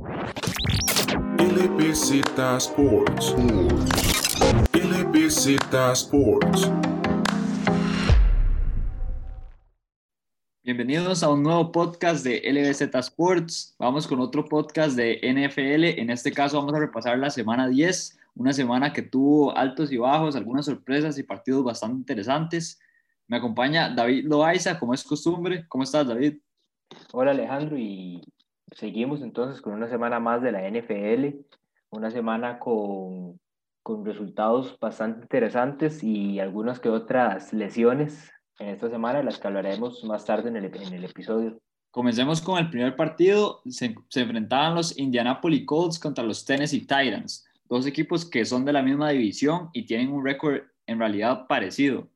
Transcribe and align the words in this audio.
LBZ 0.00 2.24
Sports. 2.56 3.34
LBZ 4.72 5.58
Sports. 5.92 6.70
Bienvenidos 10.62 11.22
a 11.22 11.28
un 11.28 11.42
nuevo 11.42 11.70
podcast 11.70 12.24
de 12.24 12.40
LBZ 12.50 12.94
Sports. 12.94 13.76
Vamos 13.78 14.06
con 14.06 14.20
otro 14.20 14.46
podcast 14.46 14.96
de 14.96 15.20
NFL. 15.22 16.00
En 16.00 16.08
este 16.08 16.32
caso 16.32 16.56
vamos 16.56 16.72
a 16.72 16.78
repasar 16.78 17.18
la 17.18 17.28
semana 17.28 17.68
10, 17.68 18.18
una 18.36 18.54
semana 18.54 18.94
que 18.94 19.02
tuvo 19.02 19.54
altos 19.54 19.92
y 19.92 19.98
bajos, 19.98 20.34
algunas 20.34 20.64
sorpresas 20.64 21.18
y 21.18 21.24
partidos 21.24 21.62
bastante 21.62 21.98
interesantes. 21.98 22.80
Me 23.28 23.36
acompaña 23.36 23.94
David 23.94 24.24
Loaiza, 24.24 24.78
como 24.78 24.94
es 24.94 25.04
costumbre. 25.04 25.66
¿Cómo 25.68 25.84
estás, 25.84 26.08
David? 26.08 26.38
Hola, 27.12 27.32
Alejandro, 27.32 27.76
y 27.76 28.22
seguimos 28.72 29.22
entonces 29.22 29.60
con 29.60 29.72
una 29.74 29.88
semana 29.88 30.20
más 30.20 30.42
de 30.42 30.52
la 30.52 30.68
NFL, 30.68 31.36
una 31.90 32.10
semana 32.10 32.58
con, 32.58 33.38
con 33.82 34.04
resultados 34.04 34.78
bastante 34.78 35.22
interesantes 35.22 36.02
y 36.02 36.40
algunas 36.40 36.80
que 36.80 36.88
otras 36.88 37.52
lesiones 37.52 38.30
en 38.58 38.68
esta 38.68 38.90
semana, 38.90 39.22
las 39.22 39.38
que 39.38 39.48
hablaremos 39.48 40.04
más 40.04 40.24
tarde 40.24 40.48
en 40.50 40.56
el, 40.56 40.64
en 40.66 40.92
el 40.92 41.04
episodio. 41.04 41.58
Comencemos 41.90 42.40
con 42.40 42.58
el 42.58 42.70
primer 42.70 42.94
partido. 42.94 43.62
Se, 43.66 43.94
se, 44.08 44.20
enfrentaban 44.20 44.74
los 44.74 44.96
Indianapolis 44.98 45.66
Colts 45.66 45.98
contra 45.98 46.22
los 46.22 46.44
Tennessee 46.44 46.80
Titans, 46.80 47.44
dos 47.64 47.86
equipos 47.86 48.24
que 48.24 48.44
son 48.44 48.64
de 48.64 48.72
la 48.72 48.82
misma 48.82 49.10
división 49.10 49.70
y 49.72 49.86
tienen 49.86 50.12
un 50.12 50.24
récord 50.24 50.60
en 50.86 50.98
realidad 50.98 51.46
parecido. 51.48 52.08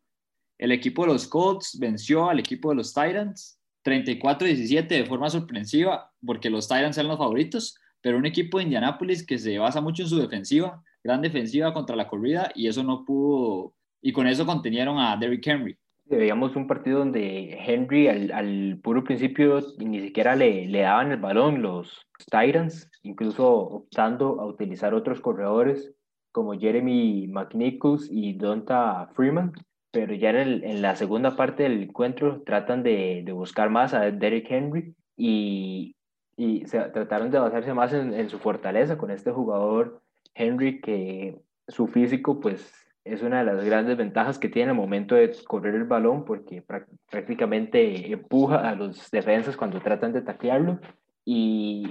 El 0.59 0.71
equipo 0.71 1.03
de 1.03 1.13
los 1.13 1.27
Colts 1.27 1.79
venció 1.79 2.29
al 2.29 2.39
equipo 2.39 2.71
de 2.71 2.77
los 2.77 2.95
Titans 2.95 3.59
34-17 3.85 4.89
de 4.89 5.07
forma 5.07 5.31
sorpresiva, 5.31 6.11
porque 6.25 6.51
los 6.51 6.67
Titans 6.67 6.97
eran 6.99 7.09
los 7.09 7.19
favoritos, 7.19 7.79
pero 8.01 8.19
un 8.19 8.27
equipo 8.27 8.59
de 8.59 8.65
Indianapolis 8.65 9.27
que 9.27 9.39
se 9.39 9.59
basa 9.59 9.81
mucho 9.81 10.03
en 10.03 10.09
su 10.09 10.19
defensiva, 10.19 10.83
gran 11.03 11.21
defensiva 11.21 11.73
contra 11.73 11.97
la 11.97 12.09
corrida, 12.09 12.51
y 12.55 12.67
eso 12.67 12.83
no 12.83 13.05
pudo, 13.05 13.75
y 14.03 14.13
con 14.13 14.27
eso 14.27 14.47
contenieron 14.47 14.99
a 14.99 15.17
Derrick 15.17 15.47
Henry. 15.47 15.77
Veíamos 16.07 16.55
un 16.55 16.67
partido 16.67 16.99
donde 16.99 17.59
Henry 17.67 18.09
al, 18.09 18.31
al 18.31 18.79
puro 18.83 19.05
principio 19.05 19.61
ni 19.79 20.01
siquiera 20.01 20.37
le, 20.37 20.67
le, 20.69 20.81
daban 20.81 21.13
el 21.13 21.19
balón 21.19 21.63
los 21.63 22.07
Titans, 22.31 22.91
incluso 23.03 23.51
optando 23.51 24.41
a 24.41 24.47
utilizar 24.47 24.93
otros 24.93 25.21
corredores 25.21 25.95
como 26.31 26.59
Jeremy 26.59 27.27
McNichols 27.29 28.09
y 28.11 28.35
Donta 28.35 29.09
Freeman, 29.15 29.53
pero 29.95 30.13
ya 30.13 30.31
en, 30.31 30.37
el, 30.37 30.65
en, 30.65 30.83
la 30.83 30.97
segunda 30.97 31.37
parte 31.37 31.63
del 31.63 31.85
encuentro 31.85 32.43
tratan 32.43 32.83
de, 32.83 33.23
de 33.25 33.33
buscar 33.33 33.71
más 33.71 33.95
a 33.95 34.11
Derrick 34.11 34.51
Henry 34.51 34.93
y, 35.17 35.95
y 36.37 36.67
se, 36.67 36.81
trataron 36.81 37.31
de 37.31 37.39
basarse 37.39 37.73
más 37.73 37.93
en, 37.93 38.13
en, 38.13 38.29
su 38.29 38.41
fortaleza 38.41 38.99
con 38.99 39.13
este 39.13 39.31
jugador 39.31 40.03
Henry 40.35 40.81
que 40.81 41.39
su 41.69 41.87
físico 41.87 42.41
pues 42.41 42.75
es 43.05 43.23
una 43.23 43.45
de 43.45 43.53
las 43.53 43.65
grandes 43.65 43.97
ventajas 43.97 44.39
que 44.39 44.49
tiene 44.49 44.73
el 44.73 44.77
momento 44.77 45.15
de 45.15 45.33
correr 45.47 45.77
el 45.77 45.85
balón 45.85 46.25
porque 46.25 46.65
prácticamente 47.09 48.11
empuja 48.13 48.69
a 48.69 48.75
los 48.75 49.11
defensas 49.13 49.57
cuando 49.57 49.81
tratan 49.81 50.13
de 50.13 50.23
taclearlo 50.23 50.81
y 51.25 51.89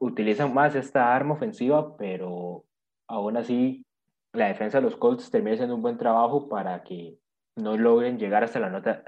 utilizan 0.00 0.54
más 0.54 0.74
esta 0.74 1.14
arma 1.14 1.34
ofensiva 1.34 1.94
pero 1.98 2.64
aún 3.06 3.36
así 3.36 3.84
la 4.32 4.46
defensa 4.46 4.78
de 4.78 4.84
los 4.84 4.96
Colts 4.96 5.30
termina 5.30 5.54
haciendo 5.54 5.76
un 5.76 5.82
buen 5.82 5.98
trabajo 5.98 6.48
para 6.48 6.82
que 6.82 7.18
no 7.56 7.76
logren 7.76 8.18
llegar 8.18 8.44
hasta 8.44 8.60
la, 8.60 8.70
nota, 8.70 9.02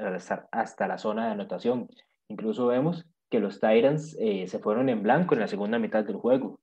hasta 0.53 0.87
la 0.87 0.99
zona 0.99 1.27
de 1.27 1.33
anotación. 1.33 1.89
Incluso 2.29 2.67
vemos 2.67 3.07
que 3.31 3.41
los 3.41 3.61
Titans 3.61 4.17
eh, 4.21 4.47
se 4.47 4.59
fueron 4.59 4.89
en 4.89 5.03
blanco 5.03 5.35
en 5.35 5.41
la 5.41 5.49
segunda 5.49 5.79
mitad 5.79 6.05
del 6.05 6.17
juego. 6.17 6.61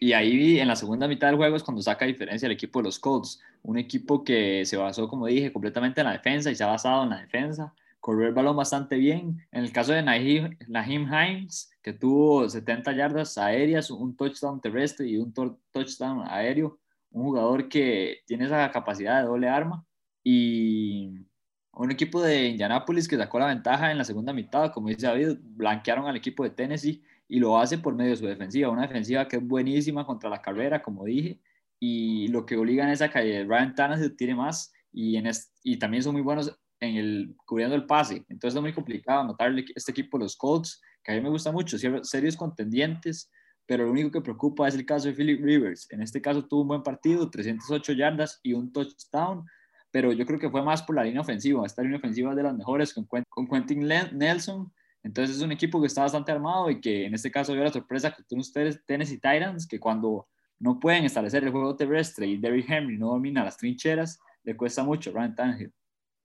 Y 0.00 0.12
ahí 0.12 0.60
en 0.60 0.68
la 0.68 0.76
segunda 0.76 1.08
mitad 1.08 1.26
del 1.26 1.36
juego 1.36 1.56
es 1.56 1.64
cuando 1.64 1.82
saca 1.82 2.04
diferencia 2.04 2.46
el 2.46 2.52
equipo 2.52 2.78
de 2.78 2.84
los 2.84 3.00
Colts, 3.00 3.42
un 3.62 3.78
equipo 3.78 4.22
que 4.22 4.64
se 4.64 4.76
basó, 4.76 5.08
como 5.08 5.26
dije, 5.26 5.52
completamente 5.52 6.00
en 6.00 6.06
la 6.06 6.12
defensa 6.12 6.50
y 6.52 6.54
se 6.54 6.62
ha 6.62 6.68
basado 6.68 7.02
en 7.02 7.10
la 7.10 7.20
defensa, 7.20 7.74
corrió 7.98 8.28
el 8.28 8.34
balón 8.34 8.56
bastante 8.56 8.96
bien. 8.96 9.44
En 9.50 9.64
el 9.64 9.72
caso 9.72 9.92
de 9.92 10.02
Naheem 10.02 11.12
Hines, 11.12 11.72
que 11.82 11.92
tuvo 11.92 12.48
70 12.48 12.92
yardas 12.92 13.36
aéreas, 13.38 13.90
un 13.90 14.16
touchdown 14.16 14.60
terrestre 14.60 15.08
y 15.08 15.16
un 15.16 15.32
touchdown 15.32 16.22
aéreo, 16.28 16.78
un 17.10 17.24
jugador 17.24 17.68
que 17.68 18.20
tiene 18.24 18.44
esa 18.44 18.70
capacidad 18.70 19.20
de 19.20 19.26
doble 19.26 19.48
arma 19.48 19.84
y 20.22 21.26
un 21.72 21.90
equipo 21.92 22.20
de 22.20 22.48
Indianapolis 22.48 23.06
que 23.06 23.16
sacó 23.16 23.38
la 23.38 23.46
ventaja 23.46 23.92
en 23.92 23.98
la 23.98 24.04
segunda 24.04 24.32
mitad, 24.32 24.72
como 24.72 24.88
dice 24.88 25.06
David, 25.06 25.38
blanquearon 25.40 26.06
al 26.06 26.16
equipo 26.16 26.42
de 26.42 26.50
Tennessee 26.50 27.02
y 27.28 27.38
lo 27.38 27.58
hace 27.58 27.78
por 27.78 27.94
medio 27.94 28.10
de 28.10 28.16
su 28.16 28.26
defensiva, 28.26 28.70
una 28.70 28.82
defensiva 28.82 29.28
que 29.28 29.36
es 29.36 29.46
buenísima 29.46 30.04
contra 30.04 30.28
la 30.30 30.42
carrera, 30.42 30.82
como 30.82 31.04
dije, 31.04 31.40
y 31.78 32.28
lo 32.28 32.44
que 32.46 32.56
obligan 32.56 32.88
es 32.88 33.02
a 33.02 33.10
que 33.10 33.44
Ryan 33.44 33.74
Tannehill 33.74 34.16
tire 34.16 34.34
más 34.34 34.72
y, 34.92 35.16
en 35.16 35.30
y 35.62 35.78
también 35.78 36.02
son 36.02 36.14
muy 36.14 36.22
buenos 36.22 36.58
en 36.80 36.96
el 36.96 37.36
cubriendo 37.44 37.76
el 37.76 37.86
pase, 37.86 38.24
entonces 38.28 38.56
es 38.56 38.62
muy 38.62 38.72
complicado 38.72 39.20
anotarle 39.20 39.64
este 39.74 39.92
equipo 39.92 40.18
los 40.18 40.36
Colts, 40.36 40.80
que 41.04 41.12
a 41.12 41.14
mí 41.14 41.20
me 41.20 41.28
gusta 41.28 41.52
mucho, 41.52 41.76
serios 41.78 42.36
contendientes, 42.36 43.30
pero 43.66 43.84
lo 43.84 43.92
único 43.92 44.10
que 44.10 44.20
preocupa 44.20 44.66
es 44.66 44.74
el 44.74 44.86
caso 44.86 45.08
de 45.08 45.14
Philip 45.14 45.44
Rivers, 45.44 45.90
en 45.90 46.02
este 46.02 46.22
caso 46.22 46.46
tuvo 46.46 46.62
un 46.62 46.68
buen 46.68 46.82
partido, 46.82 47.28
308 47.28 47.92
yardas 47.92 48.40
y 48.42 48.52
un 48.54 48.72
touchdown, 48.72 49.44
pero 49.90 50.12
yo 50.12 50.26
creo 50.26 50.38
que 50.38 50.50
fue 50.50 50.62
más 50.62 50.82
por 50.82 50.96
la 50.96 51.04
línea 51.04 51.20
ofensiva. 51.20 51.64
Esta 51.64 51.82
línea 51.82 51.98
ofensiva 51.98 52.30
es 52.30 52.36
de 52.36 52.42
las 52.42 52.56
mejores 52.56 52.92
con, 52.92 53.06
con 53.06 53.48
Quentin 53.48 53.86
Nelson. 53.86 54.72
Entonces 55.02 55.36
es 55.36 55.42
un 55.42 55.52
equipo 55.52 55.80
que 55.80 55.86
está 55.86 56.02
bastante 56.02 56.32
armado 56.32 56.70
y 56.70 56.80
que 56.80 57.06
en 57.06 57.14
este 57.14 57.30
caso 57.30 57.52
dio 57.52 57.62
la 57.62 57.72
sorpresa 57.72 58.10
que 58.10 58.22
tienen 58.24 58.40
ustedes 58.40 58.84
Tennessee 58.84 59.16
Titans, 59.16 59.66
que 59.66 59.80
cuando 59.80 60.28
no 60.58 60.78
pueden 60.78 61.04
establecer 61.04 61.44
el 61.44 61.50
juego 61.50 61.76
terrestre 61.76 62.26
y 62.26 62.36
Derrick 62.36 62.68
Henry 62.68 62.98
no 62.98 63.08
domina 63.08 63.44
las 63.44 63.56
trincheras, 63.56 64.20
le 64.42 64.56
cuesta 64.56 64.82
mucho 64.82 65.12
Ryan 65.12 65.34
Tannehill. 65.34 65.72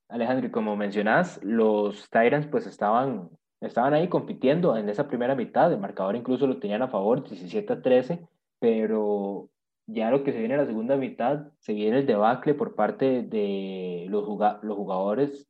Alejandro, 0.09 0.52
como 0.52 0.75
mencionas, 0.75 1.40
los 1.44 2.09
Titans 2.09 2.47
pues 2.47 2.68
estaban, 2.68 3.29
estaban 3.62 3.94
ahí 3.94 4.07
compitiendo 4.07 4.75
en 4.78 4.90
esa 4.90 5.07
primera 5.07 5.35
mitad, 5.35 5.72
el 5.72 5.79
marcador 5.79 6.16
incluso 6.16 6.47
lo 6.47 6.59
tenían 6.59 6.81
a 6.81 6.88
favor, 6.88 7.28
17 7.28 7.73
a 7.73 7.81
13, 7.81 8.28
pero 8.59 9.50
ya 9.88 10.12
lo 10.12 10.24
que 10.24 10.32
se 10.32 10.40
viene 10.40 10.56
en 10.56 10.62
la 10.62 10.66
segunda 10.66 10.96
mitad, 10.96 11.48
se 11.60 11.74
viene 11.74 12.00
el 12.00 12.06
debacle 12.06 12.54
por 12.54 12.76
parte 12.76 13.24
de 13.24 14.06
los, 14.10 14.26
los 14.62 14.78
jugadores, 14.78 15.48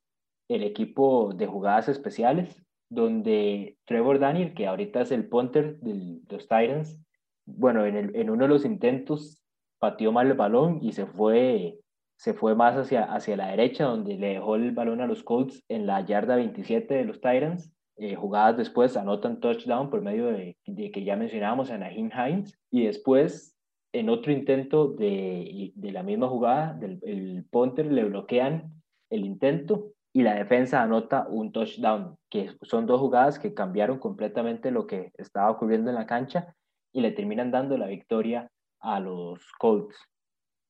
el 0.48 0.64
equipo 0.64 1.34
de 1.34 1.48
jugadas 1.48 1.90
especiales, 1.90 2.64
donde 2.90 3.78
Trevor 3.86 4.20
Daniel, 4.20 4.54
que 4.54 4.68
ahorita 4.68 5.02
es 5.02 5.12
el 5.12 5.28
punter 5.28 5.78
de 5.80 6.22
los 6.30 6.44
Titans, 6.44 7.00
bueno, 7.46 7.86
en, 7.86 7.96
el, 7.96 8.16
en 8.16 8.30
uno 8.30 8.44
de 8.44 8.50
los 8.50 8.66
intentos 8.66 9.42
pateó 9.80 10.12
mal 10.12 10.28
el 10.28 10.34
balón 10.34 10.80
y 10.82 10.94
se 10.94 11.06
fue, 11.06 11.80
se 12.16 12.34
fue 12.34 12.56
más 12.56 12.76
hacia, 12.76 13.04
hacia 13.04 13.36
la 13.36 13.48
derecha, 13.48 13.86
donde 13.86 14.16
le 14.16 14.34
dejó 14.36 14.56
el 14.56 14.72
balón 14.72 15.02
a 15.02 15.08
los 15.08 15.24
Colts 15.24 15.64
en 15.68 15.86
la 15.86 16.02
yarda 16.06 16.36
27 16.38 16.94
de 16.94 17.06
los 17.06 17.20
Titans. 17.20 17.74
Eh, 17.98 18.16
jugadas 18.16 18.58
después 18.58 18.98
anotan 18.98 19.40
touchdown 19.40 19.90
por 19.90 20.02
medio 20.02 20.28
de, 20.28 20.58
de 20.66 20.92
que 20.92 21.04
ya 21.04 21.16
mencionábamos 21.16 21.70
a 21.70 21.78
Naheem 21.78 22.10
Hines 22.12 22.58
y 22.72 22.86
después 22.86 23.53
en 23.94 24.09
otro 24.09 24.31
intento 24.31 24.88
de, 24.88 25.72
de 25.76 25.92
la 25.92 26.04
misma 26.04 26.28
jugada, 26.28 26.74
del, 26.74 27.00
el 27.04 27.46
punter 27.50 27.86
le 27.92 28.04
bloquean 28.06 28.74
el 29.09 29.24
intento 29.24 29.94
y 30.12 30.24
la 30.24 30.34
defensa 30.36 30.81
anota 30.81 31.28
un 31.30 31.52
touchdown, 31.52 32.18
que 32.30 32.52
son 32.64 32.88
dos 32.88 33.00
jugadas 33.00 33.40
que 33.40 33.53
cambiaron 33.53 34.00
completamente 34.00 34.72
lo 34.72 34.88
que 34.88 35.12
estaba 35.18 35.52
ocurriendo 35.52 35.90
en 35.90 35.96
la 35.96 36.08
cancha 36.08 36.56
y 36.92 37.02
le 37.02 37.12
terminan 37.12 37.52
dando 37.52 37.78
la 37.78 37.88
victoria 37.88 38.52
a 38.80 39.00
los 39.00 39.40
Colts. 39.59 39.96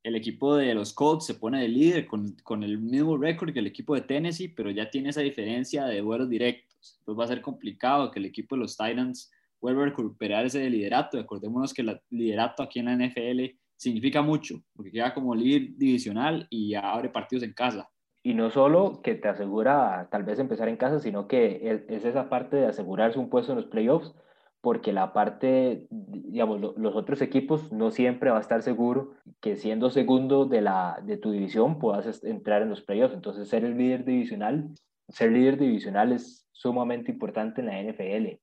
El 0.03 0.16
equipo 0.16 0.57
de 0.57 0.73
los 0.73 0.94
Colts 0.94 1.25
se 1.25 1.35
pone 1.35 1.62
de 1.62 1.69
líder 1.69 2.06
con, 2.06 2.35
con 2.44 2.62
el 2.63 2.78
mismo 2.78 3.17
récord 3.17 3.53
que 3.53 3.59
el 3.59 3.67
equipo 3.67 3.95
de 3.95 4.01
Tennessee, 4.01 4.50
pero 4.50 4.69
ya 4.69 4.89
tiene 4.89 5.09
esa 5.09 5.22
diferencia 5.22 5.85
de 5.85 6.01
vuelos 6.01 6.29
directos. 6.29 6.97
Entonces 7.00 7.19
va 7.19 7.23
a 7.23 7.29
ser 7.29 7.41
complicado 7.41 8.12
que 8.12 8.19
el 8.19 8.25
equipo 8.25 8.56
de 8.56 8.62
los 8.62 8.75
Titans 8.75 9.31
vuelve 9.63 9.84
a 9.84 9.85
recuperar 9.85 10.46
ese 10.46 10.69
liderato. 10.69 11.18
Acordémonos 11.18 11.74
que 11.74 11.84
el 11.84 12.01
liderato 12.09 12.62
aquí 12.62 12.80
en 12.80 12.86
la 12.86 12.95
NFL 12.98 13.56
significa 13.77 14.21
mucho, 14.21 14.56
porque 14.75 14.92
queda 14.92 15.13
como 15.13 15.33
líder 15.33 15.77
divisional 15.77 16.45
y 16.50 16.75
abre 16.75 17.10
partidos 17.10 17.44
en 17.44 17.54
casa. 17.54 17.89
Y 18.21 18.33
no 18.33 18.50
solo 18.51 19.01
que 19.01 19.15
te 19.15 19.30
asegura 19.30 20.10
tal 20.12 20.24
vez 20.24 20.39
empezar 20.39 20.68
en 20.68 20.77
casa, 20.77 21.00
sino 21.00 21.27
que 21.27 21.83
es, 21.88 22.06
esa 22.06 22.30
parte 22.30 22.57
de 22.57 22.68
asegurarse 22.68 23.19
un 23.19 23.30
puesto 23.30 23.54
en 23.54 23.57
los 23.57 23.68
playoffs, 23.68 24.13
porque 24.60 24.92
la 24.94 25.13
parte, 25.13 25.88
digamos, 25.89 26.59
los 26.77 26.95
otros 26.95 27.21
equipos 27.21 27.71
no 27.71 27.92
siempre 27.92 28.31
va 28.31 28.38
a 28.38 28.42
estar 28.42 28.62
seguro 28.63 29.13
que 29.42 29.56
siendo 29.56 29.89
segundo 29.89 30.45
de, 30.45 30.62
la, 30.62 31.00
de 31.04 31.18
tu 31.18 31.31
división 31.31 31.80
puedas 31.80 32.24
entrar 32.24 32.62
en 32.62 32.69
los 32.69 32.81
playoffs. 32.81 33.13
Entonces, 33.13 33.48
ser 33.48 33.66
el 33.66 33.77
líder 33.77 34.06
divisional, 34.06 34.69
ser 35.09 35.31
líder 35.31 35.57
divisional 35.57 36.12
es 36.12 36.45
sumamente 36.51 37.12
importante 37.12 37.62
en 37.62 37.68
la 37.68 37.81
NFL. 37.81 38.43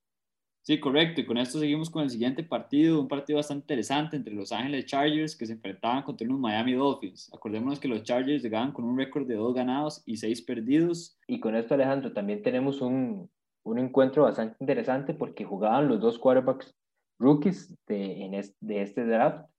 Sí, 0.71 0.79
correcto. 0.79 1.21
Y 1.21 1.27
con 1.27 1.37
esto 1.37 1.59
seguimos 1.59 1.91
con 1.91 2.05
el 2.05 2.11
siguiente 2.11 2.45
partido, 2.45 3.01
un 3.01 3.09
partido 3.09 3.39
bastante 3.39 3.65
interesante 3.65 4.15
entre 4.15 4.33
Los 4.33 4.53
Ángeles 4.53 4.87
Chargers 4.87 5.35
que 5.35 5.45
se 5.45 5.55
enfrentaban 5.55 6.05
contra 6.05 6.25
los 6.29 6.39
Miami 6.39 6.75
Dolphins. 6.75 7.29
Acordémonos 7.35 7.81
que 7.81 7.89
los 7.89 8.05
Chargers 8.05 8.41
llegaban 8.41 8.71
con 8.71 8.85
un 8.85 8.97
récord 8.97 9.27
de 9.27 9.35
dos 9.35 9.53
ganados 9.53 10.01
y 10.07 10.19
seis 10.19 10.41
perdidos. 10.41 11.19
Y 11.27 11.41
con 11.41 11.57
esto, 11.57 11.75
Alejandro, 11.75 12.13
también 12.13 12.45
tenemos 12.45 12.81
un, 12.83 13.29
un 13.65 13.79
encuentro 13.81 14.23
bastante 14.23 14.59
interesante 14.61 15.13
porque 15.13 15.45
jugaban 15.45 15.89
los 15.89 15.99
dos 15.99 16.21
quarterbacks 16.21 16.73
rookies 17.19 17.77
de, 17.89 18.25
en 18.27 18.41
de 18.61 18.83
este 18.83 19.05
draft, 19.05 19.51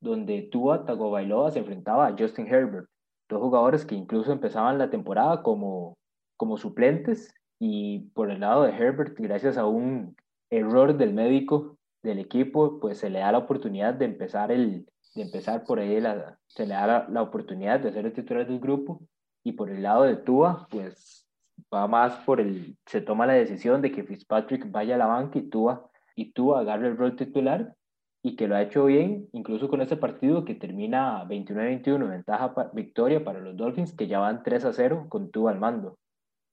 donde 0.00 0.42
Tua 0.42 0.84
Tagovailoa 0.84 1.50
se 1.50 1.58
enfrentaba 1.58 2.06
a 2.06 2.16
Justin 2.16 2.46
Herbert, 2.46 2.86
dos 3.28 3.40
jugadores 3.40 3.84
que 3.84 3.96
incluso 3.96 4.30
empezaban 4.30 4.78
la 4.78 4.90
temporada 4.90 5.42
como, 5.42 5.98
como 6.36 6.56
suplentes 6.56 7.34
y 7.58 8.10
por 8.14 8.30
el 8.30 8.38
lado 8.38 8.62
de 8.62 8.70
Herbert, 8.70 9.18
gracias 9.18 9.58
a 9.58 9.66
un 9.66 10.14
error 10.52 10.96
del 10.96 11.14
médico 11.14 11.78
del 12.02 12.18
equipo, 12.18 12.78
pues 12.78 12.98
se 12.98 13.10
le 13.10 13.20
da 13.20 13.32
la 13.32 13.38
oportunidad 13.38 13.94
de 13.94 14.04
empezar, 14.04 14.52
el, 14.52 14.86
de 15.14 15.22
empezar 15.22 15.64
por 15.64 15.78
ahí, 15.78 16.00
la, 16.00 16.38
se 16.46 16.66
le 16.66 16.74
da 16.74 16.86
la, 16.86 17.06
la 17.08 17.22
oportunidad 17.22 17.80
de 17.80 17.92
ser 17.92 18.06
el 18.06 18.12
titular 18.12 18.46
del 18.46 18.60
grupo 18.60 19.00
y 19.44 19.52
por 19.52 19.70
el 19.70 19.82
lado 19.82 20.02
de 20.02 20.16
Tua, 20.16 20.66
pues 20.70 21.26
va 21.72 21.86
más 21.88 22.14
por 22.24 22.40
el, 22.40 22.76
se 22.86 23.00
toma 23.00 23.26
la 23.26 23.32
decisión 23.32 23.80
de 23.82 23.92
que 23.92 24.04
Fitzpatrick 24.04 24.70
vaya 24.70 24.96
a 24.96 24.98
la 24.98 25.06
banca 25.06 25.38
y 25.38 25.48
Tua, 25.48 25.90
y 26.14 26.32
Tua 26.32 26.60
agarre 26.60 26.88
el 26.88 26.96
rol 26.96 27.16
titular 27.16 27.74
y 28.22 28.36
que 28.36 28.46
lo 28.46 28.54
ha 28.54 28.62
hecho 28.62 28.84
bien, 28.84 29.28
incluso 29.32 29.68
con 29.68 29.80
este 29.80 29.96
partido 29.96 30.44
que 30.44 30.54
termina 30.54 31.24
29-21, 31.24 32.08
ventaja 32.08 32.54
victoria 32.72 33.24
para 33.24 33.40
los 33.40 33.56
Dolphins, 33.56 33.94
que 33.96 34.06
ya 34.06 34.20
van 34.20 34.42
3 34.42 34.64
a 34.66 34.72
0 34.72 35.06
con 35.08 35.30
Tua 35.30 35.50
al 35.50 35.58
mando. 35.58 35.98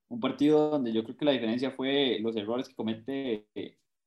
Un 0.10 0.20
partido 0.20 0.72
donde 0.72 0.92
yo 0.92 1.04
creo 1.04 1.16
que 1.16 1.26
la 1.26 1.32
diferencia 1.32 1.70
fue 1.72 2.18
los 2.22 2.36
errores 2.36 2.68
que 2.68 2.76
comete, 2.76 3.48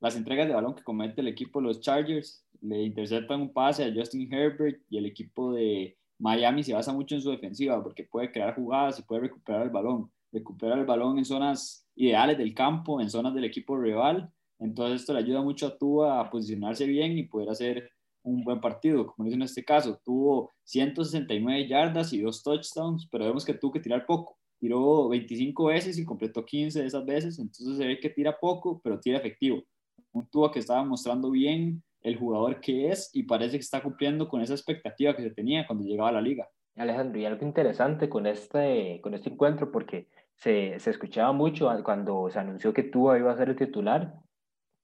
las 0.03 0.17
entregas 0.17 0.47
de 0.47 0.55
balón 0.55 0.75
que 0.75 0.83
comete 0.83 1.23
el 1.23 1.29
equipo 1.29 1.61
de 1.61 1.69
los 1.69 1.81
Chargers, 1.81 2.45
le 2.61 2.83
interceptan 2.83 3.41
un 3.41 3.53
pase 3.53 3.85
a 3.85 3.93
Justin 3.95 4.31
Herbert 4.33 4.83
y 4.91 4.99
el 4.99 5.07
equipo 5.07 5.53
de 5.55 5.97
Miami 6.19 6.63
se 6.63 6.75
basa 6.75 6.93
mucho 6.93 7.15
en 7.15 7.23
su 7.23 7.31
defensiva 7.31 7.83
porque 7.83 8.05
puede 8.05 8.31
crear 8.31 8.55
jugadas 8.55 8.99
y 8.99 9.03
puede 9.03 9.23
recuperar 9.23 9.63
el 9.63 9.71
balón, 9.71 10.13
recuperar 10.31 10.79
el 10.79 10.85
balón 10.85 11.17
en 11.17 11.25
zonas 11.25 11.87
ideales 11.95 12.37
del 12.37 12.53
campo, 12.53 13.01
en 13.01 13.09
zonas 13.09 13.35
del 13.35 13.45
equipo 13.45 13.79
rival 13.79 14.31
entonces 14.63 15.01
esto 15.01 15.13
le 15.13 15.19
ayuda 15.19 15.43
mucho 15.43 15.67
a 15.67 15.77
Tua 15.77 16.21
a 16.21 16.31
posicionarse 16.31 16.87
bien 16.87 17.19
y 17.19 17.25
poder 17.25 17.51
hacer 17.51 17.91
un 18.23 18.45
buen 18.45 18.61
partido. 18.61 19.09
Como 19.09 19.25
dice 19.25 19.35
en 19.35 19.43
este 19.43 19.65
caso, 19.65 20.01
tuvo 20.05 20.53
169 20.63 21.67
yardas 21.67 22.13
y 22.13 22.21
dos 22.21 22.45
touchdowns, 22.45 23.09
pero 23.11 23.25
vemos 23.25 23.45
que 23.45 23.55
tuvo 23.55 23.73
que 23.73 23.81
tirar 23.81 24.07
poco. 24.07 24.39
Tiró 24.61 25.09
25 25.09 25.65
veces 25.67 25.99
y 25.99 26.05
completó 26.05 26.45
15 26.45 26.81
de 26.81 26.87
esas 26.87 27.05
veces, 27.05 27.41
entonces 27.41 27.77
se 27.77 27.87
ve 27.87 27.99
que 27.99 28.11
tira 28.11 28.39
poco, 28.39 28.81
pero 28.85 29.01
tira 29.01 29.19
efectivo. 29.19 29.65
Un 30.13 30.27
Tua 30.29 30.53
que 30.53 30.59
estaba 30.59 30.85
mostrando 30.85 31.31
bien 31.31 31.83
el 32.03 32.17
jugador 32.19 32.61
que 32.61 32.89
es 32.89 33.11
y 33.13 33.23
parece 33.25 33.53
que 33.53 33.63
está 33.63 33.83
cumpliendo 33.83 34.29
con 34.29 34.41
esa 34.41 34.55
expectativa 34.55 35.15
que 35.15 35.23
se 35.23 35.31
tenía 35.31 35.67
cuando 35.67 35.85
llegaba 35.85 36.09
a 36.09 36.13
la 36.13 36.21
liga. 36.21 36.49
Alejandro, 36.77 37.21
y 37.21 37.27
algo 37.27 37.45
interesante 37.45 38.09
con 38.09 38.27
este, 38.27 39.01
con 39.03 39.15
este 39.15 39.31
encuentro, 39.31 39.71
porque 39.71 40.09
se, 40.35 40.79
se 40.79 40.91
escuchaba 40.91 41.33
mucho 41.33 41.71
cuando 41.85 42.31
se 42.31 42.39
anunció 42.39 42.73
que 42.73 42.83
Tua 42.83 43.19
iba 43.19 43.31
a 43.31 43.37
ser 43.37 43.51
el 43.51 43.57
titular, 43.57 44.15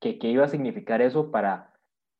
qué 0.00 0.19
iba 0.22 0.44
a 0.44 0.48
significar 0.48 1.02
eso 1.02 1.30
para 1.30 1.72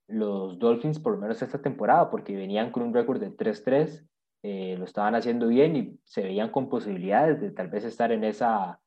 los 0.09 0.59
Dolphins, 0.59 0.99
por 0.99 1.13
lo 1.13 1.21
menos 1.21 1.41
esta 1.43 1.61
temporada, 1.61 2.11
porque 2.11 2.35
venían 2.35 2.73
con 2.73 2.83
un 2.83 2.95
récord 2.95 3.21
de 3.21 3.31
3-3, 3.31 4.07
eh, 4.43 4.77
lo 4.79 4.85
estaban 4.85 5.15
haciendo 5.15 5.49
bien 5.49 5.77
y 5.77 6.01
se 6.05 6.23
veían 6.23 6.51
con 6.51 6.69
posibilidades 6.69 7.41
de 7.41 7.51
tal 7.51 7.69
vez 7.69 7.85
estar 7.85 8.11
en, 8.11 8.25
esa, 8.25 8.81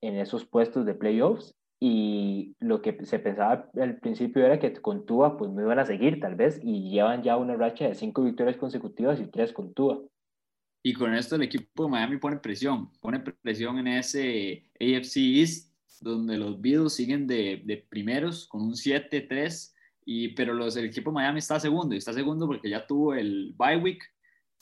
en 0.00 0.16
esos 0.16 0.46
puestos 0.46 0.86
de 0.86 0.94
playoffs. 0.94 1.56
Y 1.82 2.54
lo 2.60 2.82
que 2.82 3.04
se 3.06 3.18
pensaba 3.18 3.70
al 3.80 3.96
principio 3.96 4.44
era 4.44 4.58
que 4.58 4.72
con 4.74 5.06
Tua 5.06 5.38
pues 5.38 5.50
no 5.50 5.62
iban 5.62 5.78
a 5.78 5.86
seguir 5.86 6.20
tal 6.20 6.34
vez 6.34 6.60
y 6.62 6.90
llevan 6.90 7.22
ya 7.22 7.38
una 7.38 7.56
racha 7.56 7.88
de 7.88 7.94
cinco 7.94 8.22
victorias 8.22 8.58
consecutivas 8.58 9.18
y 9.18 9.26
tres 9.26 9.52
con 9.52 9.72
Tua. 9.72 10.02
Y 10.82 10.92
con 10.92 11.14
esto 11.14 11.36
el 11.36 11.42
equipo 11.42 11.84
de 11.84 11.90
Miami 11.90 12.18
pone 12.18 12.36
presión, 12.36 12.90
pone 13.00 13.20
presión 13.20 13.78
en 13.78 13.86
ese 13.86 14.64
AFC 14.78 15.16
East 15.16 15.70
donde 16.00 16.38
los 16.38 16.60
Beatles 16.60 16.94
siguen 16.94 17.26
de, 17.26 17.62
de 17.64 17.76
primeros 17.76 18.46
con 18.48 18.62
un 18.62 18.72
7-3, 18.72 19.74
y, 20.04 20.28
pero 20.28 20.54
los, 20.54 20.76
el 20.76 20.86
equipo 20.86 21.10
de 21.10 21.14
Miami 21.14 21.38
está 21.38 21.60
segundo, 21.60 21.94
y 21.94 21.98
está 21.98 22.12
segundo 22.12 22.46
porque 22.46 22.70
ya 22.70 22.86
tuvo 22.86 23.14
el 23.14 23.54
bye 23.56 23.76
week 23.76 24.02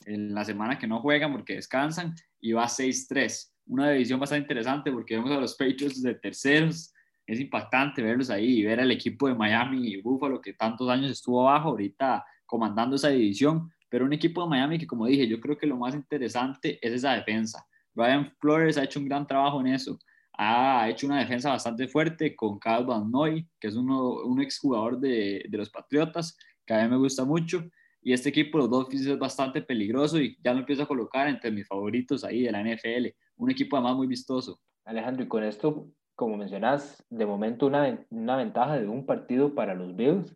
en 0.05 0.33
la 0.33 0.43
semana 0.43 0.77
que 0.77 0.87
no 0.87 1.01
juegan 1.01 1.31
porque 1.31 1.55
descansan, 1.55 2.13
y 2.41 2.51
va 2.51 2.65
6-3. 2.65 3.51
Una 3.67 3.91
división 3.91 4.19
bastante 4.19 4.43
interesante 4.43 4.91
porque 4.91 5.15
vemos 5.15 5.31
a 5.31 5.39
los 5.39 5.55
Patriots 5.55 6.01
de 6.01 6.15
terceros, 6.15 6.93
es 7.31 7.39
impactante 7.39 8.01
verlos 8.01 8.29
ahí 8.29 8.59
y 8.59 8.63
ver 8.63 8.79
al 8.79 8.91
equipo 8.91 9.27
de 9.27 9.35
Miami 9.35 9.87
y 9.87 10.01
Buffalo 10.01 10.41
que 10.41 10.53
tantos 10.53 10.89
años 10.89 11.11
estuvo 11.11 11.47
abajo, 11.47 11.69
ahorita 11.69 12.25
comandando 12.45 12.95
esa 12.95 13.09
división, 13.09 13.71
pero 13.89 14.05
un 14.05 14.13
equipo 14.13 14.43
de 14.43 14.49
Miami 14.49 14.79
que 14.79 14.87
como 14.87 15.05
dije, 15.05 15.27
yo 15.27 15.39
creo 15.39 15.57
que 15.57 15.67
lo 15.67 15.77
más 15.77 15.93
interesante 15.93 16.79
es 16.81 16.93
esa 16.93 17.13
defensa. 17.13 17.65
Brian 17.93 18.31
Flores 18.39 18.77
ha 18.77 18.83
hecho 18.83 18.99
un 18.99 19.05
gran 19.05 19.27
trabajo 19.27 19.59
en 19.61 19.67
eso 19.67 19.99
ha 20.41 20.89
hecho 20.89 21.05
una 21.05 21.19
defensa 21.19 21.49
bastante 21.49 21.85
fuerte 21.89 22.33
con 22.33 22.61
Kyle 22.61 22.85
Van 22.85 23.11
Noy, 23.11 23.45
que 23.59 23.67
es 23.67 23.75
uno, 23.75 24.21
un 24.23 24.41
exjugador 24.41 24.97
de, 24.97 25.43
de 25.49 25.57
los 25.57 25.69
Patriotas, 25.69 26.37
que 26.65 26.73
a 26.73 26.81
mí 26.81 26.89
me 26.89 26.95
gusta 26.95 27.25
mucho. 27.25 27.69
Y 28.01 28.13
este 28.13 28.29
equipo, 28.29 28.57
los 28.57 28.69
Dolphins, 28.69 29.05
es 29.05 29.19
bastante 29.19 29.61
peligroso 29.61 30.17
y 30.17 30.37
ya 30.41 30.53
lo 30.53 30.59
empiezo 30.59 30.83
a 30.83 30.87
colocar 30.87 31.27
entre 31.27 31.51
mis 31.51 31.67
favoritos 31.67 32.23
ahí 32.23 32.43
de 32.43 32.53
la 32.53 32.63
NFL. 32.63 33.07
Un 33.35 33.51
equipo 33.51 33.75
además 33.75 33.97
muy 33.97 34.07
vistoso. 34.07 34.61
Alejandro, 34.85 35.25
y 35.25 35.27
con 35.27 35.43
esto, 35.43 35.89
como 36.19 36.35
mencionas, 36.35 37.01
de 37.09 37.25
momento 37.25 37.65
una, 37.65 38.05
una 38.09 38.35
ventaja 38.35 38.77
de 38.77 38.89
un 38.89 39.05
partido 39.05 39.55
para 39.55 39.73
los 39.73 39.95
Bills, 39.95 40.35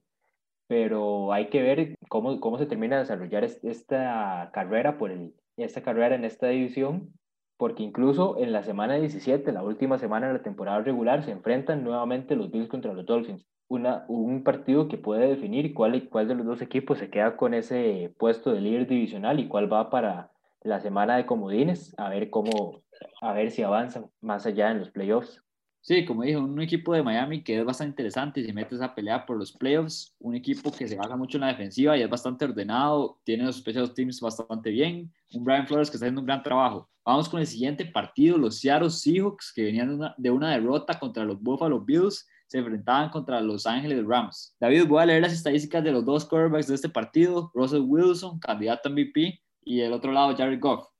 pero 0.68 1.33
hay 1.33 1.50
que 1.50 1.62
ver 1.62 1.97
cómo, 2.07 2.39
cómo 2.39 2.57
se 2.57 2.65
termina 2.65 2.95
de 2.95 3.01
desarrollar 3.01 3.44
esta 3.44 4.50
carrera 4.53 4.97
por 4.97 5.12
el, 5.12 5.35
esta 5.57 5.83
carrera 5.83 6.15
en 6.15 6.24
esta 6.24 6.47
división 6.47 7.12
porque 7.57 7.83
incluso 7.83 8.38
en 8.39 8.53
la 8.53 8.63
semana 8.63 8.95
17, 8.95 9.51
la 9.51 9.62
última 9.62 9.97
semana 9.97 10.27
de 10.27 10.33
la 10.33 10.41
temporada 10.41 10.81
regular, 10.81 11.24
se 11.24 11.31
enfrentan 11.31 11.83
nuevamente 11.83 12.38
los 12.38 12.50
Bills 12.50 12.69
contra 12.69 12.94
los 12.94 13.06
Dolphins. 13.06 13.45
Una, 13.68 14.06
un 14.07 14.44
partido 14.44 14.88
que 14.88 14.97
puede 14.97 15.27
definir 15.27 15.74
cuál, 15.74 16.09
cuál 16.09 16.30
de 16.30 16.35
los 16.35 16.45
dos 16.45 16.62
equipos 16.62 16.97
se 16.97 17.09
queda 17.09 17.35
con 17.35 17.53
ese 17.53 18.13
puesto 18.18 18.53
de 18.53 18.62
líder 18.62 18.88
divisional 18.88 19.39
y 19.39 19.50
cuál 19.50 19.71
va 19.71 19.89
para 19.89 20.31
la 20.62 20.80
semana 20.80 21.18
de 21.18 21.25
comodines, 21.25 21.94
a 21.97 22.09
ver 22.09 22.30
cómo, 22.30 22.83
a 23.21 23.33
ver 23.33 23.51
si 23.51 23.63
avanzan 23.63 24.07
más 24.21 24.45
allá 24.45 24.71
en 24.71 24.80
los 24.80 24.91
playoffs. 24.91 25.44
Sí, 25.85 26.06
como 26.06 26.24
dije, 26.24 26.38
un 26.38 26.62
equipo 26.62 26.94
de 26.94 27.03
Miami 27.03 27.44
que 27.44 27.59
es 27.59 27.65
bastante 27.65 27.89
interesante 27.89 28.39
y 28.39 28.45
se 28.45 28.53
mete 28.53 28.81
a 28.81 28.95
pelear 28.95 29.25
por 29.25 29.35
los 29.35 29.51
playoffs, 29.51 30.15
un 30.18 30.33
equipo 30.33 30.71
que 30.71 30.88
se 30.88 30.95
basa 30.95 31.18
mucho 31.18 31.35
en 31.35 31.41
la 31.41 31.47
defensiva 31.47 31.97
y 31.97 32.01
es 32.01 32.09
bastante 32.09 32.45
ordenado, 32.45 33.19
tiene 33.25 33.44
los 33.44 33.57
special 33.57 33.94
teams 33.94 34.21
bastante 34.21 34.69
bien, 34.69 35.12
un 35.33 35.44
Brian 35.44 35.68
Flores 35.68 35.89
que 35.89 35.97
está 35.97 36.06
haciendo 36.06 36.21
un 36.21 36.27
gran 36.27 36.41
trabajo. 36.41 36.89
Vamos 37.03 37.27
con 37.27 37.41
el 37.41 37.47
siguiente 37.47 37.83
partido, 37.85 38.38
los 38.38 38.59
Seattle 38.59 38.89
Seahawks 38.89 39.51
que 39.53 39.63
venían 39.63 39.89
de 39.89 39.95
una, 39.95 40.15
de 40.18 40.31
una 40.31 40.51
derrota 40.51 40.97
contra 40.97 41.25
los 41.25 41.41
Buffalo 41.41 41.81
Bills, 41.81 42.25
se 42.47 42.59
enfrentaban 42.59 43.09
contra 43.09 43.41
los 43.41 43.68
Ángeles 43.68 44.06
Rams. 44.06 44.56
David, 44.62 44.88
voy 44.88 45.03
a 45.03 45.06
leer 45.07 45.24
las 45.24 45.33
estadísticas 45.33 45.83
de 45.83 45.91
los 45.91 46.06
dos 46.06 46.24
quarterbacks 46.24 46.68
de 46.68 46.75
este 46.75 46.88
partido, 46.88 47.51
Russell 47.53 47.83
Wilson, 47.85 48.40
candidato 48.40 48.87
a 48.87 48.92
MVP, 48.94 49.37
y 49.66 49.81
el 49.81 49.92
otro 49.92 50.13
lado 50.13 50.33
Jared 50.33 50.61
Goff. 50.61 50.93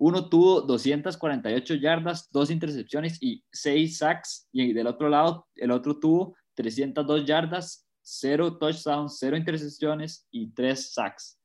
Uno 0.00 0.30
tuvo 0.30 0.62
248 0.62 1.74
yardas, 1.74 2.30
dos 2.32 2.50
intercepciones 2.50 3.22
y 3.22 3.44
seis 3.52 3.98
sacks. 3.98 4.48
Y 4.50 4.72
del 4.72 4.86
otro 4.86 5.10
lado, 5.10 5.46
el 5.56 5.70
otro 5.70 5.98
tuvo 5.98 6.36
302 6.54 7.26
yardas, 7.26 7.86
cero 8.00 8.56
touchdowns, 8.56 9.18
cero 9.18 9.36
intercepciones 9.36 10.26
y 10.30 10.52
tres 10.54 10.94
sacks. 10.94 11.38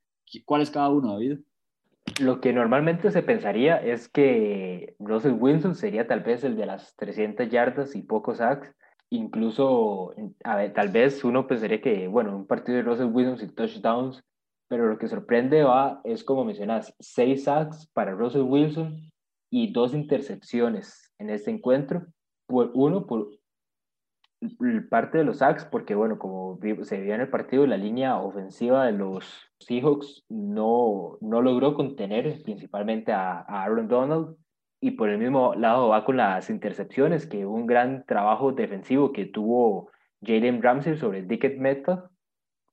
¿Cuál 0.46 0.62
es 0.62 0.70
cada 0.70 0.88
uno, 0.88 1.12
David? 1.12 1.40
Lo 2.18 2.40
que 2.40 2.54
normalmente 2.54 3.10
se 3.10 3.22
pensaría 3.22 3.76
es 3.76 4.08
que 4.08 4.96
Russell 5.00 5.36
Wilson 5.38 5.74
sería 5.74 6.06
tal 6.06 6.20
vez 6.20 6.42
el 6.42 6.56
de 6.56 6.64
las 6.64 6.96
300 6.96 7.50
yardas 7.50 7.94
y 7.94 8.00
pocos 8.00 8.38
sacks. 8.38 8.74
Incluso, 9.10 10.14
tal 10.42 10.88
vez 10.88 11.22
uno 11.24 11.46
pensaría 11.46 11.82
que, 11.82 12.08
bueno, 12.08 12.34
un 12.34 12.46
partido 12.46 12.78
de 12.78 12.84
Russell 12.84 13.12
Wilson 13.12 13.36
sin 13.36 13.54
touchdowns 13.54 14.24
pero 14.68 14.88
lo 14.88 14.98
que 14.98 15.08
sorprende 15.08 15.62
va, 15.62 16.00
es 16.04 16.24
como 16.24 16.44
mencionas, 16.44 16.94
seis 16.98 17.44
sacks 17.44 17.88
para 17.92 18.12
Russell 18.12 18.42
Wilson 18.42 19.10
y 19.50 19.72
dos 19.72 19.94
intercepciones 19.94 21.14
en 21.18 21.30
este 21.30 21.50
encuentro. 21.50 22.06
Por, 22.46 22.70
uno 22.74 23.06
por 23.06 23.28
parte 24.90 25.18
de 25.18 25.24
los 25.24 25.38
sacks, 25.38 25.64
porque 25.64 25.94
bueno, 25.94 26.18
como 26.18 26.58
se 26.82 27.00
vio 27.00 27.14
en 27.14 27.22
el 27.22 27.30
partido, 27.30 27.66
la 27.66 27.76
línea 27.76 28.18
ofensiva 28.18 28.86
de 28.86 28.92
los 28.92 29.50
Seahawks 29.60 30.24
no, 30.28 31.18
no 31.20 31.42
logró 31.42 31.74
contener 31.74 32.42
principalmente 32.44 33.12
a, 33.12 33.40
Aaron 33.40 33.88
Donald. 33.88 34.36
Y 34.78 34.92
por 34.92 35.08
el 35.08 35.18
mismo 35.18 35.54
lado 35.54 35.88
va 35.88 36.04
con 36.04 36.18
las 36.18 36.50
intercepciones, 36.50 37.26
que 37.26 37.46
un 37.46 37.66
gran 37.66 38.04
trabajo 38.04 38.52
defensivo 38.52 39.10
que 39.12 39.24
tuvo 39.24 39.90
Jalen 40.22 40.62
Ramsey 40.62 40.96
sobre 40.96 41.22
Dickett 41.22 41.58
Metcalf 41.58 42.04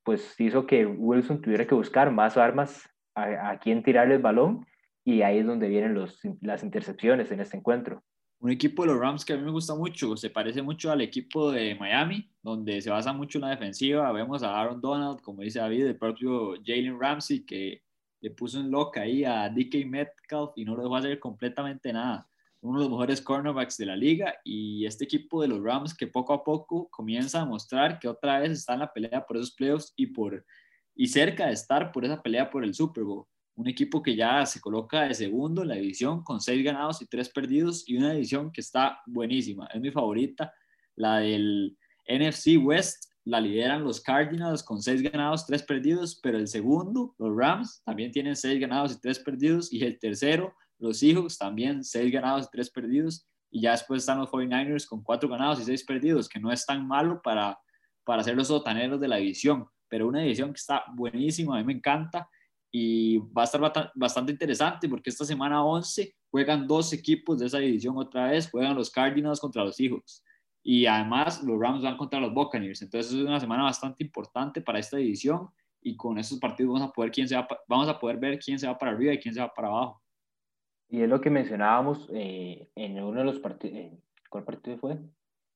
pues 0.04 0.38
hizo 0.38 0.66
que 0.66 0.86
Wilson 0.86 1.40
tuviera 1.40 1.66
que 1.66 1.74
buscar 1.74 2.10
más 2.12 2.36
armas 2.36 2.88
a, 3.14 3.50
a 3.50 3.58
quién 3.58 3.82
tirarle 3.82 4.16
el 4.16 4.22
balón 4.22 4.66
y 5.04 5.22
ahí 5.22 5.38
es 5.38 5.46
donde 5.46 5.68
vienen 5.68 5.98
las 6.40 6.62
intercepciones 6.62 7.30
en 7.30 7.40
este 7.40 7.56
encuentro. 7.56 8.02
Un 8.40 8.50
equipo 8.50 8.82
de 8.82 8.88
los 8.88 9.00
Rams 9.00 9.24
que 9.24 9.34
a 9.34 9.36
mí 9.36 9.42
me 9.42 9.50
gusta 9.50 9.74
mucho, 9.74 10.16
se 10.16 10.30
parece 10.30 10.62
mucho 10.62 10.90
al 10.90 11.00
equipo 11.00 11.50
de 11.50 11.74
Miami, 11.74 12.30
donde 12.42 12.80
se 12.80 12.90
basa 12.90 13.12
mucho 13.12 13.38
en 13.38 13.42
la 13.42 13.50
defensiva. 13.50 14.12
Vemos 14.12 14.42
a 14.42 14.58
Aaron 14.58 14.80
Donald, 14.80 15.20
como 15.20 15.42
dice 15.42 15.60
David, 15.60 15.86
el 15.86 15.98
propio 15.98 16.54
Jalen 16.64 16.98
Ramsey, 16.98 17.44
que 17.44 17.82
le 18.20 18.30
puso 18.30 18.60
en 18.60 18.70
loca 18.70 19.02
ahí 19.02 19.24
a 19.24 19.48
DK 19.48 19.86
Metcalf 19.86 20.52
y 20.56 20.64
no 20.64 20.74
lo 20.74 20.82
dejó 20.82 20.96
hacer 20.96 21.18
completamente 21.18 21.92
nada. 21.92 22.26
Uno 22.64 22.78
de 22.78 22.84
los 22.84 22.92
mejores 22.92 23.20
cornerbacks 23.20 23.76
de 23.76 23.84
la 23.84 23.94
liga 23.94 24.36
y 24.42 24.86
este 24.86 25.04
equipo 25.04 25.42
de 25.42 25.48
los 25.48 25.62
Rams 25.62 25.94
que 25.94 26.06
poco 26.06 26.32
a 26.32 26.42
poco 26.42 26.88
comienza 26.88 27.42
a 27.42 27.44
mostrar 27.44 27.98
que 27.98 28.08
otra 28.08 28.40
vez 28.40 28.52
está 28.52 28.72
en 28.72 28.80
la 28.80 28.92
pelea 28.92 29.26
por 29.26 29.36
esos 29.36 29.52
playoffs 29.54 29.92
y, 29.96 30.06
por, 30.06 30.46
y 30.94 31.06
cerca 31.08 31.46
de 31.46 31.52
estar 31.52 31.92
por 31.92 32.06
esa 32.06 32.22
pelea 32.22 32.48
por 32.48 32.64
el 32.64 32.74
Super 32.74 33.04
Bowl. 33.04 33.26
Un 33.56 33.68
equipo 33.68 34.02
que 34.02 34.16
ya 34.16 34.46
se 34.46 34.62
coloca 34.62 35.02
de 35.02 35.12
segundo 35.12 35.60
en 35.60 35.68
la 35.68 35.74
división 35.74 36.24
con 36.24 36.40
seis 36.40 36.64
ganados 36.64 37.02
y 37.02 37.06
tres 37.06 37.28
perdidos 37.28 37.86
y 37.86 37.98
una 37.98 38.12
división 38.12 38.50
que 38.50 38.62
está 38.62 38.98
buenísima. 39.06 39.66
Es 39.66 39.80
mi 39.82 39.90
favorita, 39.90 40.52
la 40.96 41.18
del 41.18 41.76
NFC 42.08 42.56
West. 42.62 43.10
La 43.26 43.40
lideran 43.40 43.84
los 43.84 44.02
Cardinals 44.02 44.62
con 44.62 44.82
seis 44.82 45.00
ganados, 45.02 45.46
tres 45.46 45.62
perdidos, 45.62 46.20
pero 46.22 46.36
el 46.36 46.46
segundo, 46.46 47.14
los 47.18 47.34
Rams, 47.34 47.82
también 47.84 48.10
tienen 48.10 48.36
seis 48.36 48.60
ganados 48.60 48.92
y 48.92 49.00
tres 49.00 49.18
perdidos 49.18 49.72
y 49.72 49.82
el 49.82 49.98
tercero, 49.98 50.54
los 50.78 50.98
Seahawks 50.98 51.38
también 51.38 51.84
seis 51.84 52.12
ganados 52.12 52.46
y 52.46 52.50
tres 52.50 52.70
perdidos. 52.70 53.26
Y 53.50 53.60
ya 53.60 53.70
después 53.70 54.02
están 54.02 54.18
los 54.18 54.30
49ers 54.30 54.86
con 54.86 55.02
cuatro 55.02 55.28
ganados 55.28 55.60
y 55.60 55.64
seis 55.64 55.84
perdidos, 55.84 56.28
que 56.28 56.40
no 56.40 56.50
es 56.50 56.66
tan 56.66 56.86
malo 56.86 57.20
para, 57.22 57.58
para 58.04 58.24
ser 58.24 58.36
los 58.36 58.48
sotaneros 58.48 59.00
de 59.00 59.08
la 59.08 59.16
división. 59.16 59.66
Pero 59.88 60.08
una 60.08 60.20
división 60.20 60.52
que 60.52 60.58
está 60.58 60.84
buenísima, 60.94 61.56
a 61.56 61.58
mí 61.58 61.64
me 61.64 61.74
encanta. 61.74 62.28
Y 62.72 63.18
va 63.18 63.42
a 63.42 63.44
estar 63.44 63.92
bastante 63.94 64.32
interesante 64.32 64.88
porque 64.88 65.10
esta 65.10 65.24
semana 65.24 65.64
11 65.64 66.12
juegan 66.28 66.66
dos 66.66 66.92
equipos 66.92 67.38
de 67.38 67.46
esa 67.46 67.58
división 67.58 67.96
otra 67.96 68.30
vez. 68.30 68.50
Juegan 68.50 68.74
los 68.74 68.90
Cardinals 68.90 69.38
contra 69.38 69.62
los 69.62 69.76
Seahawks. 69.76 70.24
Y 70.64 70.86
además 70.86 71.40
los 71.44 71.60
Rams 71.60 71.82
van 71.82 71.96
contra 71.96 72.18
los 72.18 72.34
Buccaneers. 72.34 72.82
Entonces 72.82 73.12
es 73.12 73.20
una 73.20 73.38
semana 73.38 73.62
bastante 73.62 74.02
importante 74.02 74.60
para 74.60 74.80
esta 74.80 74.96
división. 74.96 75.48
Y 75.80 75.94
con 75.94 76.18
esos 76.18 76.40
partidos 76.40 76.72
vamos 76.72 76.88
a 76.88 76.92
poder, 76.92 77.12
quién 77.12 77.28
se 77.28 77.36
va, 77.36 77.46
vamos 77.68 77.88
a 77.88 77.98
poder 77.98 78.16
ver 78.16 78.38
quién 78.40 78.58
se 78.58 78.66
va 78.66 78.76
para 78.76 78.90
arriba 78.90 79.12
y 79.12 79.18
quién 79.18 79.34
se 79.34 79.40
va 79.40 79.52
para 79.54 79.68
abajo. 79.68 80.02
Y 80.94 81.02
es 81.02 81.08
lo 81.08 81.20
que 81.20 81.28
mencionábamos 81.28 82.08
eh, 82.14 82.68
en 82.76 83.02
uno 83.02 83.18
de 83.18 83.24
los 83.24 83.40
partidos, 83.40 83.98
¿cuál 84.30 84.44
partido 84.44 84.78
fue? 84.78 84.96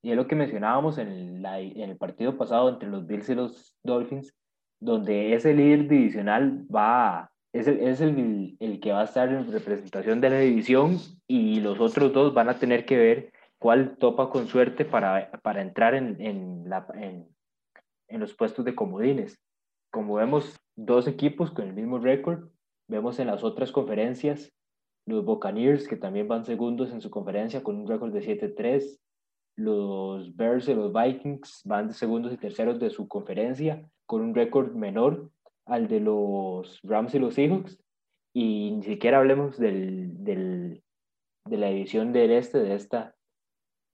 Y 0.03 0.11
es 0.11 0.17
lo 0.17 0.27
que 0.27 0.35
mencionábamos 0.35 0.99
en, 0.99 1.43
la, 1.43 1.61
en, 1.61 1.91
el 1.91 1.97
partido 1.97 2.37
pasado 2.37 2.69
entre 2.69 2.89
los 2.89 3.07
Bills 3.07 3.29
y 3.29 3.37
los 3.37 3.79
Dolphins, 3.85 4.35
donde 4.81 5.35
ese 5.35 5.55
líder 5.55 5.87
divisional 5.87 6.67
va, 6.75 7.31
es, 7.53 7.69
el, 7.69 7.79
es 7.79 8.01
el, 8.01 8.57
el, 8.59 8.81
que 8.81 8.91
va 8.91 9.03
a 9.03 9.05
estar 9.05 9.29
en 9.29 9.53
representación 9.53 10.21
de 10.21 10.31
la 10.31 10.41
división 10.41 10.99
y 11.29 11.61
los 11.61 11.79
otros 11.79 12.13
dos 12.13 12.35
van 12.35 12.49
a 12.49 12.59
tener 12.59 12.85
que 12.85 12.97
ver 12.97 13.33
cuál 13.61 13.97
topa 13.97 14.31
con 14.31 14.49
suerte 14.49 14.85
para, 14.85 15.31
para 15.43 15.63
entrar 15.63 15.95
en, 15.95 16.21
en, 16.21 16.69
la, 16.69 16.85
en, 16.95 17.29
en 18.09 18.19
los 18.19 18.35
puestos 18.35 18.65
de 18.65 18.75
comodines. 18.75 19.39
Como 19.93 20.15
vemos, 20.15 20.59
dos 20.75 21.07
equipos 21.07 21.53
con 21.53 21.69
el 21.69 21.75
mismo 21.75 22.01
récord, 22.01 22.49
vemos 22.89 23.21
en 23.21 23.29
las 23.29 23.45
otras 23.45 23.71
conferencias 23.71 24.53
los 25.09 25.25
Buccaneers, 25.25 25.89
que 25.89 25.97
también 25.97 26.29
van 26.29 26.45
segundos 26.45 26.93
en 26.93 27.01
su 27.01 27.11
conferencia 27.11 27.63
con 27.63 27.77
un 27.77 27.89
récord 27.89 28.13
de 28.13 28.21
7-3. 28.21 28.99
Los 29.57 30.37
Bears 30.37 30.69
y 30.69 30.75
los 30.75 30.93
Vikings 30.93 31.63
van 31.65 31.89
de 31.89 31.95
segundos 31.95 32.33
y 32.33 32.37
terceros 32.37 32.79
de 32.79 32.91
su 32.91 33.09
conferencia 33.09 33.89
con 34.07 34.21
un 34.21 34.35
récord 34.35 34.75
menor 34.75 35.31
al 35.65 35.89
de 35.89 36.01
los 36.01 36.81
Rams 36.83 37.15
y 37.15 37.19
los 37.19 37.35
Seahawks. 37.35 37.79
Y 38.35 38.73
ni 38.73 38.83
siquiera 38.83 39.19
hablemos 39.19 39.59
del, 39.59 40.23
del, 40.23 40.83
de 41.47 41.57
la 41.57 41.69
división 41.69 42.13
del 42.13 42.31
este 42.31 42.59
de 42.59 42.75
esta, 42.75 43.17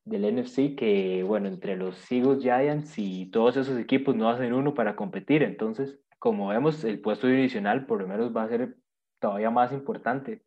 del 0.05 0.35
NFC, 0.35 0.75
que 0.77 1.23
bueno, 1.23 1.47
entre 1.47 1.77
los 1.77 1.97
Seahawks, 1.97 2.43
Giants 2.43 2.99
y 2.99 3.27
todos 3.27 3.57
esos 3.57 3.79
equipos 3.79 4.17
no 4.17 4.29
hacen 4.29 4.53
uno 4.53 4.75
para 4.75 4.97
competir. 4.97 5.45
Entonces, 5.45 5.99
como 6.19 6.49
vemos, 6.49 6.83
el 6.83 7.01
puesto 7.01 7.29
divisional 7.29 7.87
por 7.87 8.01
lo 8.01 8.09
menos 8.09 8.37
va 8.37 8.43
a 8.43 8.49
ser 8.49 8.77
todavía 9.21 9.51
más 9.51 9.73
importante 9.73 10.43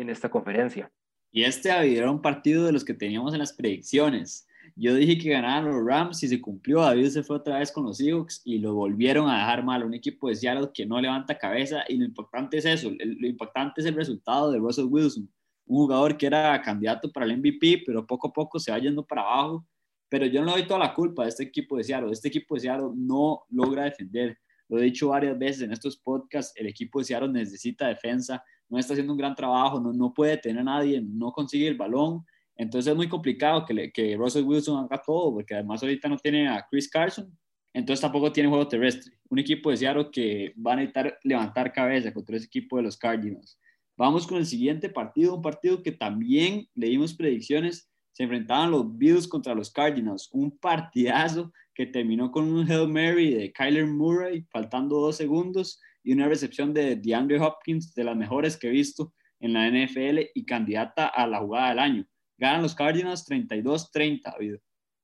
en 0.00 0.10
esta 0.10 0.30
conferencia. 0.30 0.90
Y 1.30 1.44
este 1.44 1.70
era 1.70 2.10
un 2.10 2.22
partido 2.22 2.64
de 2.64 2.72
los 2.72 2.84
que 2.84 2.94
teníamos 2.94 3.32
en 3.32 3.40
las 3.40 3.52
predicciones. 3.52 4.46
Yo 4.76 4.94
dije 4.94 5.18
que 5.18 5.30
ganaban 5.30 5.64
los 5.64 5.84
Rams 5.84 6.22
y 6.22 6.28
se 6.28 6.40
cumplió. 6.40 6.80
David 6.80 7.08
se 7.08 7.22
fue 7.22 7.36
otra 7.36 7.58
vez 7.58 7.72
con 7.72 7.84
los 7.84 7.98
Seahawks 7.98 8.42
y 8.44 8.58
lo 8.58 8.74
volvieron 8.74 9.28
a 9.28 9.38
dejar 9.38 9.64
mal. 9.64 9.84
Un 9.84 9.94
equipo 9.94 10.28
de 10.28 10.36
Seattle 10.36 10.70
que 10.72 10.86
no 10.86 11.00
levanta 11.00 11.36
cabeza 11.36 11.84
y 11.88 11.96
lo 11.96 12.04
importante 12.04 12.58
es 12.58 12.64
eso. 12.64 12.90
lo 12.90 13.26
importante 13.26 13.80
es 13.80 13.86
el 13.86 13.94
resultado 13.94 14.50
de 14.50 14.58
Russell 14.58 14.86
Wilson. 14.88 15.28
Un 15.66 15.76
jugador 15.76 16.16
que 16.16 16.26
era 16.26 16.60
candidato 16.62 17.10
para 17.12 17.26
el 17.26 17.36
MVP, 17.38 17.82
pero 17.84 18.06
poco 18.06 18.28
a 18.28 18.32
poco 18.32 18.58
se 18.58 18.70
va 18.70 18.78
yendo 18.78 19.04
para 19.04 19.22
abajo. 19.22 19.66
Pero 20.08 20.24
yo 20.26 20.40
no 20.40 20.46
le 20.46 20.52
doy 20.52 20.66
toda 20.66 20.80
la 20.80 20.94
culpa 20.94 21.24
a 21.24 21.28
este 21.28 21.42
equipo 21.42 21.76
de 21.76 21.84
Seattle. 21.84 22.12
Este 22.12 22.28
equipo 22.28 22.54
de 22.54 22.62
Seattle 22.62 22.90
no 22.94 23.44
logra 23.50 23.84
defender. 23.84 24.38
Lo 24.68 24.78
he 24.78 24.84
dicho 24.84 25.08
varias 25.08 25.38
veces 25.38 25.62
en 25.62 25.72
estos 25.72 25.96
podcasts. 25.96 26.52
El 26.56 26.66
equipo 26.66 26.98
de 26.98 27.06
Seattle 27.06 27.32
necesita 27.32 27.88
defensa 27.88 28.42
no 28.68 28.78
está 28.78 28.92
haciendo 28.92 29.12
un 29.12 29.18
gran 29.18 29.34
trabajo, 29.34 29.80
no, 29.80 29.92
no 29.92 30.12
puede 30.12 30.36
tener 30.36 30.60
a 30.60 30.64
nadie, 30.64 31.00
no 31.00 31.32
consigue 31.32 31.68
el 31.68 31.76
balón. 31.76 32.24
Entonces 32.56 32.90
es 32.90 32.96
muy 32.96 33.08
complicado 33.08 33.64
que, 33.64 33.90
que 33.92 34.16
Russell 34.16 34.44
Wilson 34.44 34.84
haga 34.84 35.00
todo, 35.04 35.32
porque 35.32 35.54
además 35.54 35.82
ahorita 35.82 36.08
no 36.08 36.16
tiene 36.16 36.48
a 36.48 36.66
Chris 36.68 36.88
Carson, 36.90 37.32
entonces 37.72 38.00
tampoco 38.00 38.32
tiene 38.32 38.48
juego 38.48 38.66
terrestre. 38.66 39.12
Un 39.28 39.38
equipo 39.38 39.70
de 39.70 39.76
Seattle 39.76 40.08
que 40.10 40.54
va 40.54 40.72
a 40.72 40.76
necesitar 40.76 41.18
levantar 41.22 41.72
cabeza 41.72 42.12
contra 42.12 42.36
ese 42.36 42.46
equipo 42.46 42.76
de 42.76 42.82
los 42.82 42.96
Cardinals. 42.96 43.58
Vamos 43.96 44.26
con 44.26 44.38
el 44.38 44.46
siguiente 44.46 44.88
partido, 44.88 45.34
un 45.36 45.42
partido 45.42 45.82
que 45.82 45.92
también 45.92 46.68
leímos 46.74 47.14
predicciones. 47.14 47.88
Se 48.12 48.24
enfrentaban 48.24 48.70
los 48.70 48.96
Bills 48.96 49.28
contra 49.28 49.54
los 49.54 49.70
Cardinals, 49.70 50.28
un 50.32 50.56
partidazo 50.58 51.52
que 51.78 51.86
terminó 51.86 52.32
con 52.32 52.52
un 52.52 52.68
Hail 52.68 52.88
Mary 52.88 53.32
de 53.32 53.52
Kyler 53.52 53.86
Murray, 53.86 54.44
faltando 54.50 54.96
dos 54.96 55.16
segundos, 55.16 55.80
y 56.02 56.12
una 56.12 56.26
recepción 56.26 56.74
de 56.74 56.96
DeAndre 56.96 57.38
Hopkins, 57.38 57.94
de 57.94 58.02
las 58.02 58.16
mejores 58.16 58.56
que 58.56 58.66
he 58.66 58.70
visto 58.70 59.12
en 59.38 59.52
la 59.52 59.70
NFL 59.70 60.30
y 60.34 60.44
candidata 60.44 61.06
a 61.06 61.28
la 61.28 61.38
jugada 61.38 61.68
del 61.68 61.78
año. 61.78 62.04
Ganan 62.36 62.62
los 62.62 62.74
Cardinals 62.74 63.24
32-30, 63.30 64.22
David. 64.24 64.56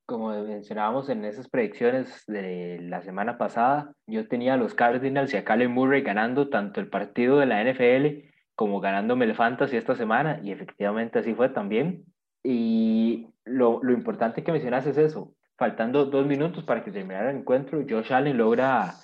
Como 0.04 0.30
mencionábamos 0.42 1.08
en 1.10 1.24
esas 1.24 1.48
predicciones 1.48 2.24
de 2.26 2.80
la 2.82 3.02
semana 3.02 3.38
pasada, 3.38 3.92
yo 4.08 4.26
tenía 4.26 4.54
a 4.54 4.56
los 4.56 4.74
Cardinals 4.74 5.32
y 5.32 5.36
a 5.36 5.44
Kyler 5.44 5.68
Murray 5.68 6.02
ganando 6.02 6.48
tanto 6.48 6.80
el 6.80 6.88
partido 6.88 7.38
de 7.38 7.46
la 7.46 7.62
NFL 7.62 8.30
como 8.56 8.80
ganándome 8.80 9.26
el 9.26 9.36
Fantasy 9.36 9.76
esta 9.76 9.94
semana, 9.94 10.40
y 10.42 10.50
efectivamente 10.50 11.20
así 11.20 11.34
fue 11.34 11.50
también. 11.50 12.04
Y 12.42 13.28
lo, 13.44 13.80
lo 13.80 13.92
importante 13.92 14.42
que 14.42 14.50
mencionas 14.50 14.86
es 14.86 14.98
eso, 14.98 15.32
faltando 15.56 16.06
dos 16.06 16.26
minutos 16.26 16.64
para 16.64 16.82
que 16.82 16.90
terminara 16.90 17.30
el 17.30 17.38
encuentro, 17.38 17.84
Josh 17.88 18.12
Allen 18.12 18.36
logra 18.36 18.94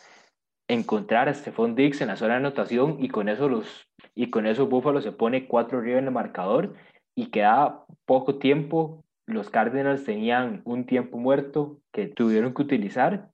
encontrar 0.69 1.29
a 1.29 1.35
Stephon 1.35 1.75
Diggs 1.75 2.01
en 2.01 2.09
la 2.09 2.17
zona 2.17 2.35
de 2.35 2.41
anotación 2.41 2.97
y 3.01 3.09
con 3.09 3.29
eso 3.29 3.49
los 3.49 3.89
y 4.15 4.31
con 4.31 4.47
eso 4.47 4.67
Buffalo 4.67 5.01
se 5.01 5.13
pone 5.13 5.47
cuatro 5.47 5.79
arriba 5.79 5.99
en 5.99 6.07
el 6.07 6.11
marcador 6.13 6.75
y 7.15 7.27
queda 7.27 7.85
poco 8.07 8.39
tiempo. 8.39 9.05
Los 9.27 9.51
Cardinals 9.51 10.05
tenían 10.05 10.63
un 10.65 10.87
tiempo 10.87 11.19
muerto 11.19 11.79
que 11.93 12.09
tuvieron 12.09 12.55
que 12.55 12.63
utilizar 12.63 13.31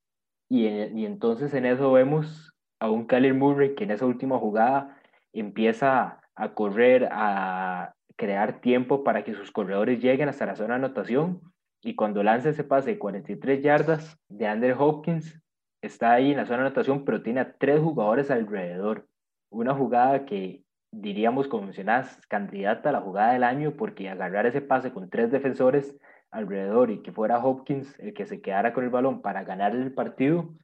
y, 0.48 0.66
y 0.66 1.06
entonces 1.06 1.54
en 1.54 1.66
eso 1.66 1.92
vemos 1.92 2.52
a 2.80 2.90
un 2.90 3.06
Kyler 3.06 3.34
Murray 3.34 3.74
que 3.74 3.84
en 3.84 3.92
esa 3.92 4.06
última 4.06 4.38
jugada 4.38 4.98
empieza 5.32 6.20
a 6.34 6.54
correr, 6.54 7.08
a 7.10 7.94
crear 8.16 8.60
tiempo 8.60 9.04
para 9.04 9.24
que 9.24 9.34
sus 9.34 9.50
corredores 9.50 10.02
lleguen 10.02 10.28
hasta 10.28 10.46
la 10.46 10.56
zona 10.56 10.78
de 10.78 10.84
anotación 10.84 11.40
y 11.86 11.94
cuando 11.94 12.24
lanza 12.24 12.48
ese 12.48 12.64
pase 12.64 12.90
de 12.90 12.98
43 12.98 13.62
yardas 13.62 14.18
de 14.28 14.48
Andrew 14.48 14.76
Hopkins 14.76 15.40
está 15.80 16.14
ahí 16.14 16.32
en 16.32 16.38
la 16.38 16.44
zona 16.44 16.62
de 16.62 16.66
anotación, 16.66 17.04
pero 17.04 17.22
tiene 17.22 17.38
a 17.38 17.52
tres 17.52 17.80
jugadores 17.80 18.28
alrededor. 18.28 19.06
Una 19.50 19.72
jugada 19.72 20.24
que 20.24 20.64
diríamos, 20.90 21.46
como 21.46 21.62
mencionas, 21.62 22.20
candidata 22.26 22.88
a 22.88 22.92
la 22.92 23.00
jugada 23.00 23.34
del 23.34 23.44
año, 23.44 23.76
porque 23.76 24.08
agarrar 24.08 24.46
ese 24.46 24.62
pase 24.62 24.92
con 24.92 25.08
tres 25.08 25.30
defensores 25.30 25.96
alrededor 26.32 26.90
y 26.90 27.02
que 27.02 27.12
fuera 27.12 27.38
Hopkins 27.38 27.96
el 28.00 28.14
que 28.14 28.26
se 28.26 28.40
quedara 28.40 28.72
con 28.72 28.82
el 28.82 28.90
balón 28.90 29.22
para 29.22 29.44
ganar 29.44 29.72
el 29.76 29.94
partido, 29.94 30.56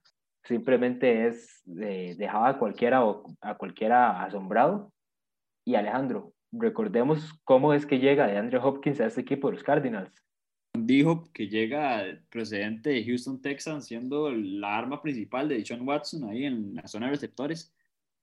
simplemente 0.42 1.28
es 1.28 1.62
eh, 1.80 2.16
dejaba 2.18 2.48
a 2.48 2.58
cualquiera, 2.58 3.00
a 3.42 3.54
cualquiera 3.54 4.24
asombrado. 4.24 4.92
Y 5.64 5.76
Alejandro, 5.76 6.32
recordemos 6.50 7.40
cómo 7.44 7.74
es 7.74 7.86
que 7.86 8.00
llega 8.00 8.26
de 8.26 8.38
Andrew 8.38 8.60
Hopkins 8.60 9.00
a 9.00 9.06
este 9.06 9.20
equipo 9.20 9.46
de 9.46 9.54
los 9.54 9.62
Cardinals 9.62 10.12
dijo 10.74 11.24
que 11.32 11.48
llega 11.48 12.04
procedente 12.30 12.90
de 12.90 13.04
Houston 13.04 13.40
Texans 13.40 13.86
siendo 13.86 14.30
la 14.30 14.76
arma 14.76 15.02
principal 15.02 15.48
de 15.48 15.64
John 15.66 15.86
Watson 15.86 16.28
ahí 16.28 16.44
en 16.44 16.74
la 16.74 16.86
zona 16.88 17.06
de 17.06 17.12
receptores 17.12 17.74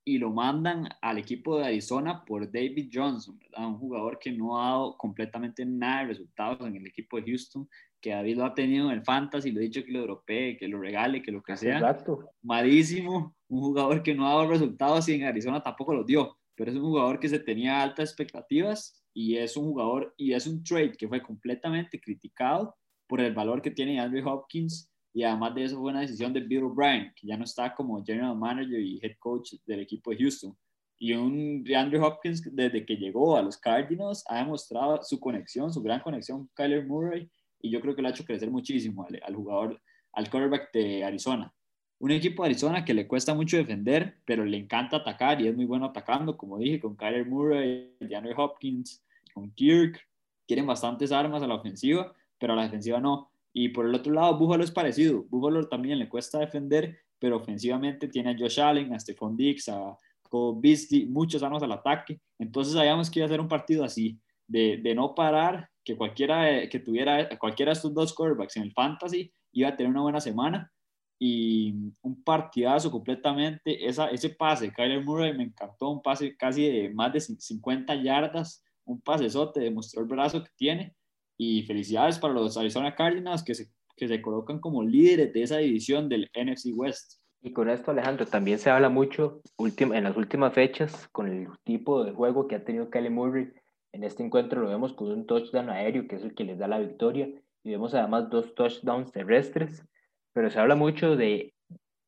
y 0.04 0.18
lo 0.18 0.32
mandan 0.32 0.90
al 1.02 1.20
equipo 1.20 1.60
de 1.60 1.66
Arizona 1.66 2.26
por 2.26 2.52
David 2.52 2.90
Johnson, 2.92 3.40
un 3.58 3.78
jugador 3.78 4.18
que 4.18 4.32
no 4.32 4.60
ha 4.60 4.70
dado 4.70 4.98
completamente 4.98 5.66
nada 5.66 6.02
de 6.02 6.08
resultados 6.08 6.68
en 6.68 6.78
el 6.78 6.88
equipo 6.88 7.18
de 7.18 7.24
Houston, 7.28 7.70
que 8.02 8.12
David 8.12 8.38
lo 8.38 8.46
ha 8.46 8.54
tenido 8.56 8.86
en 8.86 8.98
el 8.98 9.04
fantasy, 9.04 9.52
lo 9.52 9.60
he 9.60 9.66
dicho 9.66 9.84
que 9.84 9.92
lo 9.92 10.00
europee, 10.00 10.58
que 10.58 10.68
lo 10.68 10.80
regale, 10.80 11.22
que 11.22 11.32
lo 11.32 11.44
que 11.44 11.56
sea. 11.58 11.76
Exacto. 11.76 12.32
Malísimo, 12.42 13.36
un 13.50 13.60
jugador 13.60 14.02
que 14.02 14.16
no 14.16 14.26
ha 14.26 14.30
dado 14.32 14.50
resultados 14.50 15.08
y 15.10 15.14
en 15.14 15.26
Arizona 15.26 15.62
tampoco 15.62 15.94
los 15.94 16.08
dio, 16.08 16.38
pero 16.56 16.72
es 16.72 16.78
un 16.78 16.84
jugador 16.84 17.20
que 17.20 17.30
se 17.30 17.40
tenía 17.40 17.84
altas 17.84 18.10
expectativas 18.10 18.99
y 19.14 19.38
es 19.38 19.58
un 19.58 19.66
jugador 19.66 20.14
y 20.18 20.34
es 20.34 20.48
un 20.48 20.64
trade 20.64 20.94
que 20.94 21.08
fue 21.08 21.22
completamente 21.22 22.00
criticado 22.00 22.76
por 23.08 23.22
el 23.22 23.34
valor 23.34 23.62
que 23.62 23.72
tiene 23.72 24.00
Andrew 24.00 24.28
Hopkins 24.30 24.90
y 25.14 25.24
además 25.24 25.56
de 25.56 25.64
eso 25.64 25.80
fue 25.80 25.92
una 25.92 26.02
decisión 26.02 26.34
de 26.34 26.42
Bill 26.42 26.66
O'Brien, 26.66 27.12
que 27.16 27.28
ya 27.28 27.36
no 27.36 27.44
está 27.44 27.74
como 27.74 28.04
general 28.04 28.38
manager 28.38 28.80
y 28.80 29.00
head 29.02 29.18
coach 29.20 29.54
del 29.66 29.82
equipo 29.82 30.12
de 30.12 30.18
Houston. 30.18 30.56
Y 31.00 31.14
un 31.14 31.64
Andrew 31.76 32.04
Hopkins, 32.04 32.44
desde 32.54 32.86
que 32.86 32.96
llegó 32.96 33.36
a 33.36 33.42
los 33.42 33.58
Cardinals, 33.58 34.24
ha 34.28 34.38
demostrado 34.38 35.02
su 35.04 35.20
conexión, 35.20 35.74
su 35.74 35.82
gran 35.82 36.02
conexión 36.02 36.40
con 36.40 36.50
Kyler 36.54 36.86
Murray, 36.86 37.30
y 37.62 37.72
yo 37.72 37.82
creo 37.82 37.96
que 37.96 38.02
lo 38.02 38.08
ha 38.08 38.12
hecho 38.12 38.26
crecer 38.26 38.52
muchísimo 38.52 39.06
al, 39.06 39.20
al 39.24 39.36
jugador, 39.36 39.82
al 40.14 40.30
quarterback 40.30 40.72
de 40.74 41.04
Arizona. 41.04 41.54
Un 42.00 42.12
equipo 42.12 42.44
de 42.44 42.48
Arizona 42.48 42.86
que 42.86 42.94
le 42.94 43.08
cuesta 43.08 43.34
mucho 43.34 43.58
defender, 43.58 44.20
pero 44.26 44.46
le 44.46 44.56
encanta 44.56 44.98
atacar 44.98 45.42
y 45.42 45.48
es 45.48 45.56
muy 45.56 45.66
bueno 45.66 45.86
atacando, 45.86 46.38
como 46.38 46.58
dije, 46.58 46.80
con 46.80 46.96
Kyler 46.96 47.26
Murray, 47.26 47.94
DeAndre 48.00 48.34
Hopkins, 48.38 49.04
con 49.34 49.52
Kirk. 49.52 50.00
Tienen 50.46 50.66
bastantes 50.66 51.12
armas 51.12 51.44
a 51.44 51.48
la 51.48 51.56
ofensiva, 51.56 52.14
pero 52.38 52.54
a 52.54 52.56
la 52.56 52.64
defensiva 52.64 53.02
no. 53.02 53.32
Y 53.52 53.70
por 53.70 53.86
el 53.86 53.94
otro 53.94 54.14
lado, 54.14 54.38
Buffalo 54.38 54.64
es 54.64 54.72
parecido. 54.72 55.26
Buffalo 55.30 55.68
también 55.68 56.00
le 56.00 56.08
cuesta 56.08 56.40
defender, 56.40 57.00
pero 57.20 57.36
ofensivamente 57.36 58.08
tiene 58.08 58.32
a 58.32 58.38
Josh 58.38 58.62
Allen, 58.62 58.94
a 58.94 59.00
Stephon 59.00 59.36
Diggs, 59.36 59.68
a 59.68 59.98
Cole 60.22 60.60
Beasley, 60.62 61.06
muchos 61.06 61.44
armas 61.44 61.64
al 61.64 61.74
ataque. 61.74 62.22
Entonces 62.38 62.76
sabíamos 62.76 63.10
que 63.10 63.20
iba 63.20 63.26
a 63.26 63.30
ser 63.30 63.42
un 63.42 63.50
partido 63.50 63.84
así, 63.84 64.18
de, 64.48 64.78
de 64.78 64.96
no 64.96 65.14
parar, 65.14 65.70
que 65.84 65.98
cualquiera 65.98 66.70
que 66.70 66.80
tuviera, 66.80 67.28
cualquiera 67.38 67.72
de 67.72 67.74
estos 67.74 67.94
dos 67.94 68.14
quarterbacks 68.14 68.56
en 68.56 68.64
el 68.64 68.72
fantasy 68.72 69.34
iba 69.52 69.70
a 69.70 69.76
tener 69.76 69.92
una 69.92 70.02
buena 70.02 70.22
semana 70.22 70.72
y 71.20 71.74
un 72.02 72.24
partidazo 72.24 72.90
completamente. 72.90 73.86
Esa, 73.86 74.10
ese 74.10 74.30
pase, 74.30 74.72
Kyler 74.72 75.04
Murray 75.04 75.38
me 75.38 75.44
encantó, 75.44 75.90
un 75.90 76.02
pase 76.02 76.36
casi 76.38 76.68
de 76.68 76.90
más 76.94 77.12
de 77.12 77.20
50 77.20 77.94
yardas, 77.96 78.64
un 78.86 79.02
pasesote, 79.02 79.60
demostró 79.60 80.02
el 80.02 80.08
brazo 80.08 80.44
que 80.44 80.50
tiene 80.56 80.96
y 81.38 81.64
felicidades 81.64 82.18
para 82.18 82.34
los 82.34 82.58
Arizona 82.58 82.96
Cardinals 82.96 83.44
que 83.44 83.54
se, 83.54 83.70
que 83.96 84.08
se 84.08 84.22
colocan 84.22 84.60
como 84.60 84.84
líderes 84.84 85.32
de 85.34 85.44
esa 85.44 85.58
división 85.58 86.10
del 86.10 86.30
NFC 86.34 86.72
West. 86.74 87.20
Y 87.42 87.54
con 87.54 87.70
esto, 87.70 87.92
Alejandro, 87.92 88.26
también 88.26 88.60
se 88.60 88.70
habla 88.70 88.90
mucho 88.90 89.42
en 89.58 90.04
las 90.04 90.18
últimas 90.18 90.54
fechas 90.54 91.08
con 91.12 91.28
el 91.28 91.48
tipo 91.64 92.04
de 92.04 92.12
juego 92.12 92.48
que 92.48 92.56
ha 92.56 92.66
tenido 92.66 92.90
Kelly 92.90 93.10
Murray. 93.10 93.50
En 93.94 94.04
este 94.04 94.24
encuentro 94.24 94.62
lo 94.62 94.70
vemos 94.70 94.94
con 94.94 95.10
un 95.10 95.26
touchdown 95.26 95.70
aéreo, 95.70 96.08
que 96.08 96.18
es 96.18 96.24
el 96.24 96.36
que 96.36 96.44
les 96.44 96.58
da 96.58 96.68
la 96.68 96.80
victoria, 96.80 97.30
y 97.64 97.70
vemos 97.70 97.94
además 97.94 98.30
dos 98.30 98.54
touchdowns 98.56 99.12
terrestres. 99.12 99.86
Pero 100.34 100.50
se 100.50 100.60
habla 100.60 100.76
mucho 100.76 101.16
de 101.16 101.54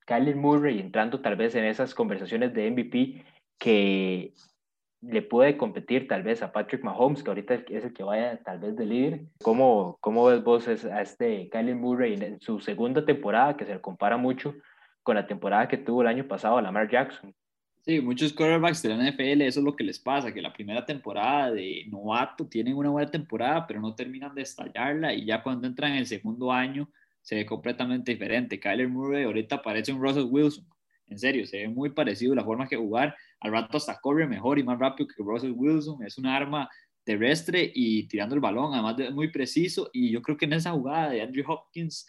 Kyler 0.06 0.36
Murray 0.36 0.80
entrando 0.80 1.22
tal 1.22 1.36
vez 1.36 1.56
en 1.56 1.66
esas 1.66 1.96
conversaciones 1.96 2.54
de 2.54 2.70
MVP 2.70 3.26
que 3.58 4.34
le 5.02 5.22
puede 5.22 5.58
competir 5.58 6.08
tal 6.08 6.22
vez 6.22 6.44
a 6.44 6.52
Patrick 6.52 6.84
Mahomes, 6.84 7.24
que 7.24 7.30
ahorita 7.30 7.56
es 7.56 7.84
el 7.84 7.94
que 7.94 8.04
vaya 8.04 8.38
tal 8.44 8.60
vez 8.60 8.76
de 8.76 8.86
líder. 8.86 9.22
¿Cómo, 9.42 9.98
cómo 10.00 10.26
ves 10.26 10.44
vos 10.44 10.68
a 10.68 11.02
este 11.02 11.50
Kyler 11.50 11.76
Murray 11.76 12.14
en 12.14 12.40
su 12.40 12.60
segunda 12.60 13.04
temporada, 13.04 13.58
que 13.58 13.66
se 13.66 13.74
le 13.74 13.82
compara 13.82 14.18
mucho 14.18 14.54
con 15.04 15.16
la 15.16 15.26
temporada 15.26 15.68
que 15.68 15.78
tuvo 15.78 16.02
el 16.02 16.08
año 16.08 16.28
pasado 16.28 16.58
a 16.58 16.62
Lamar 16.62 16.90
Jackson? 16.90 17.34
Sí, 17.84 18.00
muchos 18.00 18.32
quarterbacks 18.32 18.84
de 18.84 18.90
la 18.90 19.10
NFL, 19.10 19.42
eso 19.42 19.60
es 19.60 19.66
lo 19.66 19.76
que 19.76 19.84
les 19.84 19.98
pasa, 19.98 20.32
que 20.32 20.42
la 20.42 20.54
primera 20.54 20.86
temporada 20.86 21.52
de 21.52 21.86
novato 21.88 22.46
tienen 22.46 22.76
una 22.76 22.92
buena 22.92 23.10
temporada, 23.10 23.66
pero 23.66 23.82
no 23.82 23.96
terminan 23.96 24.36
de 24.36 24.44
estallarla 24.44 25.16
y 25.16 25.26
ya 25.26 25.42
cuando 25.42 25.66
entran 25.66 25.94
en 25.94 25.98
el 25.98 26.06
segundo 26.06 26.52
año 26.52 26.88
se 27.22 27.36
ve 27.36 27.46
completamente 27.46 28.12
diferente. 28.12 28.60
Kyler 28.60 28.88
Murray 28.88 29.24
ahorita 29.24 29.62
parece 29.62 29.94
un 29.94 30.02
Russell 30.02 30.28
Wilson, 30.30 30.66
en 31.08 31.20
serio, 31.20 31.46
se 31.46 31.58
ve 31.58 31.68
muy 31.68 31.90
parecido 31.90 32.34
la 32.34 32.44
forma 32.44 32.68
que 32.68 32.78
jugar. 32.78 33.16
Al 33.42 33.52
rato 33.52 33.78
hasta 33.78 34.00
corre 34.00 34.26
mejor 34.28 34.58
y 34.60 34.64
más 34.64 34.80
rápido 34.80 35.08
que 35.08 35.22
Russell 35.22 35.52
Wilson, 35.54 36.04
es 36.06 36.18
un 36.18 36.26
arma 36.26 36.70
terrestre 37.04 37.70
y 37.74 38.08
tirando 38.08 38.36
el 38.36 38.42
balón, 38.42 38.74
además 38.74 38.96
de 38.96 39.12
muy 39.12 39.30
preciso, 39.30 39.90
y 39.92 40.12
yo 40.12 40.22
creo 40.22 40.38
que 40.38 40.46
en 40.46 40.54
esa 40.54 40.72
jugada 40.72 41.10
de 41.10 41.22
Andrew 41.22 41.44
Hopkins 41.48 42.08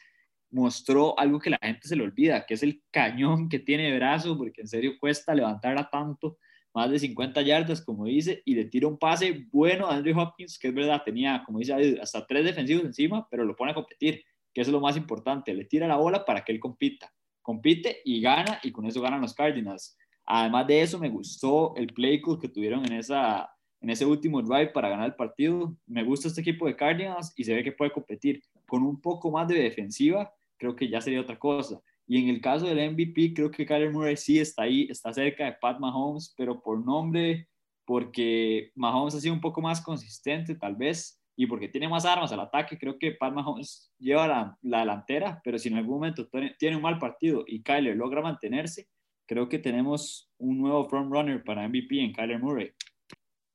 mostró 0.50 1.18
algo 1.18 1.40
que 1.40 1.50
la 1.50 1.58
gente 1.60 1.88
se 1.88 1.96
le 1.96 2.04
olvida, 2.04 2.44
que 2.46 2.54
es 2.54 2.62
el 2.62 2.82
cañón 2.90 3.48
que 3.48 3.58
tiene 3.58 3.90
de 3.90 3.96
brazo, 3.96 4.36
porque 4.36 4.60
en 4.60 4.68
serio 4.68 4.92
cuesta 5.00 5.34
levantarla 5.34 5.88
tanto, 5.90 6.38
más 6.74 6.90
de 6.90 6.98
50 6.98 7.42
yardas, 7.42 7.82
como 7.82 8.04
dice, 8.04 8.42
y 8.44 8.54
le 8.54 8.66
tira 8.66 8.86
un 8.86 8.98
pase 8.98 9.46
bueno 9.50 9.86
a 9.86 9.96
Andrew 9.96 10.18
Hopkins, 10.18 10.58
que 10.58 10.68
es 10.68 10.74
verdad, 10.74 11.02
tenía, 11.04 11.42
como 11.44 11.58
dice 11.58 11.98
hasta 12.00 12.26
tres 12.26 12.44
defensivos 12.44 12.84
encima, 12.84 13.26
pero 13.30 13.44
lo 13.44 13.56
pone 13.56 13.72
a 13.72 13.74
competir, 13.74 14.22
que 14.52 14.60
es 14.60 14.68
lo 14.68 14.80
más 14.80 14.96
importante, 14.96 15.54
le 15.54 15.64
tira 15.64 15.86
la 15.86 15.96
bola 15.96 16.24
para 16.24 16.44
que 16.44 16.52
él 16.52 16.60
compita, 16.60 17.12
compite 17.40 18.00
y 18.04 18.20
gana, 18.20 18.60
y 18.62 18.72
con 18.72 18.86
eso 18.86 19.00
ganan 19.00 19.20
los 19.20 19.34
Cardinals. 19.34 19.96
Además 20.24 20.66
de 20.66 20.82
eso, 20.82 20.98
me 20.98 21.08
gustó 21.08 21.74
el 21.76 21.88
play 21.88 22.20
call 22.20 22.38
que 22.38 22.48
tuvieron 22.48 22.84
en, 22.86 22.92
esa, 22.92 23.50
en 23.80 23.90
ese 23.90 24.06
último 24.06 24.40
drive 24.42 24.68
para 24.68 24.88
ganar 24.88 25.06
el 25.06 25.14
partido. 25.14 25.76
Me 25.86 26.04
gusta 26.04 26.28
este 26.28 26.40
equipo 26.40 26.66
de 26.66 26.76
Cardinals 26.76 27.32
y 27.36 27.44
se 27.44 27.54
ve 27.54 27.64
que 27.64 27.72
puede 27.72 27.90
competir. 27.90 28.42
Con 28.66 28.82
un 28.82 29.00
poco 29.00 29.30
más 29.30 29.48
de 29.48 29.56
defensiva, 29.56 30.32
creo 30.56 30.76
que 30.76 30.88
ya 30.88 31.00
sería 31.00 31.20
otra 31.20 31.38
cosa. 31.38 31.80
Y 32.06 32.22
en 32.22 32.28
el 32.28 32.40
caso 32.40 32.66
del 32.66 32.92
MVP, 32.92 33.34
creo 33.34 33.50
que 33.50 33.66
Kyler 33.66 33.92
Murray 33.92 34.16
sí 34.16 34.38
está 34.38 34.62
ahí, 34.62 34.86
está 34.90 35.12
cerca 35.12 35.44
de 35.44 35.52
Pat 35.60 35.78
Mahomes, 35.78 36.34
pero 36.36 36.60
por 36.60 36.84
nombre, 36.84 37.48
porque 37.84 38.70
Mahomes 38.74 39.14
ha 39.14 39.20
sido 39.20 39.34
un 39.34 39.40
poco 39.40 39.60
más 39.60 39.80
consistente, 39.80 40.54
tal 40.54 40.76
vez, 40.76 41.21
y 41.36 41.46
porque 41.46 41.68
tiene 41.68 41.88
más 41.88 42.04
armas 42.04 42.32
al 42.32 42.40
ataque, 42.40 42.78
creo 42.78 42.98
que 42.98 43.12
Pat 43.12 43.32
Mahomes 43.32 43.92
lleva 43.98 44.28
la, 44.28 44.58
la 44.62 44.80
delantera, 44.80 45.40
pero 45.42 45.58
si 45.58 45.68
en 45.68 45.76
algún 45.76 45.94
momento 45.94 46.28
tiene 46.58 46.76
un 46.76 46.82
mal 46.82 46.98
partido 46.98 47.44
y 47.46 47.62
Kyler 47.62 47.96
logra 47.96 48.20
mantenerse, 48.20 48.88
creo 49.26 49.48
que 49.48 49.58
tenemos 49.58 50.30
un 50.38 50.58
nuevo 50.58 50.84
frontrunner 50.88 51.42
para 51.42 51.66
MVP 51.66 52.00
en 52.00 52.12
Kyler 52.12 52.38
Murray. 52.38 52.72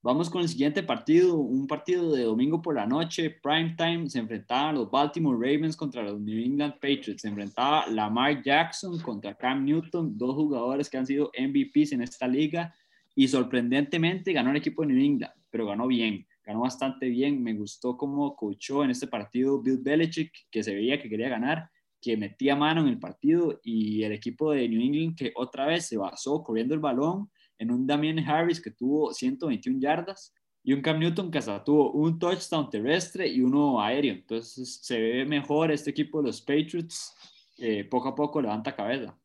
Vamos 0.01 0.29
con 0.29 0.41
el 0.41 0.47
siguiente 0.47 0.83
partido, 0.83 1.35
un 1.35 1.67
partido 1.67 2.13
de 2.15 2.23
domingo 2.23 2.61
por 2.61 2.75
la 2.75 2.85
noche, 2.85 3.29
prime 3.41 3.75
time, 3.77 4.09
se 4.09 4.19
enfrentaban 4.19 4.75
los 4.75 4.89
Baltimore 4.89 5.37
Ravens 5.37 5.75
contra 5.75 6.01
los 6.01 6.19
New 6.21 6.37
England 6.37 6.75
Patriots, 6.75 7.21
se 7.21 7.27
enfrentaba 7.27 7.87
Lamar 7.87 8.41
Jackson 8.41 8.97
contra 8.99 9.35
Cam 9.35 9.65
Newton, 9.65 10.17
dos 10.17 10.35
jugadores 10.35 10.89
que 10.89 10.97
han 10.97 11.05
sido 11.05 11.29
MVPs 11.37 11.91
en 11.91 12.03
esta 12.03 12.27
liga 12.27 12.73
y 13.15 13.27
sorprendentemente 13.27 14.31
ganó 14.31 14.51
el 14.51 14.57
equipo 14.57 14.83
de 14.83 14.93
New 14.93 15.03
England, 15.03 15.33
pero 15.49 15.65
ganó 15.65 15.87
bien, 15.87 16.25
ganó 16.47 16.61
bastante 16.61 17.09
bien, 17.09 17.43
me 17.43 17.53
gustó 17.53 17.97
cómo 17.97 18.35
coachó 18.35 18.83
en 18.83 18.89
este 18.89 19.05
partido 19.05 19.61
Bill 19.61 19.79
Belichick, 19.79 20.31
que 20.49 20.63
se 20.63 20.73
veía 20.73 20.99
que 20.99 21.09
quería 21.09 21.29
ganar 21.29 21.69
que 22.01 22.15
metía 22.15 22.55
mano 22.55 22.81
en 22.81 22.87
el 22.87 22.99
partido 22.99 23.59
y 23.63 24.03
el 24.03 24.11
equipo 24.11 24.51
de 24.51 24.69
New 24.69 24.81
England 24.81 25.17
que 25.17 25.33
otra 25.35 25.65
vez 25.65 25.87
se 25.87 25.97
basó 25.97 26.43
corriendo 26.43 26.73
el 26.73 26.79
balón 26.79 27.29
en 27.57 27.71
un 27.71 27.87
Damien 27.87 28.19
Harris 28.19 28.61
que 28.61 28.71
tuvo 28.71 29.13
121 29.13 29.79
yardas 29.79 30.33
y 30.63 30.73
un 30.73 30.81
Cam 30.81 30.99
Newton 30.99 31.31
que 31.31 31.39
hasta 31.39 31.63
tuvo 31.63 31.91
un 31.91 32.19
touchdown 32.19 32.69
terrestre 32.69 33.27
y 33.27 33.41
uno 33.41 33.81
aéreo. 33.81 34.13
Entonces 34.13 34.79
se 34.81 34.99
ve 34.99 35.25
mejor 35.25 35.71
este 35.71 35.89
equipo 35.89 36.21
de 36.21 36.27
los 36.27 36.41
Patriots, 36.41 37.15
eh, 37.57 37.83
poco 37.85 38.09
a 38.09 38.15
poco 38.15 38.41
levanta 38.41 38.75
cabeza. 38.75 39.17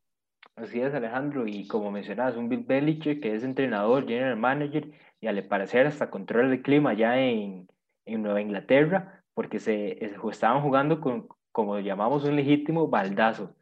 Así 0.55 0.81
es, 0.81 0.93
Alejandro, 0.95 1.47
y 1.47 1.67
como 1.67 1.91
mencionabas, 1.91 2.37
un 2.37 2.49
Bill 2.49 2.65
Belichick 2.65 3.23
que 3.23 3.35
es 3.35 3.43
entrenador, 3.43 4.07
general 4.07 4.37
manager, 4.37 4.91
y 5.23 5.29
al 5.29 5.43
parecer 5.45 5.87
hasta 5.87 6.11
controla 6.11 6.53
el 6.53 6.63
clima 6.63 6.95
ya 6.95 7.19
en, 7.19 7.69
en 8.05 8.23
Nueva 8.23 8.43
Inglaterra, 8.43 9.25
porque 9.35 9.61
se, 9.61 10.05
estaban 10.05 10.63
jugando 10.63 11.01
con, 11.01 11.29
como 11.53 11.79
llamamos, 11.79 12.25
un 12.25 12.35
legítimo 12.35 12.89
baldazo. 12.89 13.55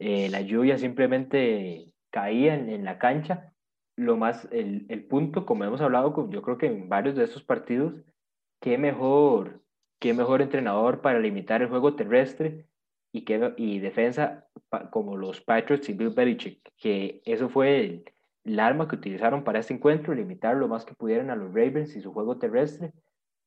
Eh, 0.00 0.28
la 0.28 0.40
lluvia 0.40 0.76
simplemente 0.76 1.92
caía 2.10 2.56
en, 2.56 2.84
la 2.84 2.98
cancha. 2.98 3.52
Lo 3.96 4.16
más, 4.16 4.48
el, 4.50 4.86
el, 4.88 5.04
punto, 5.04 5.46
como 5.46 5.62
hemos 5.62 5.80
hablado, 5.80 6.28
yo 6.30 6.42
creo 6.42 6.58
que 6.58 6.66
en 6.66 6.88
varios 6.88 7.14
de 7.14 7.24
esos 7.24 7.44
partidos, 7.44 7.94
qué 8.60 8.76
mejor, 8.76 9.62
qué 10.00 10.14
mejor 10.14 10.42
entrenador 10.42 11.00
para 11.00 11.20
limitar 11.20 11.62
el 11.62 11.68
juego 11.68 11.94
terrestre 11.94 12.66
y, 13.12 13.24
qué, 13.24 13.54
y 13.56 13.78
defensa 13.78 14.48
como 14.90 15.16
los 15.16 15.40
Patriots 15.40 15.88
y 15.88 15.92
Bill 15.92 16.10
Belichick, 16.10 16.72
que 16.76 17.22
eso 17.24 17.48
fue 17.48 17.78
el, 17.78 18.04
el 18.44 18.60
arma 18.60 18.86
que 18.86 18.96
utilizaron 18.96 19.42
para 19.42 19.58
este 19.58 19.74
encuentro, 19.74 20.14
limitar 20.14 20.56
lo 20.56 20.68
más 20.68 20.84
que 20.84 20.94
pudieran 20.94 21.30
a 21.30 21.36
los 21.36 21.48
Ravens 21.48 21.96
y 21.96 22.00
su 22.00 22.12
juego 22.12 22.38
terrestre. 22.38 22.92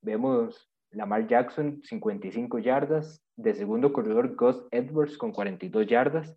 Vemos 0.01 0.69
Lamar 0.91 1.27
Jackson, 1.27 1.81
55 1.83 2.59
yardas. 2.59 3.21
De 3.35 3.53
segundo 3.53 3.93
corredor, 3.93 4.35
Gus 4.35 4.65
Edwards 4.71 5.17
con 5.17 5.31
42 5.31 5.85
yardas. 5.85 6.35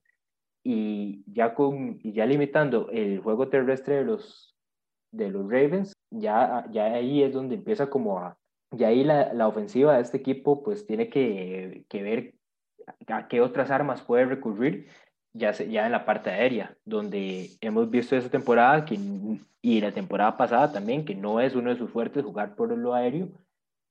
Y 0.62 1.24
ya, 1.26 1.54
con, 1.54 1.98
y 2.02 2.12
ya 2.12 2.26
limitando 2.26 2.90
el 2.90 3.20
juego 3.20 3.48
terrestre 3.48 3.96
de 3.96 4.04
los, 4.04 4.54
de 5.10 5.30
los 5.30 5.44
Ravens, 5.44 5.94
ya, 6.10 6.66
ya 6.70 6.84
ahí 6.84 7.22
es 7.22 7.32
donde 7.32 7.54
empieza 7.54 7.88
como 7.88 8.18
a... 8.18 8.36
Ya 8.72 8.88
ahí 8.88 9.02
la, 9.02 9.32
la 9.32 9.48
ofensiva 9.48 9.96
de 9.96 10.02
este 10.02 10.18
equipo 10.18 10.62
pues 10.62 10.86
tiene 10.86 11.08
que, 11.08 11.84
que 11.88 12.02
ver 12.02 12.34
a 13.08 13.26
qué 13.26 13.40
otras 13.40 13.70
armas 13.70 14.02
puede 14.02 14.26
recurrir 14.26 14.88
ya, 15.32 15.52
ya 15.52 15.86
en 15.86 15.92
la 15.92 16.04
parte 16.04 16.30
aérea, 16.30 16.76
donde 16.84 17.50
hemos 17.60 17.90
visto 17.90 18.16
esa 18.16 18.30
temporada 18.30 18.84
que, 18.84 18.98
y 19.62 19.80
la 19.80 19.92
temporada 19.92 20.36
pasada 20.36 20.72
también, 20.72 21.04
que 21.04 21.14
no 21.14 21.40
es 21.40 21.54
uno 21.54 21.70
de 21.70 21.76
sus 21.76 21.90
fuertes 21.90 22.24
jugar 22.24 22.54
por 22.54 22.76
lo 22.76 22.94
aéreo, 22.94 23.28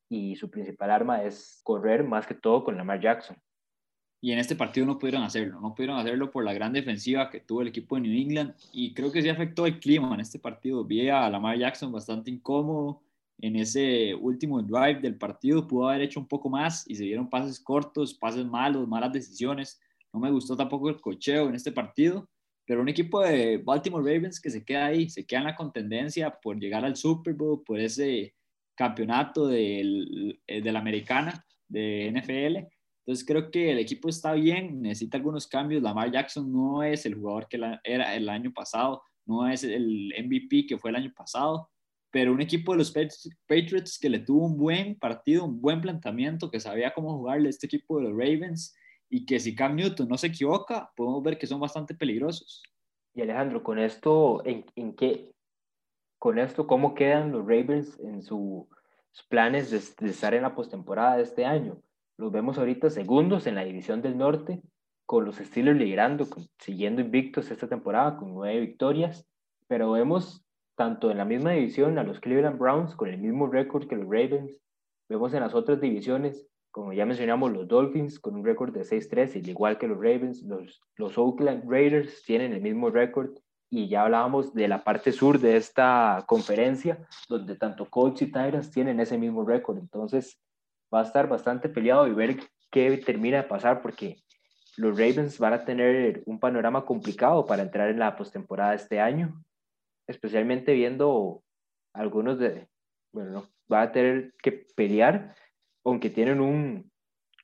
y 0.09 0.35
su 0.35 0.49
principal 0.49 0.91
arma 0.91 1.23
es 1.23 1.61
correr 1.63 2.03
más 2.03 2.25
que 2.25 2.33
todo 2.33 2.63
con 2.63 2.77
Lamar 2.77 2.99
Jackson. 2.99 3.37
Y 4.21 4.33
en 4.33 4.39
este 4.39 4.55
partido 4.55 4.85
no 4.85 4.99
pudieron 4.99 5.23
hacerlo, 5.23 5.61
no 5.61 5.73
pudieron 5.73 5.97
hacerlo 5.97 6.29
por 6.29 6.43
la 6.43 6.53
gran 6.53 6.73
defensiva 6.73 7.29
que 7.29 7.39
tuvo 7.39 7.61
el 7.61 7.69
equipo 7.69 7.95
de 7.95 8.01
New 8.01 8.21
England 8.21 8.53
y 8.73 8.93
creo 8.93 9.13
que 9.13 9.21
sí 9.21 9.29
afectó 9.29 9.65
el 9.65 9.79
clima 9.79 10.13
en 10.13 10.19
este 10.19 10.39
partido. 10.39 10.83
Vi 10.83 11.07
a 11.09 11.29
Lamar 11.29 11.57
Jackson 11.57 11.91
bastante 11.91 12.29
incómodo 12.29 13.01
en 13.37 13.55
ese 13.55 14.13
último 14.15 14.61
drive 14.61 14.99
del 14.99 15.15
partido, 15.15 15.65
pudo 15.65 15.87
haber 15.87 16.01
hecho 16.01 16.19
un 16.19 16.27
poco 16.27 16.49
más 16.49 16.85
y 16.89 16.95
se 16.95 17.03
dieron 17.03 17.29
pases 17.29 17.61
cortos, 17.61 18.13
pases 18.13 18.45
malos, 18.45 18.85
malas 18.89 19.13
decisiones. 19.13 19.79
No 20.13 20.19
me 20.19 20.31
gustó 20.31 20.55
tampoco 20.55 20.89
el 20.89 20.99
cocheo 20.99 21.49
en 21.49 21.55
este 21.55 21.71
partido, 21.71 22.27
pero 22.65 22.81
un 22.81 22.89
equipo 22.89 23.21
de 23.21 23.57
Baltimore 23.57 24.03
Ravens 24.03 24.39
que 24.39 24.49
se 24.49 24.63
queda 24.63 24.87
ahí, 24.87 25.09
se 25.09 25.25
queda 25.25 25.39
en 25.39 25.45
la 25.47 25.55
contendencia 25.55 26.31
por 26.41 26.59
llegar 26.59 26.85
al 26.85 26.95
Super 26.95 27.33
Bowl, 27.33 27.63
por 27.63 27.79
ese 27.79 28.35
campeonato 28.75 29.47
del, 29.47 30.39
eh, 30.47 30.61
de 30.61 30.71
la 30.71 30.79
americana 30.79 31.45
de 31.67 32.11
NFL. 32.11 32.67
Entonces 33.05 33.25
creo 33.25 33.49
que 33.49 33.71
el 33.71 33.79
equipo 33.79 34.07
está 34.07 34.33
bien, 34.33 34.81
necesita 34.81 35.17
algunos 35.17 35.47
cambios. 35.47 35.81
Lamar 35.81 36.11
Jackson 36.11 36.51
no 36.51 36.83
es 36.83 37.05
el 37.05 37.15
jugador 37.15 37.47
que 37.47 37.59
era 37.83 38.15
el 38.15 38.29
año 38.29 38.53
pasado, 38.53 39.01
no 39.25 39.47
es 39.47 39.63
el 39.63 40.13
MVP 40.23 40.67
que 40.67 40.77
fue 40.77 40.91
el 40.91 40.95
año 40.95 41.11
pasado, 41.15 41.69
pero 42.11 42.31
un 42.31 42.41
equipo 42.41 42.71
de 42.71 42.79
los 42.79 42.91
Patriots 42.91 43.99
que 43.99 44.09
le 44.09 44.19
tuvo 44.19 44.45
un 44.45 44.57
buen 44.57 44.95
partido, 44.95 45.45
un 45.45 45.59
buen 45.59 45.81
planteamiento, 45.81 46.49
que 46.49 46.59
sabía 46.59 46.93
cómo 46.93 47.17
jugarle 47.17 47.47
a 47.47 47.49
este 47.49 47.67
equipo 47.67 47.97
de 47.97 48.09
los 48.09 48.11
Ravens 48.11 48.75
y 49.09 49.25
que 49.25 49.39
si 49.39 49.55
Cam 49.55 49.75
Newton 49.75 50.07
no 50.07 50.17
se 50.17 50.27
equivoca, 50.27 50.91
podemos 50.95 51.23
ver 51.23 51.37
que 51.37 51.47
son 51.47 51.59
bastante 51.59 51.95
peligrosos. 51.95 52.63
Y 53.13 53.21
Alejandro, 53.21 53.63
con 53.63 53.79
esto, 53.79 54.45
¿en, 54.45 54.65
en 54.75 54.95
qué? 54.95 55.31
Con 56.19 56.37
esto, 56.37 56.67
¿cómo 56.67 56.93
quedan 56.93 57.31
los 57.31 57.41
Ravens 57.41 57.99
en 57.99 58.21
sus 58.21 58.67
planes 59.27 59.71
de, 59.71 60.05
de 60.05 60.11
estar 60.11 60.33
en 60.33 60.43
la 60.43 60.53
postemporada 60.53 61.17
de 61.17 61.23
este 61.23 61.45
año? 61.45 61.81
Los 62.17 62.31
vemos 62.31 62.57
ahorita 62.57 62.89
segundos 62.89 63.47
en 63.47 63.55
la 63.55 63.63
división 63.63 64.01
del 64.01 64.17
norte, 64.17 64.61
con 65.05 65.25
los 65.25 65.37
Steelers 65.37 65.79
liderando, 65.79 66.27
siguiendo 66.59 67.01
invictos 67.01 67.49
esta 67.49 67.67
temporada 67.67 68.15
con 68.17 68.33
nueve 68.33 68.59
victorias, 68.59 69.25
pero 69.67 69.91
vemos 69.91 70.45
tanto 70.75 71.09
en 71.09 71.17
la 71.17 71.25
misma 71.25 71.51
división 71.51 71.97
a 71.97 72.03
los 72.03 72.19
Cleveland 72.19 72.59
Browns 72.59 72.95
con 72.95 73.09
el 73.09 73.17
mismo 73.17 73.47
récord 73.47 73.87
que 73.87 73.95
los 73.95 74.05
Ravens, 74.05 74.61
vemos 75.09 75.33
en 75.33 75.41
las 75.41 75.55
otras 75.55 75.81
divisiones 75.81 76.47
como 76.71 76.93
ya 76.93 77.05
mencionamos, 77.05 77.51
los 77.51 77.67
Dolphins 77.67 78.19
con 78.19 78.35
un 78.35 78.45
récord 78.45 78.73
de 78.73 78.81
6-3, 78.81 79.47
igual 79.47 79.77
que 79.77 79.87
los 79.87 79.97
Ravens, 79.97 80.43
los, 80.43 80.81
los 80.95 81.17
Oakland 81.17 81.69
Raiders 81.69 82.23
tienen 82.23 82.53
el 82.53 82.61
mismo 82.61 82.89
récord 82.89 83.31
y 83.69 83.87
ya 83.87 84.03
hablábamos 84.03 84.53
de 84.53 84.67
la 84.67 84.83
parte 84.83 85.11
sur 85.11 85.39
de 85.39 85.57
esta 85.57 86.23
conferencia, 86.27 87.07
donde 87.27 87.55
tanto 87.55 87.89
Colts 87.89 88.21
y 88.21 88.25
Titans 88.25 88.71
tienen 88.71 88.99
ese 88.99 89.17
mismo 89.17 89.45
récord. 89.45 89.77
Entonces 89.77 90.39
va 90.93 91.01
a 91.01 91.03
estar 91.03 91.27
bastante 91.27 91.69
peleado 91.69 92.07
y 92.07 92.13
ver 92.13 92.37
qué 92.71 92.97
termina 92.97 93.37
de 93.37 93.43
pasar, 93.43 93.81
porque 93.81 94.17
los 94.77 94.97
Ravens 94.97 95.37
van 95.37 95.53
a 95.53 95.65
tener 95.65 96.23
un 96.25 96.39
panorama 96.39 96.85
complicado 96.85 97.45
para 97.45 97.61
entrar 97.61 97.89
en 97.89 97.99
la 97.99 98.15
postemporada 98.15 98.73
este 98.73 98.99
año, 98.99 99.43
especialmente 100.07 100.73
viendo 100.73 101.43
algunos 101.93 102.39
de, 102.39 102.67
bueno, 103.11 103.47
va 103.71 103.83
a 103.83 103.91
tener 103.91 104.33
que 104.41 104.65
pelear 104.75 105.35
aunque 105.83 106.09
tienen 106.09 106.41
un, 106.41 106.91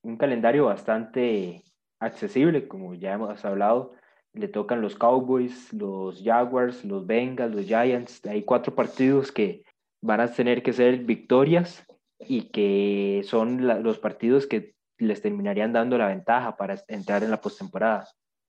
un 0.04 0.18
calendario 0.18 0.66
bastante 0.66 1.64
accesible, 2.00 2.68
como 2.68 2.94
ya 2.94 3.14
hemos 3.14 3.44
hablado, 3.46 3.94
le 4.34 4.48
tocan 4.48 4.82
los 4.82 4.96
Cowboys, 4.96 5.72
los 5.74 6.22
Jaguars, 6.22 6.84
los 6.86 7.08
Bengals, 7.08 7.56
los 7.56 7.66
Giants. 7.66 8.26
Hay 8.26 8.44
cuatro 8.44 8.76
partidos 8.76 9.32
que 9.32 9.64
van 10.02 10.20
a 10.20 10.32
tener 10.32 10.62
que 10.62 10.74
ser 10.74 11.00
victorias 11.00 11.86
y 12.20 12.50
que 12.50 13.22
son 13.26 13.66
los 13.84 13.98
partidos 14.00 14.46
que 14.46 14.76
les 14.98 15.22
terminarían 15.22 15.74
dando 15.74 15.98
la 15.98 16.08
ventaja 16.08 16.56
para 16.56 16.82
entrar 16.88 17.24
en 17.24 17.32
la 17.32 17.42
postemporada. 17.42 18.08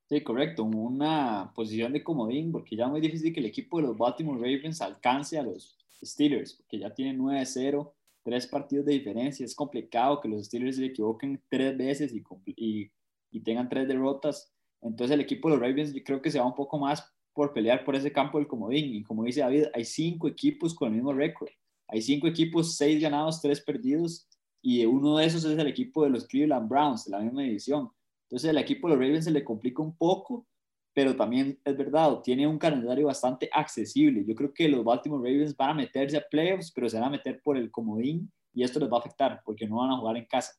Sí, 0.08 0.20
correcto, 0.20 0.62
una 0.62 1.50
posición 1.54 1.92
de 1.92 2.04
comodín, 2.04 2.52
porque 2.52 2.76
ya 2.76 2.84
es 2.84 2.90
muy 2.90 3.00
difícil 3.00 3.32
que 3.32 3.40
el 3.40 3.46
equipo 3.46 3.78
de 3.78 3.88
los 3.88 3.98
Baltimore 3.98 4.38
Ravens 4.38 4.80
alcance 4.80 5.36
a 5.36 5.42
los 5.42 5.76
Steelers, 6.04 6.54
porque 6.54 6.78
ya 6.78 6.94
tienen 6.94 7.18
9-0 7.18 7.92
tres 8.26 8.44
partidos 8.48 8.84
de 8.84 8.94
diferencia. 8.94 9.46
Es 9.46 9.54
complicado 9.54 10.20
que 10.20 10.28
los 10.28 10.46
Steelers 10.46 10.76
se 10.76 10.86
equivoquen 10.86 11.40
tres 11.48 11.78
veces 11.78 12.12
y, 12.12 12.90
y, 13.30 13.40
tengan 13.40 13.68
tres 13.68 13.86
derrotas. 13.86 14.52
Entonces 14.82 15.14
el 15.14 15.20
equipo 15.20 15.48
de 15.48 15.54
los 15.54 15.62
Ravens 15.62 15.94
yo 15.94 16.02
creo 16.02 16.20
que 16.20 16.32
se 16.32 16.40
va 16.40 16.46
un 16.46 16.54
poco 16.54 16.76
más 16.76 17.08
por 17.32 17.52
pelear 17.52 17.84
por 17.84 17.94
ese 17.94 18.10
campo 18.10 18.38
del 18.38 18.48
comodín. 18.48 18.96
Y 18.96 19.04
como 19.04 19.22
dice 19.22 19.42
David, 19.42 19.66
hay 19.72 19.84
cinco 19.84 20.26
equipos 20.26 20.74
con 20.74 20.88
el 20.88 20.94
mismo 20.94 21.12
récord. 21.12 21.50
Hay 21.86 22.02
cinco 22.02 22.26
equipos, 22.26 22.76
seis 22.76 23.00
ganados, 23.00 23.40
tres 23.40 23.60
perdidos. 23.60 24.26
Y 24.60 24.84
uno 24.84 25.18
de 25.18 25.26
esos 25.26 25.44
es 25.44 25.56
el 25.56 25.68
equipo 25.68 26.02
de 26.02 26.10
los 26.10 26.26
Cleveland 26.26 26.68
Browns, 26.68 27.04
de 27.04 27.12
la 27.12 27.20
misma 27.20 27.42
división. 27.42 27.90
Entonces 28.24 28.50
el 28.50 28.58
equipo 28.58 28.88
de 28.88 28.96
los 28.96 29.04
Ravens 29.04 29.24
se 29.26 29.30
le 29.30 29.44
complica 29.44 29.82
un 29.82 29.96
poco, 29.96 30.48
pero 30.96 31.14
también 31.14 31.60
es 31.62 31.76
verdad, 31.76 32.22
tiene 32.24 32.46
un 32.46 32.56
calendario 32.56 33.08
bastante 33.08 33.50
accesible. 33.52 34.24
Yo 34.26 34.34
creo 34.34 34.54
que 34.54 34.66
los 34.66 34.82
Baltimore 34.82 35.30
Ravens 35.30 35.54
van 35.54 35.68
a 35.68 35.74
meterse 35.74 36.16
a 36.16 36.26
playoffs, 36.26 36.72
pero 36.74 36.88
se 36.88 36.96
van 36.96 37.08
a 37.08 37.10
meter 37.10 37.42
por 37.44 37.58
el 37.58 37.70
comodín 37.70 38.32
y 38.54 38.62
esto 38.62 38.80
les 38.80 38.90
va 38.90 38.96
a 38.96 39.00
afectar 39.00 39.42
porque 39.44 39.66
no 39.66 39.76
van 39.76 39.90
a 39.90 39.98
jugar 39.98 40.16
en 40.16 40.24
casa. 40.24 40.54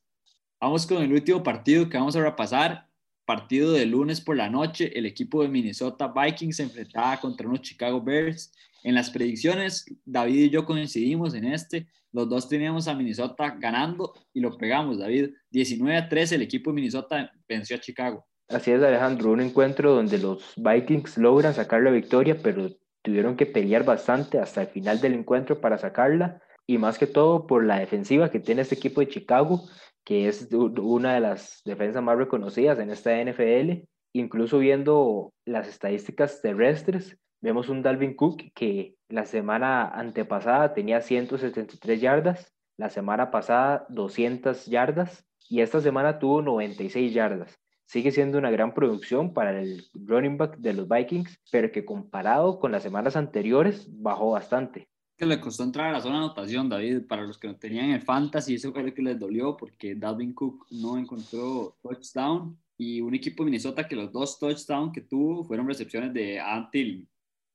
Vamos 0.62 0.86
con 0.86 1.02
el 1.02 1.12
último 1.12 1.41
partido 1.41 1.89
que 1.89 1.97
vamos 1.97 2.15
a 2.15 2.21
repasar. 2.21 2.88
Partido 3.26 3.71
de 3.71 3.88
lunes 3.88 4.21
por 4.21 4.38
la 4.38 4.47
noche, 4.47 4.95
el 4.95 5.08
equipo 5.08 5.41
de 5.41 5.50
Minnesota 5.50 6.13
Vikings 6.15 6.58
se 6.58 6.63
enfrentaba 6.63 7.19
contra 7.19 7.47
unos 7.47 7.63
Chicago 7.63 8.00
Bears. 8.00 8.54
En 8.84 8.93
las 8.93 9.10
predicciones, 9.10 9.86
David 10.06 10.43
y 10.43 10.50
yo 10.52 10.65
coincidimos 10.65 11.34
en 11.34 11.45
este. 11.45 11.88
Los 12.12 12.30
dos 12.30 12.47
teníamos 12.47 12.88
a 12.88 12.93
Minnesota 12.93 13.58
ganando 13.60 14.13
y 14.36 14.39
lo 14.39 14.56
pegamos, 14.56 15.00
David. 15.00 15.32
19 15.50 15.97
a 15.97 16.08
13, 16.08 16.36
el 16.36 16.43
equipo 16.43 16.69
de 16.69 16.76
Minnesota 16.76 17.32
venció 17.47 17.76
a 17.76 17.80
Chicago. 17.80 18.28
Así 18.50 18.72
es, 18.72 18.82
Alejandro, 18.82 19.32
un 19.32 19.42
encuentro 19.42 19.94
donde 19.94 20.18
los 20.20 20.54
Vikings 20.56 21.18
logran 21.18 21.54
sacar 21.54 21.82
la 21.82 21.92
victoria, 21.92 22.38
pero 22.42 22.70
tuvieron 23.02 23.36
que 23.36 23.46
pelear 23.46 23.84
bastante 23.84 24.40
hasta 24.40 24.62
el 24.62 24.68
final 24.68 25.02
del 25.02 25.16
encuentro 25.16 25.60
para 25.60 25.78
sacarla, 25.78 26.42
y 26.66 26.78
más 26.78 26.98
que 26.98 27.08
todo 27.08 27.46
por 27.46 27.66
la 27.66 27.80
defensiva 27.80 28.32
que 28.32 28.40
tiene 28.40 28.62
este 28.62 28.76
equipo 28.76 29.02
de 29.02 29.10
Chicago, 29.10 29.64
que 30.06 30.30
es 30.30 30.48
una 30.54 31.16
de 31.16 31.20
las 31.20 31.62
defensas 31.66 32.02
más 32.02 32.18
reconocidas 32.18 32.80
en 32.80 32.90
esta 32.90 33.22
NFL. 33.22 33.86
Incluso 34.14 34.60
viendo 34.60 35.34
las 35.46 35.68
estadísticas 35.68 36.42
terrestres, 36.42 37.18
vemos 37.42 37.68
un 37.68 37.82
Dalvin 37.82 38.16
Cook 38.16 38.44
que 38.56 38.96
la 39.10 39.26
semana 39.26 39.90
antepasada 39.90 40.74
tenía 40.74 41.02
173 41.02 42.00
yardas, 42.00 42.54
la 42.78 42.90
semana 42.90 43.30
pasada 43.30 43.86
200 43.90 44.68
yardas 44.68 45.26
y 45.50 45.60
esta 45.60 45.82
semana 45.82 46.20
tuvo 46.20 46.42
96 46.42 47.14
yardas 47.14 47.60
sigue 47.88 48.12
siendo 48.12 48.38
una 48.38 48.52
gran 48.52 48.73
producción 48.73 49.34
para 49.34 49.60
el 49.60 49.88
running 49.93 50.38
back 50.38 50.58
de 50.58 50.73
los 50.73 50.88
Vikings, 50.88 51.39
pero 51.52 51.71
que 51.71 51.86
comparado 51.86 52.60
con 52.60 52.71
las 52.71 52.84
semanas 52.84 53.15
anteriores 53.15 53.88
bajó 53.89 54.32
bastante. 54.32 54.88
Que 55.17 55.26
le 55.26 55.39
costó 55.39 55.63
entrar 55.63 55.88
a 55.88 55.93
la 55.93 56.02
zona 56.02 56.17
anotación, 56.17 56.69
David, 56.69 57.08
para 57.08 57.23
los 57.23 57.39
que 57.39 57.47
no 57.47 57.56
tenían 57.56 57.89
el 57.89 58.02
fantasy, 58.02 58.56
eso 58.56 58.71
fue 58.71 58.84
lo 58.84 58.93
que 58.93 59.02
les 59.02 59.17
dolió 59.17 59.58
porque 59.58 59.95
Dalvin 59.95 60.34
Cook 60.34 60.67
no 60.69 60.97
encontró 60.97 61.76
touchdown 61.82 62.56
y 62.78 63.02
un 63.02 63.15
equipo 63.15 63.43
de 63.43 63.45
Minnesota 63.45 63.88
que 63.88 63.95
los 63.95 64.12
dos 64.12 64.38
touchdowns 64.38 64.93
que 64.93 65.02
tuvo 65.02 65.43
fueron 65.43 65.67
recepciones 65.67 66.13
de 66.13 66.39
Antil 66.39 67.08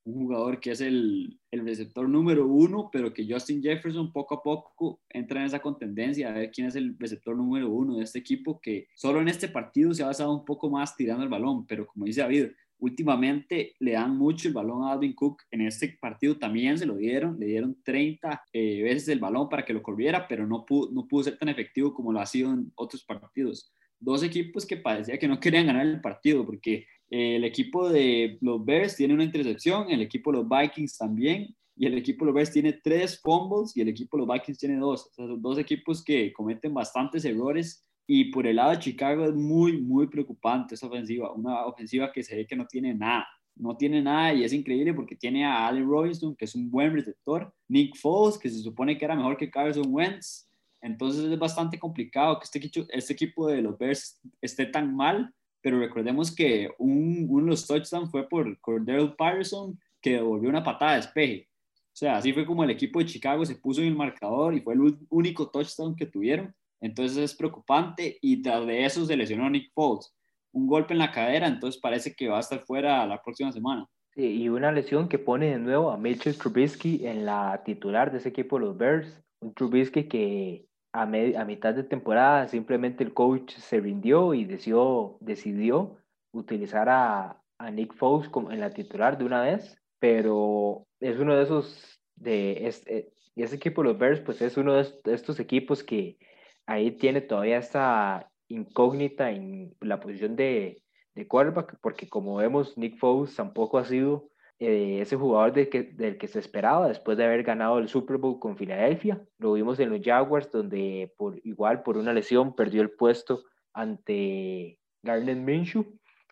un 0.04 0.14
jugador 0.14 0.58
que 0.58 0.72
es 0.72 0.80
el, 0.80 1.38
el, 1.50 1.64
receptor 1.64 2.08
número 2.08 2.46
uno, 2.46 2.90
pero 2.92 3.12
que 3.12 3.26
Justin 3.28 3.62
Jefferson 3.62 4.12
poco 4.12 4.34
a 4.34 4.42
poco 4.42 5.00
entra 5.08 5.40
en 5.40 5.46
esa 5.46 5.60
contendencia 5.60 6.28
a 6.28 6.32
ver 6.32 6.50
quién 6.50 6.66
es 6.66 6.74
el 6.74 6.96
receptor 6.98 7.36
número 7.36 7.70
uno 7.70 7.96
de 7.96 8.04
este 8.04 8.18
equipo, 8.18 8.60
que 8.60 8.88
solo 8.96 9.20
en 9.20 9.28
este 9.28 9.48
partido 9.48 9.94
se 9.94 10.02
ha 10.02 10.06
basado 10.06 10.34
un 10.34 10.44
poco 10.44 10.68
más 10.70 10.96
tirando 10.96 11.22
el 11.22 11.28
balón, 11.28 11.66
pero 11.66 11.86
como 11.86 12.04
dice 12.04 12.22
David, 12.22 12.48
últimamente 12.82 13.76
le 13.78 13.92
dan 13.92 14.16
mucho 14.18 14.48
el 14.48 14.54
balón 14.54 14.84
a 14.84 14.92
Alvin 14.92 15.14
Cook. 15.14 15.42
En 15.52 15.60
este 15.62 15.96
partido 16.00 16.36
también 16.36 16.76
se 16.76 16.84
lo 16.84 16.96
dieron, 16.96 17.38
le 17.38 17.46
dieron 17.46 17.80
30 17.82 18.42
eh, 18.52 18.82
veces 18.82 19.08
el 19.08 19.20
balón 19.20 19.48
para 19.48 19.64
que 19.64 19.72
lo 19.72 19.82
corriera, 19.82 20.26
pero 20.26 20.46
no 20.48 20.66
pudo, 20.66 20.90
no 20.92 21.06
pudo 21.06 21.22
ser 21.22 21.38
tan 21.38 21.48
efectivo 21.48 21.94
como 21.94 22.12
lo 22.12 22.20
ha 22.20 22.26
sido 22.26 22.52
en 22.52 22.72
otros 22.74 23.04
partidos. 23.04 23.72
Dos 24.00 24.24
equipos 24.24 24.66
que 24.66 24.76
parecía 24.76 25.16
que 25.16 25.28
no 25.28 25.38
querían 25.38 25.66
ganar 25.66 25.86
el 25.86 26.00
partido, 26.00 26.44
porque 26.44 26.86
el 27.12 27.44
equipo 27.44 27.90
de 27.90 28.38
los 28.40 28.64
Bears 28.64 28.96
tiene 28.96 29.12
una 29.12 29.24
intercepción, 29.24 29.90
el 29.90 30.00
equipo 30.00 30.32
de 30.32 30.38
los 30.38 30.48
Vikings 30.48 30.96
también, 30.96 31.54
y 31.76 31.84
el 31.86 31.98
equipo 31.98 32.24
de 32.24 32.30
los 32.30 32.34
Bears 32.34 32.50
tiene 32.50 32.72
tres 32.72 33.20
fumbles 33.20 33.76
y 33.76 33.82
el 33.82 33.88
equipo 33.88 34.16
de 34.16 34.24
los 34.24 34.34
Vikings 34.34 34.58
tiene 34.58 34.76
dos. 34.78 35.08
O 35.08 35.12
sea, 35.12 35.26
dos 35.26 35.58
equipos 35.58 36.02
que 36.02 36.32
cometen 36.32 36.72
bastantes 36.72 37.26
errores 37.26 37.86
y 38.06 38.30
por 38.30 38.46
el 38.46 38.56
lado 38.56 38.70
de 38.70 38.78
Chicago 38.78 39.26
es 39.26 39.34
muy, 39.34 39.82
muy 39.82 40.06
preocupante 40.06 40.74
esa 40.74 40.86
ofensiva. 40.86 41.30
Una 41.32 41.66
ofensiva 41.66 42.10
que 42.10 42.22
se 42.22 42.34
ve 42.34 42.46
que 42.46 42.56
no 42.56 42.66
tiene 42.66 42.94
nada. 42.94 43.26
No 43.56 43.76
tiene 43.76 44.00
nada 44.00 44.32
y 44.32 44.44
es 44.44 44.54
increíble 44.54 44.94
porque 44.94 45.14
tiene 45.14 45.44
a 45.44 45.66
Allen 45.66 45.86
Robinson, 45.86 46.34
que 46.34 46.46
es 46.46 46.54
un 46.54 46.70
buen 46.70 46.94
receptor, 46.94 47.52
Nick 47.68 47.94
Foles, 47.98 48.38
que 48.38 48.48
se 48.48 48.60
supone 48.60 48.96
que 48.96 49.04
era 49.04 49.14
mejor 49.14 49.36
que 49.36 49.50
Carson 49.50 49.84
Wentz. 49.88 50.48
Entonces 50.80 51.30
es 51.30 51.38
bastante 51.38 51.78
complicado 51.78 52.38
que 52.38 52.44
este 52.44 52.86
este 52.88 53.12
equipo 53.12 53.48
de 53.48 53.60
los 53.60 53.76
Bears 53.76 54.18
esté 54.40 54.64
tan 54.64 54.96
mal 54.96 55.30
pero 55.62 55.78
recordemos 55.78 56.34
que 56.34 56.70
un, 56.78 57.26
uno 57.30 57.44
de 57.44 57.50
los 57.52 57.66
touchdowns 57.66 58.10
fue 58.10 58.28
por 58.28 58.60
Cordell 58.60 59.14
Patterson, 59.16 59.78
que 60.00 60.14
devolvió 60.14 60.50
una 60.50 60.64
patada 60.64 60.92
de 60.92 60.96
despeje. 60.98 61.48
O 61.70 61.94
sea, 61.96 62.16
así 62.16 62.32
fue 62.32 62.44
como 62.44 62.64
el 62.64 62.70
equipo 62.70 62.98
de 62.98 63.06
Chicago 63.06 63.44
se 63.44 63.54
puso 63.54 63.80
en 63.80 63.88
el 63.88 63.96
marcador 63.96 64.54
y 64.54 64.60
fue 64.60 64.74
el 64.74 64.96
único 65.08 65.48
touchdown 65.48 65.94
que 65.94 66.06
tuvieron. 66.06 66.54
Entonces 66.80 67.16
es 67.16 67.34
preocupante 67.34 68.18
y 68.20 68.42
tras 68.42 68.66
de 68.66 68.84
eso 68.84 69.06
se 69.06 69.16
lesionó 69.16 69.48
Nick 69.48 69.72
Foles. 69.72 70.12
Un 70.52 70.66
golpe 70.66 70.94
en 70.94 70.98
la 70.98 71.12
cadera, 71.12 71.46
entonces 71.46 71.80
parece 71.80 72.14
que 72.14 72.28
va 72.28 72.38
a 72.38 72.40
estar 72.40 72.60
fuera 72.60 73.06
la 73.06 73.22
próxima 73.22 73.52
semana. 73.52 73.86
Sí, 74.14 74.42
y 74.42 74.48
una 74.48 74.72
lesión 74.72 75.08
que 75.08 75.18
pone 75.18 75.50
de 75.50 75.58
nuevo 75.58 75.90
a 75.90 75.96
Mitchell 75.96 76.36
Trubisky 76.36 77.06
en 77.06 77.24
la 77.24 77.62
titular 77.64 78.10
de 78.10 78.18
ese 78.18 78.30
equipo 78.30 78.58
los 78.58 78.76
Bears. 78.76 79.22
Un 79.40 79.54
Trubisky 79.54 80.04
que 80.04 80.66
a, 80.92 81.02
a, 81.02 81.44
mitad 81.44 81.74
de 81.74 81.84
temporada 81.84 82.48
simplemente 82.48 83.02
el 83.04 83.14
coach 83.14 83.54
se 83.54 83.80
rindió 83.80 84.34
y 84.34 84.44
decidió, 84.44 85.16
decidió 85.20 85.96
utilizar 86.32 86.88
a, 86.88 87.42
a 87.58 87.70
Nick 87.70 87.94
Foles 87.94 88.28
como 88.28 88.52
en 88.52 88.60
la 88.60 88.70
titular 88.70 89.18
de 89.18 89.24
una 89.24 89.42
vez, 89.42 89.78
pero 89.98 90.86
es 91.00 91.18
uno 91.18 91.36
de 91.36 91.42
esos, 91.42 92.00
de 92.16 92.66
este, 92.66 93.12
ese 93.36 93.56
equipo, 93.56 93.82
los 93.82 93.98
Bears, 93.98 94.20
pues 94.20 94.42
es 94.42 94.56
uno 94.56 94.74
de 94.74 94.90
estos 95.06 95.40
equipos 95.40 95.82
que 95.82 96.18
ahí 96.66 96.92
tiene 96.92 97.20
todavía 97.20 97.58
esta 97.58 98.30
incógnita 98.48 99.30
en 99.30 99.74
la 99.80 100.00
posición 100.00 100.36
de, 100.36 100.82
de 101.14 101.28
quarterback, 101.28 101.78
porque 101.80 102.08
como 102.08 102.36
vemos, 102.36 102.76
Nick 102.76 102.98
Foles 102.98 103.34
tampoco 103.34 103.78
ha 103.78 103.84
sido 103.84 104.28
eh, 104.64 105.00
ese 105.00 105.16
jugador 105.16 105.52
de 105.52 105.68
que, 105.68 105.82
del 105.82 106.18
que 106.18 106.28
se 106.28 106.38
esperaba 106.38 106.86
después 106.86 107.18
de 107.18 107.24
haber 107.24 107.42
ganado 107.42 107.78
el 107.78 107.88
Super 107.88 108.16
Bowl 108.16 108.38
con 108.38 108.56
Filadelfia. 108.56 109.20
Lo 109.38 109.54
vimos 109.54 109.80
en 109.80 109.90
los 109.90 110.00
Jaguars, 110.00 110.52
donde 110.52 111.12
por, 111.16 111.40
igual 111.42 111.82
por 111.82 111.96
una 111.96 112.12
lesión 112.12 112.54
perdió 112.54 112.80
el 112.82 112.92
puesto 112.92 113.42
ante 113.72 114.78
Garnet 115.02 115.38
Minshew 115.38 115.84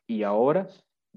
y 0.06 0.22
ahora 0.22 0.68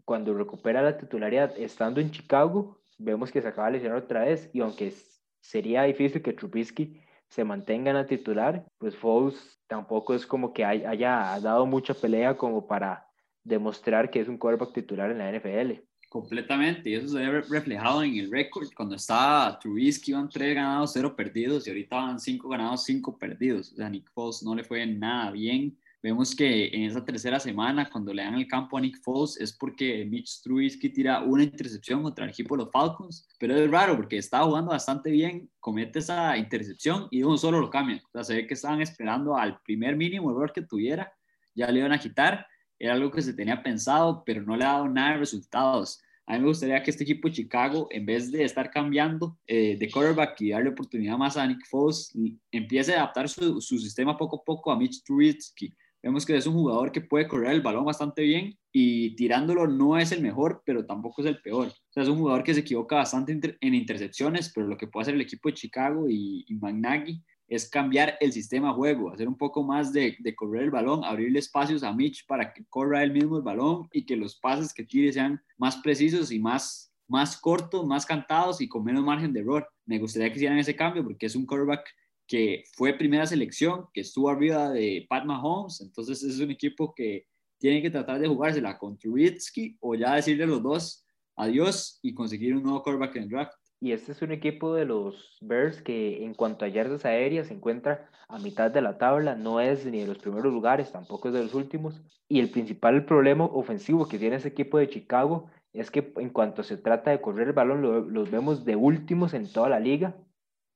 cuando 0.05 0.33
recupera 0.33 0.81
la 0.81 0.97
titularidad 0.97 1.55
estando 1.55 2.01
en 2.01 2.09
Chicago, 2.09 2.81
vemos 2.97 3.31
que 3.31 3.43
se 3.43 3.47
acaba 3.47 3.67
de 3.67 3.73
lesionar 3.73 3.99
otra 3.99 4.23
vez 4.23 4.49
y 4.51 4.61
aunque 4.61 4.91
sería 5.39 5.83
difícil 5.83 6.23
que 6.23 6.33
Trubisky 6.33 6.99
se 7.29 7.43
mantenga 7.43 7.91
en 7.91 7.97
la 7.97 8.07
titular, 8.07 8.65
pues 8.79 8.95
Foles 8.95 9.61
tampoco 9.67 10.15
es 10.15 10.25
como 10.25 10.51
que 10.51 10.65
haya 10.65 11.39
dado 11.39 11.67
mucha 11.67 11.93
pelea 11.93 12.35
como 12.37 12.65
para 12.65 13.07
demostrar 13.43 14.09
que 14.09 14.19
es 14.19 14.27
un 14.27 14.39
quarterback 14.39 14.73
titular 14.73 15.11
en 15.11 15.19
la 15.19 15.31
NFL. 15.31 15.83
Completamente, 16.13 16.91
y 16.91 16.93
eso 16.93 17.07
se 17.07 17.17
ve 17.17 17.41
reflejado 17.41 18.03
en 18.03 18.15
el 18.17 18.29
récord. 18.29 18.67
Cuando 18.75 18.93
estaba 18.93 19.57
Trubisky 19.57 20.11
iban 20.11 20.29
tres 20.29 20.53
ganados, 20.53 20.91
cero 20.93 21.15
perdidos, 21.15 21.65
y 21.65 21.71
ahorita 21.71 21.95
van 21.95 22.19
cinco 22.19 22.49
ganados, 22.49 22.83
cinco 22.83 23.17
perdidos. 23.17 23.71
O 23.71 23.77
sea, 23.77 23.89
Nick 23.89 24.11
Foles 24.11 24.43
no 24.43 24.53
le 24.53 24.63
fue 24.63 24.85
nada 24.85 25.31
bien. 25.31 25.75
Vemos 26.03 26.35
que 26.35 26.67
en 26.67 26.83
esa 26.83 27.03
tercera 27.03 27.39
semana, 27.39 27.89
cuando 27.89 28.13
le 28.13 28.21
dan 28.21 28.35
el 28.35 28.45
campo 28.45 28.77
a 28.77 28.81
Nick 28.81 29.01
Foles, 29.01 29.41
es 29.41 29.53
porque 29.53 30.05
Mitch 30.05 30.43
Trubisky 30.43 30.89
tira 30.89 31.23
una 31.23 31.41
intercepción 31.41 32.03
contra 32.03 32.25
el 32.25 32.29
equipo 32.29 32.55
de 32.55 32.65
los 32.65 32.71
Falcons. 32.71 33.27
Pero 33.39 33.55
es 33.55 33.71
raro 33.71 33.95
porque 33.95 34.19
estaba 34.19 34.45
jugando 34.45 34.69
bastante 34.69 35.09
bien, 35.09 35.49
comete 35.59 35.97
esa 35.97 36.37
intercepción 36.37 37.07
y 37.09 37.23
uno 37.23 37.37
solo 37.39 37.59
lo 37.59 37.71
cambia. 37.71 38.03
O 38.05 38.11
sea, 38.11 38.23
se 38.23 38.35
ve 38.35 38.45
que 38.45 38.53
estaban 38.53 38.83
esperando 38.83 39.35
al 39.35 39.59
primer 39.61 39.95
mínimo 39.95 40.29
error 40.29 40.53
que 40.53 40.61
tuviera, 40.61 41.11
ya 41.55 41.71
le 41.71 41.79
iban 41.79 41.91
a 41.91 41.97
quitar. 41.97 42.45
Era 42.77 42.93
algo 42.93 43.09
que 43.09 43.23
se 43.23 43.33
tenía 43.33 43.63
pensado, 43.63 44.23
pero 44.23 44.43
no 44.43 44.55
le 44.55 44.63
ha 44.63 44.73
dado 44.73 44.89
nada 44.89 45.13
de 45.13 45.17
resultados. 45.17 46.02
A 46.25 46.33
mí 46.33 46.39
me 46.39 46.47
gustaría 46.47 46.81
que 46.81 46.91
este 46.91 47.03
equipo 47.03 47.27
de 47.27 47.33
Chicago, 47.33 47.87
en 47.91 48.05
vez 48.05 48.31
de 48.31 48.43
estar 48.43 48.71
cambiando 48.71 49.37
eh, 49.45 49.77
de 49.77 49.91
quarterback 49.91 50.39
y 50.41 50.51
darle 50.51 50.69
oportunidad 50.69 51.17
más 51.17 51.35
a 51.35 51.45
Nick 51.45 51.65
Foles, 51.67 52.11
empiece 52.51 52.93
a 52.93 53.03
adaptar 53.03 53.27
su, 53.27 53.59
su 53.59 53.77
sistema 53.77 54.17
poco 54.17 54.37
a 54.37 54.43
poco 54.43 54.71
a 54.71 54.77
Mitch 54.77 55.03
Trubisky 55.03 55.73
Vemos 56.03 56.25
que 56.25 56.35
es 56.35 56.45
un 56.45 56.53
jugador 56.53 56.91
que 56.91 56.99
puede 56.99 57.29
correr 57.29 57.53
el 57.53 57.61
balón 57.61 57.85
bastante 57.85 58.23
bien 58.23 58.57
y 58.73 59.15
tirándolo 59.15 59.67
no 59.67 59.97
es 59.97 60.11
el 60.11 60.21
mejor, 60.21 60.61
pero 60.65 60.85
tampoco 60.85 61.21
es 61.21 61.27
el 61.29 61.41
peor. 61.41 61.67
O 61.67 61.93
sea, 61.93 62.03
es 62.03 62.09
un 62.09 62.17
jugador 62.17 62.43
que 62.43 62.53
se 62.53 62.59
equivoca 62.59 62.97
bastante 62.97 63.57
en 63.61 63.73
intercepciones, 63.73 64.51
pero 64.53 64.67
lo 64.67 64.75
que 64.75 64.87
puede 64.87 65.03
hacer 65.03 65.13
el 65.15 65.21
equipo 65.21 65.47
de 65.47 65.53
Chicago 65.53 66.09
y, 66.09 66.43
y 66.45 66.55
McNaghy 66.55 67.23
es 67.55 67.69
cambiar 67.69 68.17
el 68.19 68.31
sistema 68.31 68.69
de 68.69 68.73
juego, 68.73 69.11
hacer 69.11 69.27
un 69.27 69.37
poco 69.37 69.63
más 69.63 69.93
de, 69.93 70.15
de, 70.19 70.35
correr 70.35 70.63
el 70.63 70.71
balón, 70.71 71.03
abrirle 71.03 71.39
espacios 71.39 71.83
a 71.83 71.93
Mitch 71.93 72.25
para 72.25 72.51
que 72.53 72.65
corra 72.65 73.03
él 73.03 73.11
mismo 73.11 73.37
el 73.37 73.43
balón 73.43 73.87
y 73.91 74.05
que 74.05 74.15
los 74.15 74.35
pases 74.35 74.73
que 74.73 74.83
tire 74.83 75.11
sean 75.13 75.41
más 75.57 75.77
precisos 75.77 76.31
y 76.31 76.39
más, 76.39 76.91
más 77.07 77.37
cortos, 77.37 77.85
más 77.85 78.05
cantados 78.05 78.59
y 78.61 78.67
con 78.67 78.83
menos 78.83 79.03
margen 79.03 79.33
de 79.33 79.41
error. 79.41 79.67
Me 79.85 79.99
gustaría 79.99 80.29
que 80.29 80.37
hicieran 80.37 80.57
ese 80.57 80.75
cambio 80.75 81.03
porque 81.03 81.27
es 81.27 81.35
un 81.35 81.45
quarterback 81.45 81.87
que 82.27 82.63
fue 82.73 82.93
primera 82.93 83.25
selección, 83.25 83.85
que 83.93 84.01
estuvo 84.01 84.29
arriba 84.29 84.71
de 84.71 85.05
Pat 85.09 85.25
Mahomes, 85.25 85.81
entonces 85.81 86.23
es 86.23 86.39
un 86.39 86.51
equipo 86.51 86.93
que 86.95 87.27
tiene 87.59 87.81
que 87.81 87.91
tratar 87.91 88.19
de 88.19 88.27
jugársela 88.27 88.77
con 88.77 88.97
Trubisky 88.97 89.77
o 89.79 89.95
ya 89.95 90.15
decirle 90.15 90.45
a 90.45 90.47
los 90.47 90.63
dos 90.63 91.05
adiós 91.35 91.99
y 92.01 92.13
conseguir 92.13 92.55
un 92.55 92.63
nuevo 92.63 92.83
quarterback 92.83 93.15
en 93.17 93.23
el 93.23 93.29
draft. 93.29 93.53
Y 93.83 93.91
este 93.91 94.13
es 94.13 94.21
un 94.21 94.31
equipo 94.31 94.73
de 94.73 94.85
los 94.85 95.37
Bears 95.41 95.81
que 95.81 96.23
en 96.23 96.33
cuanto 96.33 96.63
a 96.63 96.69
yardas 96.69 97.03
aéreas 97.03 97.47
se 97.47 97.53
encuentra 97.53 98.09
a 98.29 98.39
mitad 98.39 98.71
de 98.71 98.81
la 98.81 98.97
tabla, 98.97 99.35
no 99.35 99.59
es 99.59 99.85
ni 99.85 99.99
de 99.99 100.07
los 100.07 100.19
primeros 100.19 100.53
lugares, 100.53 100.93
tampoco 100.93 101.27
es 101.27 101.33
de 101.33 101.43
los 101.43 101.53
últimos. 101.53 102.01
Y 102.29 102.39
el 102.39 102.49
principal 102.49 103.05
problema 103.05 103.43
ofensivo 103.43 104.07
que 104.07 104.17
tiene 104.17 104.37
ese 104.37 104.47
equipo 104.47 104.77
de 104.77 104.87
Chicago 104.87 105.49
es 105.73 105.91
que 105.91 106.13
en 106.15 106.29
cuanto 106.29 106.63
se 106.63 106.77
trata 106.77 107.11
de 107.11 107.19
correr 107.19 107.49
el 107.49 107.53
balón, 107.53 108.13
los 108.13 108.31
vemos 108.31 108.63
de 108.63 108.77
últimos 108.77 109.33
en 109.33 109.51
toda 109.51 109.67
la 109.67 109.81
liga 109.81 110.15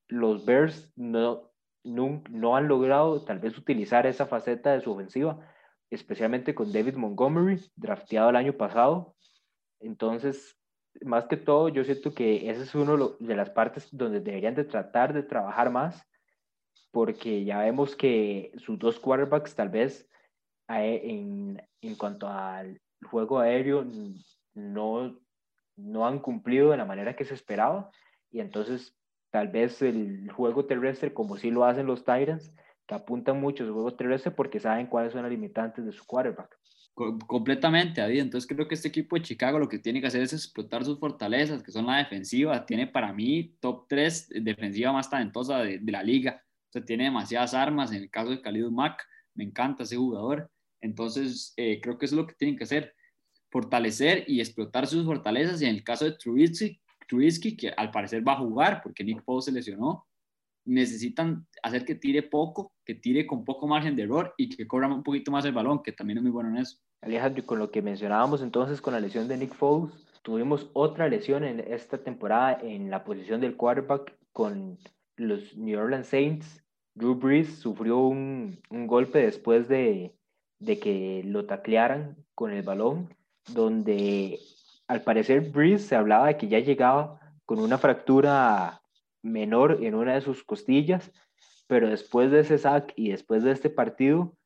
los 0.07 0.45
Bears 0.45 0.91
no, 0.95 1.51
no, 1.83 2.55
han 2.55 2.67
logrado 2.67 3.23
tal 3.23 3.39
vez 3.39 3.57
utilizar 3.57 4.07
esa 4.07 4.25
faceta 4.25 4.73
de 4.73 4.81
su 4.81 4.91
ofensiva, 4.91 5.39
especialmente 5.89 6.55
con 6.55 6.71
David 6.71 6.95
Montgomery, 6.95 7.61
drafteado 7.75 8.29
el 8.29 8.35
año 8.35 8.53
pasado. 8.53 9.15
Entonces, 9.79 10.56
más 11.03 11.25
que 11.25 11.37
todo, 11.37 11.69
yo 11.69 11.83
siento 11.83 12.13
que 12.13 12.49
esa 12.49 12.63
es 12.63 12.75
una 12.75 13.09
de 13.19 13.35
las 13.35 13.49
partes 13.49 13.87
donde 13.91 14.19
deberían 14.19 14.55
de 14.55 14.63
tratar 14.63 15.13
de 15.13 15.23
trabajar 15.23 15.71
más, 15.71 16.05
porque 16.91 17.43
ya 17.43 17.59
vemos 17.59 17.95
que 17.95 18.51
sus 18.57 18.79
dos 18.79 18.99
quarterbacks 18.99 19.55
tal 19.55 19.69
vez 19.69 20.09
en, 20.67 21.61
en 21.81 21.95
cuanto 21.95 22.27
al 22.27 22.81
juego 23.09 23.39
aéreo 23.39 23.85
no, 24.53 25.19
no 25.75 26.07
han 26.07 26.19
cumplido 26.19 26.71
de 26.71 26.77
la 26.77 26.85
manera 26.85 27.15
que 27.15 27.25
se 27.25 27.33
esperaba 27.33 27.91
y 28.31 28.39
entonces 28.39 28.97
tal 29.31 29.49
vez 29.49 29.81
el 29.81 30.31
juego 30.31 30.65
terrestre, 30.65 31.13
como 31.13 31.37
sí 31.37 31.51
lo 31.51 31.65
hacen 31.65 31.85
los 31.85 32.03
Tyrants, 32.03 32.53
que 32.87 32.95
apuntan 32.95 33.39
mucho 33.39 33.65
su 33.65 33.73
juego 33.73 33.93
terrestre 33.95 34.31
porque 34.31 34.59
saben 34.59 34.87
cuáles 34.87 35.13
son 35.13 35.21
las 35.21 35.31
limitantes 35.31 35.85
de 35.85 35.91
su 35.91 36.05
quarterback. 36.05 36.56
Completamente, 36.97 38.01
Adi. 38.01 38.19
Entonces 38.19 38.47
creo 38.51 38.67
que 38.67 38.73
este 38.73 38.87
equipo 38.87 39.15
de 39.15 39.21
Chicago 39.21 39.59
lo 39.59 39.69
que 39.69 39.77
tiene 39.77 40.01
que 40.01 40.07
hacer 40.07 40.23
es 40.23 40.33
explotar 40.33 40.83
sus 40.83 40.97
fortalezas, 40.99 41.61
que 41.61 41.71
son 41.71 41.85
la 41.85 41.97
defensiva. 41.97 42.65
Tiene 42.65 42.87
para 42.87 43.13
mí 43.13 43.55
top 43.59 43.85
3 43.87 44.29
defensiva 44.41 44.91
más 44.91 45.07
talentosa 45.07 45.59
de, 45.59 45.79
la 45.91 46.01
liga. 46.01 46.43
O 46.69 46.71
sea, 46.71 46.83
tiene 46.83 47.03
demasiadas 47.03 47.53
armas. 47.53 47.91
En 47.91 48.01
el 48.01 48.09
caso 48.09 48.31
de 48.31 48.41
Khalid 48.41 48.69
Mack, 48.69 49.05
me 49.35 49.43
encanta 49.43 49.83
ese 49.83 49.95
jugador. 49.95 50.49
Entonces 50.81 51.53
eh, 51.55 51.79
creo 51.83 51.99
que 51.99 52.07
eso 52.07 52.15
es 52.15 52.21
lo 52.21 52.25
que 52.25 52.33
tienen 52.33 52.57
que 52.57 52.63
hacer. 52.63 52.95
Fortalecer 53.51 54.23
y 54.25 54.39
explotar 54.39 54.87
sus 54.87 55.05
fortalezas. 55.05 55.61
Y 55.61 55.65
en 55.65 55.75
el 55.75 55.83
caso 55.83 56.05
de 56.05 56.13
Trubisky, 56.13 57.55
que 57.55 57.69
al 57.77 57.91
parecer 57.91 58.27
va 58.27 58.33
a 58.33 58.39
jugar 58.39 58.81
porque 58.81 59.03
Nick 59.03 59.23
Foles 59.23 59.45
se 59.45 59.51
lesionó, 59.51 60.07
necesitan 60.65 61.47
hacer 61.61 61.85
que 61.85 61.93
tire 61.93 62.23
poco, 62.23 62.73
que 62.83 62.95
tire 62.95 63.27
con 63.27 63.45
poco 63.45 63.67
margen 63.67 63.95
de 63.95 64.01
error 64.01 64.33
y 64.35 64.49
que 64.49 64.65
corra 64.65 64.87
un 64.87 65.03
poquito 65.03 65.29
más 65.29 65.45
el 65.45 65.53
balón, 65.53 65.83
que 65.83 65.91
también 65.91 66.17
es 66.17 66.23
muy 66.23 66.31
bueno 66.31 66.49
en 66.49 66.57
eso. 66.57 66.79
Alejandro, 67.01 67.45
con 67.45 67.59
lo 67.59 67.71
que 67.71 67.81
mencionábamos 67.81 68.41
entonces 68.41 68.81
con 68.81 68.93
la 68.93 68.99
lesión 68.99 69.27
de 69.27 69.37
Nick 69.37 69.53
Foles, 69.53 69.93
tuvimos 70.21 70.69
otra 70.73 71.07
lesión 71.07 71.43
en 71.43 71.59
esta 71.59 71.97
temporada 71.97 72.59
en 72.61 72.89
la 72.89 73.03
posición 73.03 73.39
del 73.39 73.55
quarterback 73.55 74.13
con 74.33 74.77
los 75.15 75.55
New 75.55 75.79
Orleans 75.79 76.07
Saints. 76.07 76.63
Drew 76.95 77.15
Brees 77.15 77.59
sufrió 77.59 77.99
un, 77.99 78.59
un 78.69 78.87
golpe 78.87 79.19
después 79.19 79.67
de, 79.67 80.15
de 80.59 80.79
que 80.79 81.21
lo 81.25 81.45
taclearan 81.45 82.17
con 82.33 82.51
el 82.51 82.63
balón, 82.63 83.13
donde 83.53 84.39
al 84.87 85.01
parecer 85.01 85.51
Breeze 85.51 85.87
se 85.87 85.95
hablaba 85.95 86.27
de 86.27 86.37
que 86.37 86.47
ya 86.47 86.59
llegaba 86.59 87.19
con 87.45 87.59
una 87.59 87.77
fractura 87.77 88.81
menor 89.21 89.79
en 89.81 89.95
una 89.95 90.15
de 90.15 90.21
sus 90.21 90.43
costillas, 90.43 91.11
pero 91.67 91.89
después 91.89 92.31
de 92.31 92.41
ese 92.41 92.57
sack 92.57 92.93
y 92.95 93.09
después 93.09 93.43
de 93.43 93.51
este 93.51 93.69
partido, 93.69 94.36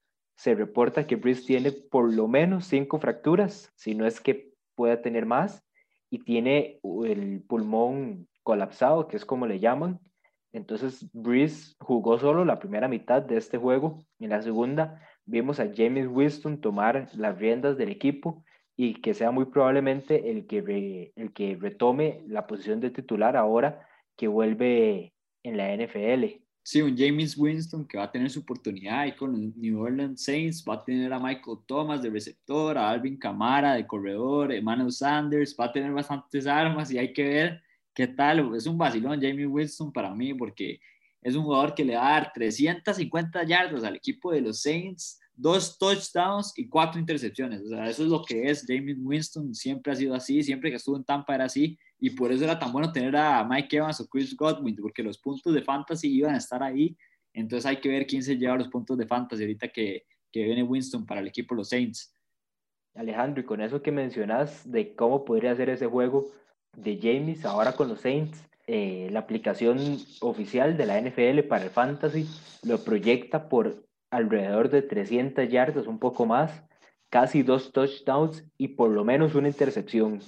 se 0.42 0.56
reporta 0.56 1.06
que 1.06 1.18
Breeze 1.18 1.46
tiene 1.46 1.72
por 1.72 2.12
lo 2.12 2.28
menos 2.28 2.66
cinco 2.66 2.98
fracturas, 2.98 3.72
si 3.76 3.94
no 3.94 4.08
es 4.08 4.20
que 4.20 4.50
pueda 4.74 5.00
tener 5.04 5.28
más, 5.28 5.64
y 6.10 6.18
tiene 6.18 6.80
el 7.06 7.44
pulmón 7.48 8.28
colapsado, 8.42 9.08
que 9.08 9.18
es 9.18 9.24
como 9.24 9.46
le 9.46 9.60
llaman. 9.60 10.00
Entonces, 10.52 11.08
Breeze 11.14 11.76
jugó 11.80 12.18
solo 12.18 12.44
la 12.44 12.58
primera 12.58 12.88
mitad 12.88 13.22
de 13.22 13.38
este 13.38 13.60
juego. 13.60 14.04
En 14.18 14.32
la 14.32 14.42
segunda, 14.42 15.00
vimos 15.26 15.60
a 15.60 15.70
James 15.72 16.08
Winston 16.10 16.60
tomar 16.60 17.08
las 17.14 17.38
riendas 17.38 17.78
del 17.78 17.90
equipo 17.90 18.44
y 18.76 18.96
que 18.96 19.14
sea 19.14 19.30
muy 19.30 19.46
probablemente 19.46 20.32
el 20.32 20.48
que, 20.48 21.14
el 21.18 21.34
que 21.34 21.56
retome 21.62 22.24
la 22.26 22.48
posición 22.48 22.80
de 22.80 22.90
titular 22.90 23.38
ahora 23.38 23.88
que 24.18 24.28
vuelve 24.28 25.14
en 25.44 25.58
la 25.58 25.72
NFL. 25.76 26.41
Sí, 26.64 26.82
un 26.82 26.96
James 26.96 27.36
Winston 27.38 27.88
que 27.88 27.98
va 27.98 28.04
a 28.04 28.12
tener 28.12 28.30
su 28.30 28.42
oportunidad 28.42 29.00
ahí 29.00 29.16
con 29.16 29.32
los 29.32 29.56
New 29.56 29.82
Orleans 29.82 30.24
Saints, 30.24 30.64
va 30.68 30.76
a 30.76 30.84
tener 30.84 31.12
a 31.12 31.20
Michael 31.20 31.58
Thomas 31.66 32.02
de 32.02 32.10
receptor, 32.10 32.78
a 32.78 32.90
Alvin 32.90 33.18
Camara 33.18 33.74
de 33.74 33.88
corredor, 33.88 34.52
Emmanuel 34.52 34.92
Sanders, 34.92 35.56
va 35.60 35.66
a 35.66 35.72
tener 35.72 35.92
bastantes 35.92 36.46
armas 36.46 36.92
y 36.92 37.00
hay 37.00 37.14
que 37.14 37.24
ver 37.24 37.62
qué 37.96 38.08
tal. 38.08 38.56
Es 38.56 38.68
un 38.68 38.78
vacilón 38.78 39.20
James 39.20 39.48
Winston 39.50 39.92
para 39.92 40.14
mí 40.14 40.34
porque 40.36 40.80
es 41.22 41.36
un 41.36 41.44
jugador 41.44 41.74
que 41.74 41.84
le 41.84 41.96
va 41.96 42.08
a 42.08 42.12
dar 42.22 42.32
350 42.34 43.44
yardas 43.44 43.84
al 43.84 43.96
equipo 43.96 44.32
de 44.32 44.42
los 44.42 44.62
Saints 44.62 45.22
dos 45.42 45.78
touchdowns 45.78 46.54
y 46.56 46.68
cuatro 46.68 47.00
intercepciones. 47.00 47.62
O 47.62 47.70
sea, 47.70 47.90
eso 47.90 48.04
es 48.04 48.10
lo 48.10 48.24
que 48.24 48.50
es 48.50 48.66
James 48.68 48.98
Winston. 49.00 49.54
Siempre 49.56 49.92
ha 49.92 49.96
sido 49.96 50.14
así, 50.14 50.44
siempre 50.44 50.70
que 50.70 50.76
estuvo 50.76 50.98
en 50.98 51.04
Tampa 51.04 51.36
era 51.36 51.46
así. 51.46 51.78
Y 52.02 52.10
por 52.10 52.32
eso 52.32 52.44
era 52.44 52.60
tan 52.60 52.74
bueno 52.74 52.92
tener 52.92 53.16
a 53.16 53.46
Mike 53.46 53.78
Evans 53.78 54.02
o 54.02 54.08
Chris 54.08 54.36
Godwin, 54.36 54.76
porque 54.76 55.04
los 55.04 55.18
puntos 55.18 55.54
de 55.54 55.62
fantasy 55.62 56.10
iban 56.10 56.36
a 56.36 56.40
estar 56.40 56.62
ahí. 56.62 56.98
Entonces 57.32 57.66
hay 57.66 57.78
que 57.78 57.88
ver 57.88 58.06
quién 58.06 58.24
se 58.24 58.36
lleva 58.36 58.58
los 58.58 58.68
puntos 58.68 58.98
de 58.98 59.08
fantasy 59.08 59.44
ahorita 59.44 59.70
que, 59.70 60.06
que 60.32 60.44
viene 60.44 60.64
Winston 60.64 61.06
para 61.06 61.22
el 61.22 61.28
equipo 61.28 61.56
de 61.56 61.60
los 61.60 61.70
Saints. 61.70 62.14
Alejandro, 62.96 63.42
y 63.42 63.46
con 63.46 63.62
eso 63.62 63.82
que 63.82 63.92
mencionas 63.92 64.70
de 64.70 64.96
cómo 64.96 65.24
podría 65.24 65.56
ser 65.56 65.70
ese 65.70 65.86
juego 65.88 66.32
de 66.76 67.00
James 67.02 67.46
ahora 67.46 67.74
con 67.74 67.88
los 67.88 68.02
Saints, 68.02 68.44
eh, 68.68 69.10
la 69.12 69.20
aplicación 69.20 69.98
oficial 70.22 70.78
de 70.78 70.86
la 70.86 71.00
NFL 71.00 71.48
para 71.48 71.66
el 71.66 71.70
Fantasy 71.70 72.28
lo 72.64 72.84
proyecta 72.84 73.50
por 73.50 73.86
alrededor 74.12 74.70
de 74.70 74.82
300 74.82 75.50
yardas, 75.50 75.88
un 75.88 76.00
poco 76.00 76.26
más, 76.26 76.64
casi 77.10 77.44
dos 77.44 77.72
touchdowns 77.72 78.46
y 78.58 78.70
por 78.70 78.90
lo 78.90 79.04
menos 79.04 79.36
una 79.36 79.48
intercepción. 79.48 80.22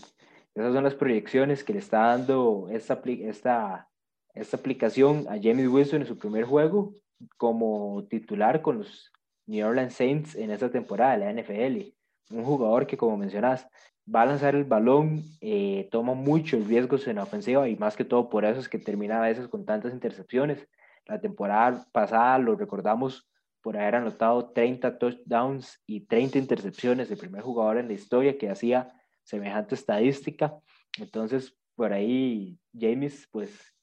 Esas 0.56 0.74
son 0.74 0.84
las 0.84 0.96
proyecciones 0.96 1.64
que 1.64 1.74
le 1.74 1.80
está 1.80 2.08
dando 2.08 2.68
esta, 2.70 3.02
esta, 3.06 3.90
esta 4.34 4.58
aplicación 4.58 5.26
a 5.28 5.40
James 5.42 5.68
Wilson 5.68 6.02
en 6.02 6.08
su 6.08 6.18
primer 6.18 6.46
juego 6.46 6.94
como 7.38 8.06
titular 8.10 8.62
con 8.62 8.80
los 8.80 9.12
New 9.48 9.68
Orleans 9.68 9.94
Saints 9.94 10.36
en 10.36 10.52
esta 10.52 10.70
temporada 10.70 11.18
de 11.18 11.26
la 11.26 11.42
NFL. 11.42 11.94
Un 12.36 12.44
jugador 12.44 12.86
que, 12.86 12.98
como 12.98 13.18
mencionas, 13.18 13.68
va 14.14 14.22
a 14.22 14.26
lanzar 14.26 14.56
el 14.56 14.64
balón, 14.64 15.24
eh, 15.42 15.88
toma 15.92 16.14
muchos 16.14 16.68
riesgos 16.68 17.08
en 17.08 17.16
la 17.18 17.24
ofensiva 17.24 17.68
y 17.68 17.76
más 17.76 17.96
que 17.96 18.06
todo 18.06 18.30
por 18.30 18.46
eso 18.46 18.60
es 18.60 18.70
que 18.70 18.80
termina 18.80 19.18
a 19.18 19.28
veces 19.28 19.48
con 19.48 19.66
tantas 19.66 19.94
intercepciones. 19.94 20.68
La 21.06 21.20
temporada 21.20 21.86
pasada 21.92 22.38
lo 22.38 22.56
recordamos 22.56 23.28
por 23.62 23.78
haber 23.78 23.96
anotado 23.96 24.52
30 24.52 24.98
touchdowns 24.98 25.82
y 25.86 26.02
30 26.02 26.38
intercepciones, 26.38 27.10
el 27.10 27.18
primer 27.18 27.42
jugador 27.42 27.78
en 27.78 27.88
la 27.88 27.94
historia 27.94 28.38
que 28.38 28.50
hacía 28.50 28.94
semejante 29.24 29.76
estadística. 29.76 30.56
Entonces, 31.00 31.56
por 31.76 31.94
ahí, 31.94 32.58
James, 32.78 33.28
pues, 33.32 33.74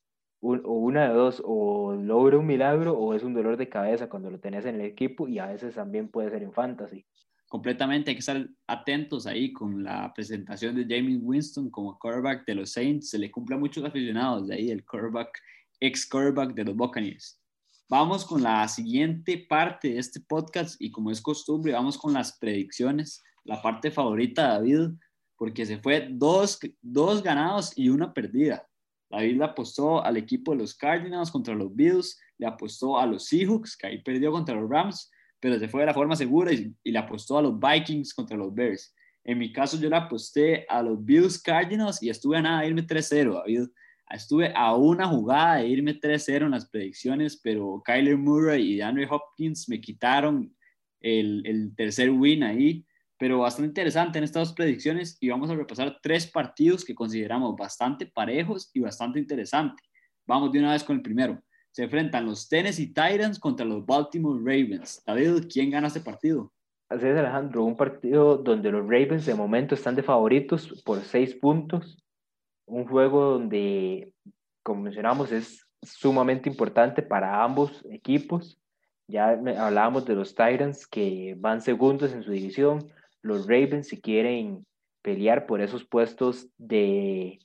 o 0.40 0.54
una 0.54 1.08
de 1.08 1.14
dos, 1.14 1.42
o 1.44 1.94
logra 1.94 2.38
un 2.38 2.46
milagro 2.46 2.94
o 2.94 3.14
es 3.14 3.22
un 3.22 3.34
dolor 3.34 3.56
de 3.56 3.68
cabeza 3.68 4.08
cuando 4.08 4.30
lo 4.30 4.40
tenés 4.40 4.64
en 4.64 4.76
el 4.76 4.82
equipo 4.82 5.28
y 5.28 5.38
a 5.38 5.46
veces 5.46 5.74
también 5.74 6.08
puede 6.08 6.30
ser 6.30 6.42
en 6.42 6.52
fantasy. 6.52 7.04
Completamente, 7.46 8.10
hay 8.10 8.14
que 8.14 8.20
estar 8.20 8.48
atentos 8.68 9.26
ahí 9.26 9.52
con 9.52 9.82
la 9.82 10.12
presentación 10.14 10.76
de 10.76 10.86
James 10.88 11.18
Winston 11.20 11.68
como 11.68 11.98
quarterback 11.98 12.46
de 12.46 12.54
los 12.54 12.72
Saints. 12.72 13.10
Se 13.10 13.18
le 13.18 13.30
cumple 13.30 13.56
a 13.56 13.58
muchos 13.58 13.84
aficionados 13.84 14.46
de 14.46 14.54
ahí, 14.54 14.70
el 14.70 14.84
quarterback, 14.84 15.36
ex 15.80 16.08
quarterback 16.08 16.54
de 16.54 16.64
los 16.64 16.76
Buccaneers. 16.76 17.40
Vamos 17.88 18.24
con 18.24 18.44
la 18.44 18.68
siguiente 18.68 19.46
parte 19.48 19.88
de 19.88 19.98
este 19.98 20.20
podcast 20.20 20.80
y 20.80 20.92
como 20.92 21.10
es 21.10 21.20
costumbre, 21.20 21.72
vamos 21.72 21.98
con 21.98 22.12
las 22.12 22.38
predicciones. 22.38 23.20
La 23.42 23.60
parte 23.60 23.90
favorita 23.90 24.46
David, 24.46 24.90
porque 25.40 25.64
se 25.64 25.78
fue 25.78 26.06
dos, 26.10 26.60
dos 26.82 27.22
ganados 27.22 27.72
y 27.74 27.88
una 27.88 28.12
perdida. 28.12 28.68
David 29.10 29.38
le 29.38 29.44
apostó 29.44 30.04
al 30.04 30.18
equipo 30.18 30.52
de 30.52 30.58
los 30.58 30.74
Cardinals 30.74 31.30
contra 31.30 31.54
los 31.54 31.74
Bills, 31.74 32.20
le 32.36 32.46
apostó 32.46 32.98
a 32.98 33.06
los 33.06 33.24
Seahawks, 33.24 33.74
que 33.74 33.86
ahí 33.86 34.02
perdió 34.02 34.32
contra 34.32 34.54
los 34.54 34.68
Rams, 34.68 35.10
pero 35.40 35.58
se 35.58 35.66
fue 35.66 35.80
de 35.80 35.86
la 35.86 35.94
forma 35.94 36.14
segura 36.14 36.52
y, 36.52 36.74
le 36.84 36.98
apostó 36.98 37.38
a 37.38 37.42
los 37.42 37.58
Vikings 37.58 38.12
contra 38.12 38.36
los 38.36 38.54
Bears. 38.54 38.94
En 39.24 39.38
mi 39.38 39.50
caso, 39.50 39.78
yo 39.80 39.88
le 39.88 39.96
aposté 39.96 40.66
a 40.68 40.82
los 40.82 41.02
Bills 41.02 41.40
Cardinals 41.40 42.02
y 42.02 42.10
estuve 42.10 42.36
a 42.36 42.42
nada 42.42 42.60
de 42.60 42.68
irme 42.68 42.86
3-0, 42.86 43.32
David. 43.32 43.68
Estuve 44.10 44.52
a 44.54 44.74
una 44.74 45.08
jugada 45.08 45.56
de 45.56 45.68
irme 45.68 45.98
3-0 45.98 46.44
en 46.44 46.50
las 46.50 46.68
predicciones, 46.68 47.40
pero 47.42 47.80
Kyler 47.82 48.18
Murray 48.18 48.72
y 48.72 48.76
DeAndre 48.76 49.08
Hopkins 49.10 49.70
me 49.70 49.80
quitaron 49.80 50.54
el, 51.00 51.40
el 51.46 51.74
tercer 51.74 52.10
win 52.10 52.42
ahí 52.42 52.84
pero 53.20 53.40
bastante 53.40 53.68
interesante 53.68 54.16
en 54.16 54.24
estas 54.24 54.48
dos 54.48 54.54
predicciones 54.54 55.18
y 55.20 55.28
vamos 55.28 55.50
a 55.50 55.54
repasar 55.54 55.98
tres 56.02 56.26
partidos 56.26 56.86
que 56.86 56.94
consideramos 56.94 57.54
bastante 57.54 58.06
parejos 58.06 58.70
y 58.72 58.80
bastante 58.80 59.18
interesantes. 59.18 59.86
Vamos 60.26 60.50
de 60.50 60.58
una 60.58 60.72
vez 60.72 60.82
con 60.82 60.96
el 60.96 61.02
primero. 61.02 61.38
Se 61.70 61.82
enfrentan 61.82 62.24
los 62.24 62.48
Tennessee 62.48 62.86
Titans 62.86 63.38
contra 63.38 63.66
los 63.66 63.84
Baltimore 63.84 64.40
Ravens. 64.40 65.02
David, 65.04 65.48
¿quién 65.52 65.68
gana 65.68 65.88
este 65.88 66.00
partido? 66.00 66.50
Así 66.88 67.06
es, 67.06 67.18
Alejandro, 67.18 67.64
un 67.64 67.76
partido 67.76 68.38
donde 68.38 68.72
los 68.72 68.84
Ravens 68.84 69.26
de 69.26 69.34
momento 69.34 69.74
están 69.74 69.96
de 69.96 70.02
favoritos 70.02 70.82
por 70.82 71.02
seis 71.02 71.34
puntos. 71.34 72.02
Un 72.64 72.86
juego 72.86 73.32
donde, 73.32 74.14
como 74.62 74.80
mencionamos, 74.80 75.30
es 75.30 75.66
sumamente 75.82 76.48
importante 76.48 77.02
para 77.02 77.44
ambos 77.44 77.84
equipos. 77.90 78.58
Ya 79.08 79.32
hablábamos 79.58 80.06
de 80.06 80.14
los 80.14 80.34
Titans 80.34 80.86
que 80.86 81.36
van 81.38 81.60
segundos 81.60 82.14
en 82.14 82.22
su 82.22 82.30
división, 82.30 82.90
los 83.22 83.46
Ravens 83.46 83.88
si 83.88 84.00
quieren 84.00 84.66
pelear 85.02 85.46
por 85.46 85.60
esos 85.60 85.84
puestos 85.84 86.48
de, 86.58 87.38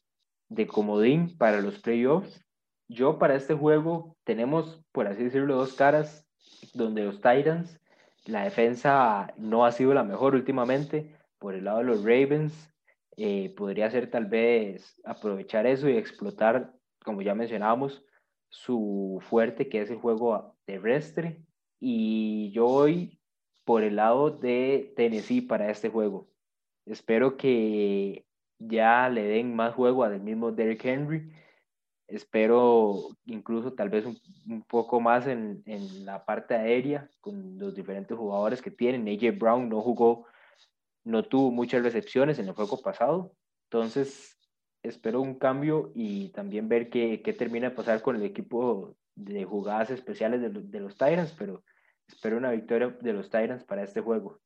de 0.50 0.68
comodín 0.68 1.38
para 1.38 1.62
los 1.62 1.80
playoffs. 1.80 2.44
Yo 2.88 3.18
para 3.18 3.36
este 3.36 3.54
juego 3.54 4.16
tenemos, 4.24 4.84
por 4.92 5.08
así 5.08 5.24
decirlo, 5.24 5.56
dos 5.56 5.74
caras, 5.74 6.28
donde 6.74 7.04
los 7.04 7.16
Titans, 7.16 7.80
la 8.26 8.44
defensa 8.44 9.34
no 9.38 9.66
ha 9.66 9.72
sido 9.72 9.94
la 9.94 10.04
mejor 10.04 10.36
últimamente, 10.36 11.16
por 11.40 11.56
el 11.56 11.66
lado 11.66 11.80
de 11.80 11.86
los 11.86 12.00
Ravens, 12.04 12.74
eh, 13.18 13.54
podría 13.56 13.90
ser 13.90 14.10
tal 14.10 14.26
vez 14.26 15.00
aprovechar 15.06 15.66
eso 15.66 15.90
y 15.90 15.98
explotar, 15.98 16.74
como 17.04 17.22
ya 17.22 17.34
mencionábamos, 17.34 18.04
su 18.50 19.20
fuerte 19.30 19.70
que 19.70 19.82
es 19.82 19.90
el 19.90 19.98
juego 19.98 20.56
terrestre. 20.66 21.42
Y 21.80 22.52
yo 22.52 22.68
hoy 22.68 23.15
por 23.66 23.84
el 23.84 23.98
lado 23.98 24.30
de 24.30 24.94
Tennessee 24.96 25.42
para 25.42 25.70
este 25.70 25.90
juego. 25.90 26.30
Espero 26.86 27.36
que 27.36 28.26
ya 28.60 29.10
le 29.10 29.24
den 29.24 29.56
más 29.56 29.74
juego 29.74 30.04
al 30.04 30.22
mismo 30.22 30.52
Derrick 30.52 30.86
Henry. 30.86 31.32
Espero 32.08 33.10
incluso 33.26 33.74
tal 33.74 33.90
vez 33.90 34.06
un, 34.06 34.62
poco 34.64 35.02
más 35.02 35.26
en, 35.26 35.64
en, 35.66 36.06
la 36.06 36.24
parte 36.24 36.54
aérea 36.54 37.10
con 37.20 37.58
los 37.58 37.74
diferentes 37.74 38.16
jugadores 38.16 38.62
que 38.62 38.70
tienen. 38.70 39.08
AJ 39.08 39.40
Brown 39.40 39.68
no 39.68 39.82
jugó, 39.82 40.28
no 41.04 41.24
tuvo 41.24 41.52
muchas 41.52 41.84
recepciones 41.84 42.38
en 42.38 42.48
el 42.48 42.54
juego 42.54 42.80
pasado. 42.80 43.34
Entonces, 43.64 44.38
espero 44.84 45.22
un 45.22 45.40
cambio 45.40 45.92
y 45.96 46.30
también 46.30 46.70
ver 46.70 46.92
qué, 46.92 47.24
qué 47.24 47.34
termina 47.34 47.70
de 47.70 47.76
pasar 47.76 48.04
con 48.04 48.16
el 48.16 48.24
equipo 48.24 48.96
de 49.16 49.44
jugadas 49.44 49.90
especiales 49.90 50.42
de, 50.42 50.50
de 50.50 50.80
los 50.80 50.96
Tyrants, 50.96 51.34
pero 51.36 51.64
espero 52.08 52.38
una 52.38 52.52
victoria 52.52 52.96
de 53.02 53.14
los 53.14 53.30
Titans 53.30 53.64
para 53.64 53.84
este 53.84 54.02
juego. 54.02 54.40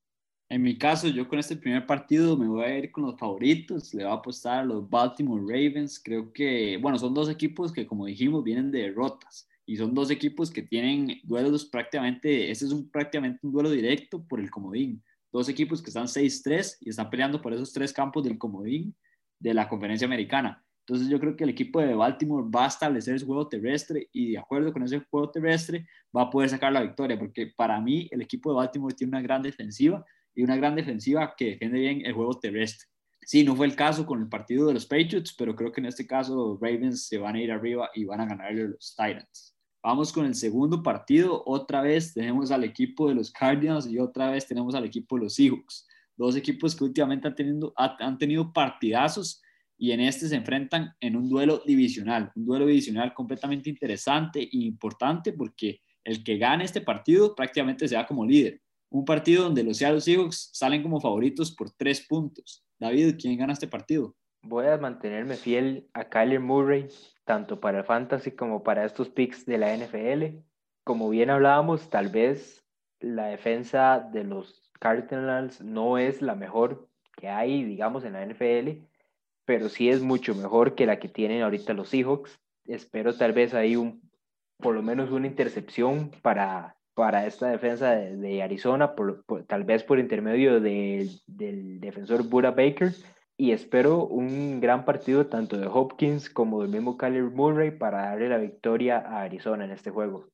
En 0.52 0.63
mi 0.63 0.78
caso, 0.78 1.08
yo 1.08 1.28
con 1.28 1.38
este 1.38 1.56
primer 1.56 1.86
partido 1.86 2.36
me 2.36 2.48
voy 2.48 2.63
a 2.63 2.78
ir 2.78 2.91
con 2.91 3.04
los 3.04 3.19
favoritos, 3.19 3.93
le 3.93 4.04
voy 4.04 4.12
a 4.12 4.15
apostar 4.15 4.60
a 4.60 4.65
los 4.65 4.89
Baltimore 4.89 5.41
Ravens. 5.41 6.02
Creo 6.04 6.34
que, 6.34 6.78
bueno, 6.82 6.98
son 6.98 7.13
dos 7.13 7.30
equipos 7.30 7.72
que, 7.72 7.86
como 7.86 8.08
dijimos, 8.08 8.43
vienen 8.43 8.72
de 8.72 8.82
derrotas 8.82 9.48
y 9.69 9.78
son 9.78 9.93
dos 9.93 10.10
equipos 10.10 10.50
que 10.50 10.63
tienen 10.63 11.19
duelos 11.24 11.65
prácticamente, 11.65 12.50
ese 12.50 12.65
es 12.65 12.72
un, 12.72 12.89
prácticamente 12.89 13.45
un 13.45 13.52
duelo 13.52 13.69
directo 13.69 14.26
por 14.28 14.39
el 14.39 14.50
comodín. 14.50 15.04
Dos 15.32 15.48
equipos 15.48 15.84
que 15.84 15.91
están 15.91 16.08
6-3 16.08 16.78
y 16.82 16.89
están 16.89 17.12
peleando 17.12 17.39
por 17.39 17.54
esos 17.54 17.72
tres 17.72 17.93
campos 17.93 18.24
del 18.24 18.39
comodín 18.39 18.95
de 19.38 19.54
la 19.54 19.69
conferencia 19.69 20.08
americana. 20.08 20.65
Entonces 20.89 21.08
yo 21.08 21.19
creo 21.19 21.36
que 21.36 21.43
el 21.43 21.52
equipo 21.52 21.80
de 21.80 21.93
Baltimore 21.93 22.47
va 22.49 22.65
a 22.65 22.67
establecer 22.67 23.19
su 23.19 23.28
juego 23.28 23.47
terrestre 23.47 24.10
y 24.12 24.32
de 24.32 24.39
acuerdo 24.39 24.73
con 24.73 24.82
ese 24.82 24.99
juego 25.12 25.30
terrestre 25.30 25.86
va 26.15 26.23
a 26.23 26.30
poder 26.32 26.49
sacar 26.49 26.73
la 26.73 26.82
victoria, 26.82 27.19
porque 27.19 27.54
para 27.56 27.80
mí 27.80 28.08
el 28.10 28.23
equipo 28.23 28.49
de 28.49 28.56
Baltimore 28.56 28.95
tiene 28.95 29.10
una 29.10 29.21
gran 29.21 29.43
defensiva 29.43 30.04
y 30.34 30.41
una 30.41 30.56
gran 30.56 30.73
defensiva 30.73 31.36
que 31.38 31.52
defiende 31.52 31.80
bien 31.80 32.04
el 32.04 32.13
juego 32.13 32.34
terrestre. 32.39 32.88
Sí, 33.21 33.43
no 33.43 33.56
fue 33.56 33.67
el 33.67 33.75
caso 33.75 34.04
con 34.04 34.19
el 34.19 34.30
partido 34.30 34.65
de 34.65 34.73
los 34.73 34.88
Patriots, 34.88 35.36
pero 35.38 35.56
creo 35.56 35.71
que 35.71 35.80
en 35.80 35.86
este 35.86 36.08
caso 36.08 36.34
los 36.34 36.60
Ravens 36.60 37.06
se 37.06 37.19
van 37.19 37.36
a 37.36 37.41
ir 37.41 37.52
arriba 37.52 37.91
y 37.93 38.06
van 38.06 38.21
a 38.21 38.25
ganarle 38.25 38.63
a 38.63 38.67
los 38.69 38.95
Titans. 38.95 39.56
Vamos 39.84 40.12
con 40.12 40.25
el 40.25 40.34
segundo 40.34 40.82
partido. 40.82 41.43
Otra 41.45 41.84
vez 41.84 42.15
tenemos 42.15 42.49
al 42.49 42.63
equipo 42.63 43.10
de 43.10 43.13
los 43.13 43.30
Cardinals 43.30 43.86
y 43.86 43.99
otra 43.99 44.32
vez 44.32 44.47
tenemos 44.47 44.73
al 44.73 44.86
equipo 44.86 45.17
de 45.17 45.25
los 45.25 45.36
Seahawks. 45.36 45.88
Dos 46.17 46.36
equipos 46.36 46.75
que 46.75 46.84
últimamente 46.84 47.28
han 47.28 47.36
tenido, 47.36 47.73
han 47.78 48.17
tenido 48.17 48.52
partidazos 48.52 49.39
y 49.80 49.94
en 49.94 50.02
este 50.02 50.28
se 50.28 50.36
enfrentan 50.36 50.94
en 51.00 51.15
un 51.15 51.30
duelo 51.30 51.63
divisional, 51.65 52.32
un 52.36 52.46
duelo 52.46 52.65
divisional 52.65 53.13
completamente 53.13 53.70
interesante 53.70 54.42
e 54.42 54.50
importante 54.52 55.32
porque 55.32 55.80
el 56.04 56.22
que 56.22 56.38
gane 56.38 56.65
este 56.65 56.82
partido 56.82 57.34
prácticamente 57.34 57.88
se 57.88 57.96
da 57.96 58.06
como 58.06 58.26
líder. 58.26 58.60
Un 58.92 59.06
partido 59.06 59.44
donde 59.44 59.63
los 59.63 59.78
Seattle 59.78 60.02
Seahawks 60.02 60.50
salen 60.52 60.84
como 60.84 61.00
favoritos 61.00 61.56
por 61.56 61.72
tres 61.72 62.06
puntos. 62.06 62.65
David, 62.78 63.15
¿quién 63.20 63.38
gana 63.38 63.54
este 63.54 63.68
partido? 63.68 64.15
Voy 64.42 64.65
a 64.68 64.78
mantenerme 64.78 65.36
fiel 65.36 65.88
a 65.94 66.10
Kyler 66.10 66.42
Murray, 66.42 66.88
tanto 67.24 67.62
para 67.62 67.80
el 67.80 67.84
fantasy 67.86 68.32
como 68.32 68.63
para 68.63 68.86
estos 68.86 69.10
picks 69.10 69.46
de 69.46 69.58
la 69.60 69.76
NFL. 69.78 70.39
Como 70.84 71.10
bien 71.10 71.30
hablábamos, 71.30 71.89
tal 71.89 72.10
vez 72.10 72.65
la 73.00 73.28
defensa 73.28 74.10
de 74.12 74.25
los 74.25 74.71
Cardinals 74.80 75.62
no 75.62 75.98
es 75.98 76.21
la 76.21 76.36
mejor 76.36 76.90
que 77.15 77.30
hay, 77.30 77.63
digamos, 77.63 78.04
en 78.04 78.13
la 78.13 78.25
NFL, 78.25 78.82
pero 79.50 79.67
sí 79.67 79.89
es 79.89 80.04
mucho 80.04 80.35
mejor 80.35 80.75
que 80.75 80.85
la 80.85 81.00
que 81.00 81.10
tienen 81.10 81.41
ahorita 81.41 81.73
los 81.73 81.89
Seahawks. 81.89 82.39
Espero 82.67 83.15
tal 83.15 83.33
vez 83.33 83.56
ahí 83.56 83.75
un, 83.75 84.00
por 84.60 84.75
lo 84.75 84.83
menos 84.83 85.10
una 85.10 85.25
intercepción 85.25 86.12
para, 86.21 86.77
para 86.93 87.25
esta 87.25 87.47
defensa 87.47 87.95
de, 87.95 88.43
Arizona, 88.43 88.93
por, 88.93 89.25
tal 89.47 89.63
vez 89.63 89.83
por 89.83 89.97
intermedio 89.97 90.62
del 90.62 91.19
defensor 91.25 92.29
Buda 92.29 92.52
Baker. 92.52 92.93
Y 93.37 93.50
espero 93.50 94.06
un 94.06 94.60
gran 94.60 94.85
partido 94.85 95.25
tanto 95.25 95.58
de 95.58 95.65
Hopkins 95.65 96.29
como 96.29 96.62
del 96.62 96.69
mismo 96.69 96.95
Kyler 96.95 97.23
Murray 97.23 97.71
para 97.71 98.04
darle 98.04 98.29
la 98.29 98.37
victoria 98.37 99.00
a 99.00 99.23
Arizona 99.23 99.65
en 99.65 99.71
este 99.71 99.89
juego. 99.89 100.27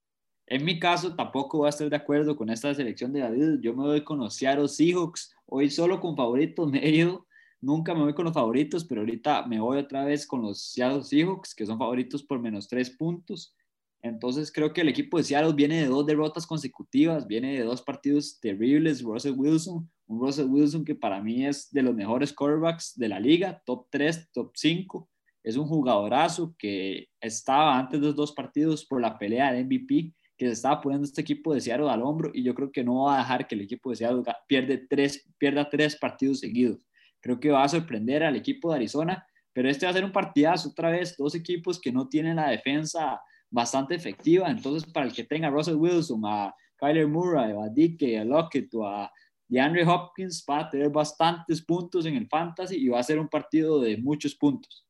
En 0.45 0.65
mi 0.65 0.77
caso, 0.77 1.15
tampoco 1.15 1.59
voy 1.59 1.67
a 1.67 1.69
estar 1.69 1.89
de 1.89 1.95
acuerdo 1.95 2.35
con 2.35 2.49
esta 2.49 2.75
selección 2.75 3.13
de 3.13 3.21
David. 3.21 3.61
Yo 3.61 3.73
me 3.73 3.83
voy 3.83 4.03
con 4.03 4.19
los 4.19 4.35
Seattle 4.35 4.67
Seahawks 4.67 5.33
Hoy 5.47 5.69
solo 5.69 6.01
con 6.01 6.17
favoritos 6.17 6.69
me 6.69 6.83
he 6.85 6.89
ido. 6.89 7.25
Nunca 7.61 7.93
me 7.93 8.01
voy 8.01 8.13
con 8.13 8.25
los 8.25 8.33
favoritos, 8.33 8.85
pero 8.85 9.01
ahorita 9.01 9.45
me 9.47 9.59
voy 9.59 9.77
otra 9.77 10.05
vez 10.05 10.27
con 10.27 10.41
los 10.41 10.61
Seattle 10.61 11.03
Seahawks, 11.03 11.55
que 11.55 11.65
son 11.65 11.77
favoritos 11.77 12.23
por 12.23 12.39
menos 12.39 12.67
tres 12.67 12.89
puntos. 12.89 13.55
Entonces 14.01 14.51
creo 14.51 14.71
que 14.71 14.81
el 14.81 14.89
equipo 14.89 15.17
de 15.17 15.23
Seattle 15.23 15.53
viene 15.53 15.81
de 15.81 15.87
dos 15.87 16.05
derrotas 16.05 16.45
consecutivas, 16.45 17.25
viene 17.25 17.57
de 17.57 17.63
dos 17.63 17.81
partidos 17.81 18.39
terribles. 18.39 19.01
Russell 19.01 19.33
Wilson, 19.35 19.89
un 20.05 20.19
Russell 20.19 20.45
Wilson 20.45 20.85
que 20.85 20.93
para 20.93 21.21
mí 21.21 21.45
es 21.45 21.71
de 21.71 21.81
los 21.81 21.95
mejores 21.95 22.31
quarterbacks 22.31 22.95
de 22.97 23.09
la 23.09 23.19
liga, 23.19 23.63
top 23.65 23.87
3, 23.89 24.31
top 24.31 24.51
5. 24.53 25.09
Es 25.43 25.57
un 25.57 25.67
jugadorazo 25.67 26.55
que 26.57 27.07
estaba 27.19 27.79
antes 27.79 27.99
de 27.99 28.07
los 28.07 28.15
dos 28.15 28.31
partidos 28.31 28.85
por 28.85 29.01
la 29.01 29.17
pelea 29.17 29.51
del 29.51 29.65
MVP, 29.65 30.13
que 30.37 30.45
se 30.45 30.51
estaba 30.51 30.81
poniendo 30.81 31.05
este 31.05 31.21
equipo 31.21 31.53
de 31.53 31.61
Seattle 31.61 31.89
al 31.89 32.03
hombro 32.03 32.29
y 32.31 32.43
yo 32.43 32.53
creo 32.53 32.71
que 32.71 32.83
no 32.83 33.05
va 33.05 33.15
a 33.15 33.19
dejar 33.19 33.47
que 33.47 33.55
el 33.55 33.61
equipo 33.61 33.89
de 33.89 33.95
Seattle 33.95 34.23
pierde 34.47 34.85
tres, 34.87 35.27
pierda 35.39 35.67
tres 35.67 35.95
partidos 35.95 36.41
seguidos. 36.41 36.85
Creo 37.25 37.39
que 37.39 37.49
va 37.49 37.63
a 37.63 37.67
sorprender 37.67 38.23
al 38.23 38.35
equipo 38.35 38.69
de 38.69 38.75
Arizona, 38.75 39.25
pero 39.51 39.67
este 39.67 39.87
va 39.87 39.89
a 39.89 39.93
ser 39.93 40.05
un 40.05 40.11
partidazo 40.11 40.69
otra 40.69 40.91
vez, 40.91 41.17
dos 41.17 41.33
equipos 41.33 41.81
que 41.81 41.91
no 41.91 42.07
tienen 42.07 42.35
la 42.35 42.51
defensa 42.51 43.19
bastante 43.49 43.95
efectiva. 43.95 44.47
Entonces, 44.47 44.87
para 44.91 45.07
el 45.07 45.11
que 45.11 45.23
tenga 45.23 45.47
a 45.47 45.49
Russell 45.49 45.73
Wilson, 45.73 46.21
a 46.23 46.53
Kyler 46.77 47.07
Murray, 47.07 47.51
a 47.51 47.67
Dike, 47.73 48.19
a 48.19 48.23
Lockett 48.23 48.71
o 48.75 48.85
a 48.87 49.11
DeAndre 49.47 49.83
Hopkins, 49.87 50.45
va 50.47 50.59
a 50.59 50.69
tener 50.69 50.91
bastantes 50.91 51.65
puntos 51.65 52.05
en 52.05 52.15
el 52.15 52.27
fantasy 52.27 52.75
y 52.75 52.89
va 52.89 52.99
a 52.99 53.03
ser 53.03 53.19
un 53.19 53.27
partido 53.27 53.81
de 53.81 53.97
muchos 53.97 54.35
puntos. 54.35 54.85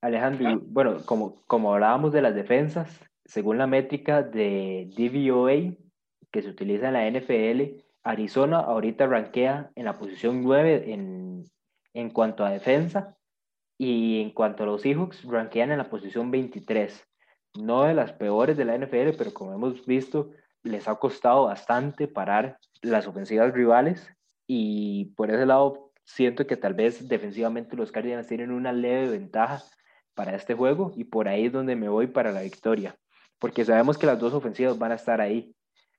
Alejandro, 0.00 0.62
bueno, 0.64 1.04
como, 1.04 1.44
como 1.46 1.74
hablábamos 1.74 2.14
de 2.14 2.22
las 2.22 2.34
defensas, 2.34 2.98
según 3.26 3.58
la 3.58 3.66
métrica 3.66 4.22
de 4.22 4.88
DVOA 4.96 5.76
que 6.32 6.40
se 6.40 6.48
utiliza 6.48 6.88
en 6.88 6.94
la 6.94 7.10
NFL, 7.10 7.84
Arizona 8.04 8.60
ahorita 8.60 9.06
rankea 9.06 9.70
en 9.74 9.84
la 9.84 9.98
posición 9.98 10.42
9 10.42 10.90
en, 10.90 11.44
en 11.94 12.10
cuanto 12.10 12.44
a 12.44 12.50
defensa 12.50 13.16
y 13.78 14.20
en 14.20 14.30
cuanto 14.30 14.64
a 14.64 14.66
los 14.66 14.82
Seahawks, 14.82 15.24
rankean 15.24 15.72
en 15.72 15.78
la 15.78 15.88
posición 15.88 16.30
23 16.30 17.04
no 17.54 17.84
de 17.84 17.94
las 17.94 18.12
peores 18.12 18.56
de 18.56 18.64
la 18.64 18.76
NFL, 18.76 19.16
pero 19.16 19.32
como 19.32 19.52
hemos 19.54 19.86
visto, 19.86 20.30
les 20.62 20.88
ha 20.88 20.96
costado 20.96 21.44
bastante 21.44 22.08
parar 22.08 22.58
las 22.82 23.06
ofensivas 23.06 23.52
rivales 23.52 24.12
y 24.46 25.06
por 25.16 25.30
ese 25.30 25.46
lado 25.46 25.92
siento 26.04 26.46
que 26.46 26.56
tal 26.56 26.74
vez 26.74 27.08
defensivamente 27.08 27.76
los 27.76 27.92
Cardinals 27.92 28.26
tienen 28.26 28.50
una 28.50 28.72
leve 28.72 29.10
ventaja 29.10 29.62
para 30.14 30.34
este 30.34 30.54
juego 30.54 30.92
y 30.96 31.04
por 31.04 31.28
ahí 31.28 31.46
es 31.46 31.52
donde 31.52 31.76
me 31.76 31.88
voy 31.88 32.08
para 32.08 32.32
la 32.32 32.42
victoria, 32.42 32.96
porque 33.38 33.64
sabemos 33.64 33.98
que 33.98 34.06
las 34.06 34.18
dos 34.18 34.32
ofensivas 34.32 34.78
van 34.78 34.92
a 34.92 34.96
estar 34.96 35.20
ahí. 35.20 35.54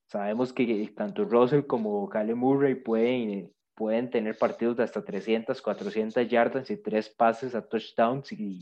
Sabemos 0.07 0.53
que 0.53 0.93
tanto 0.95 1.25
Russell 1.25 1.65
como 1.65 2.07
Kyle 2.09 2.35
Murray 2.35 2.75
pueden 2.75 3.51
pueden 3.75 4.09
tener 4.09 4.37
partidos 4.37 4.77
de 4.77 4.83
hasta 4.83 5.03
300, 5.03 5.61
400 5.61 6.27
yardas 6.27 6.69
y 6.71 6.77
tres 6.77 7.09
pases 7.09 7.53
a 7.53 7.61
touchdowns 7.61 8.31
y, 8.31 8.59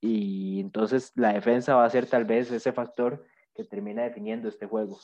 y 0.00 0.60
entonces 0.60 1.12
la 1.16 1.32
defensa 1.32 1.74
va 1.74 1.84
a 1.84 1.90
ser 1.90 2.06
tal 2.06 2.24
vez 2.24 2.50
ese 2.50 2.72
factor 2.72 3.24
que 3.54 3.64
termina 3.64 4.02
definiendo 4.02 4.48
este 4.48 4.66
juego. 4.66 4.98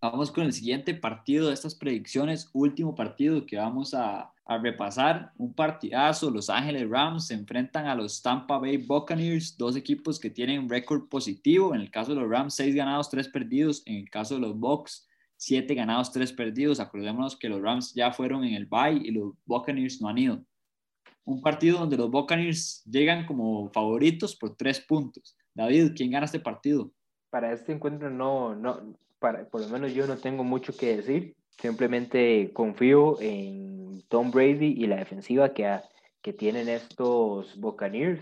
Vamos 0.00 0.30
con 0.30 0.44
el 0.44 0.52
siguiente 0.52 0.94
partido 0.94 1.48
de 1.48 1.54
estas 1.54 1.74
predicciones, 1.74 2.50
último 2.52 2.94
partido 2.94 3.44
que 3.44 3.56
vamos 3.56 3.94
a, 3.94 4.32
a, 4.44 4.58
repasar, 4.58 5.32
un 5.36 5.52
partidazo, 5.52 6.30
Los 6.30 6.48
Ángeles 6.48 6.88
Rams 6.88 7.26
se 7.26 7.34
enfrentan 7.34 7.86
a 7.86 7.96
los 7.96 8.22
Tampa 8.22 8.58
Bay 8.58 8.76
Buccaneers, 8.76 9.58
dos 9.58 9.74
equipos 9.74 10.20
que 10.20 10.30
tienen 10.30 10.68
récord 10.68 11.08
positivo, 11.08 11.74
en 11.74 11.80
el 11.80 11.90
caso 11.90 12.14
de 12.14 12.20
los 12.20 12.30
Rams, 12.30 12.54
seis 12.54 12.76
ganados, 12.76 13.10
tres 13.10 13.26
perdidos, 13.26 13.82
en 13.86 13.96
el 13.96 14.10
caso 14.10 14.34
de 14.34 14.40
los 14.40 14.56
Bucks, 14.56 15.07
siete 15.38 15.74
ganados, 15.74 16.12
tres 16.12 16.32
perdidos. 16.32 16.80
Acordémonos 16.80 17.38
que 17.38 17.48
los 17.48 17.62
Rams 17.62 17.94
ya 17.94 18.12
fueron 18.12 18.44
en 18.44 18.54
el 18.54 18.66
bye 18.66 19.00
y 19.02 19.12
los 19.12 19.32
Buccaneers 19.46 20.02
no 20.02 20.08
han 20.08 20.18
ido. 20.18 20.44
Un 21.24 21.40
partido 21.40 21.78
donde 21.78 21.96
los 21.96 22.10
Buccaneers 22.10 22.82
llegan 22.84 23.24
como 23.24 23.70
favoritos 23.70 24.36
por 24.36 24.56
tres 24.56 24.80
puntos. 24.80 25.36
David, 25.54 25.92
¿quién 25.96 26.10
gana 26.10 26.26
este 26.26 26.40
partido? 26.40 26.90
Para 27.30 27.52
este 27.52 27.72
encuentro 27.72 28.10
no, 28.10 28.54
no, 28.54 28.96
para, 29.18 29.48
por 29.48 29.60
lo 29.60 29.68
menos 29.68 29.94
yo 29.94 30.06
no 30.06 30.16
tengo 30.16 30.44
mucho 30.44 30.76
que 30.76 30.96
decir. 30.96 31.36
Simplemente 31.60 32.52
confío 32.52 33.20
en 33.20 34.02
Tom 34.08 34.30
Brady 34.30 34.74
y 34.76 34.86
la 34.86 34.96
defensiva 34.96 35.52
que, 35.52 35.80
que 36.22 36.32
tienen 36.32 36.68
estos 36.68 37.58
Buccaneers, 37.60 38.20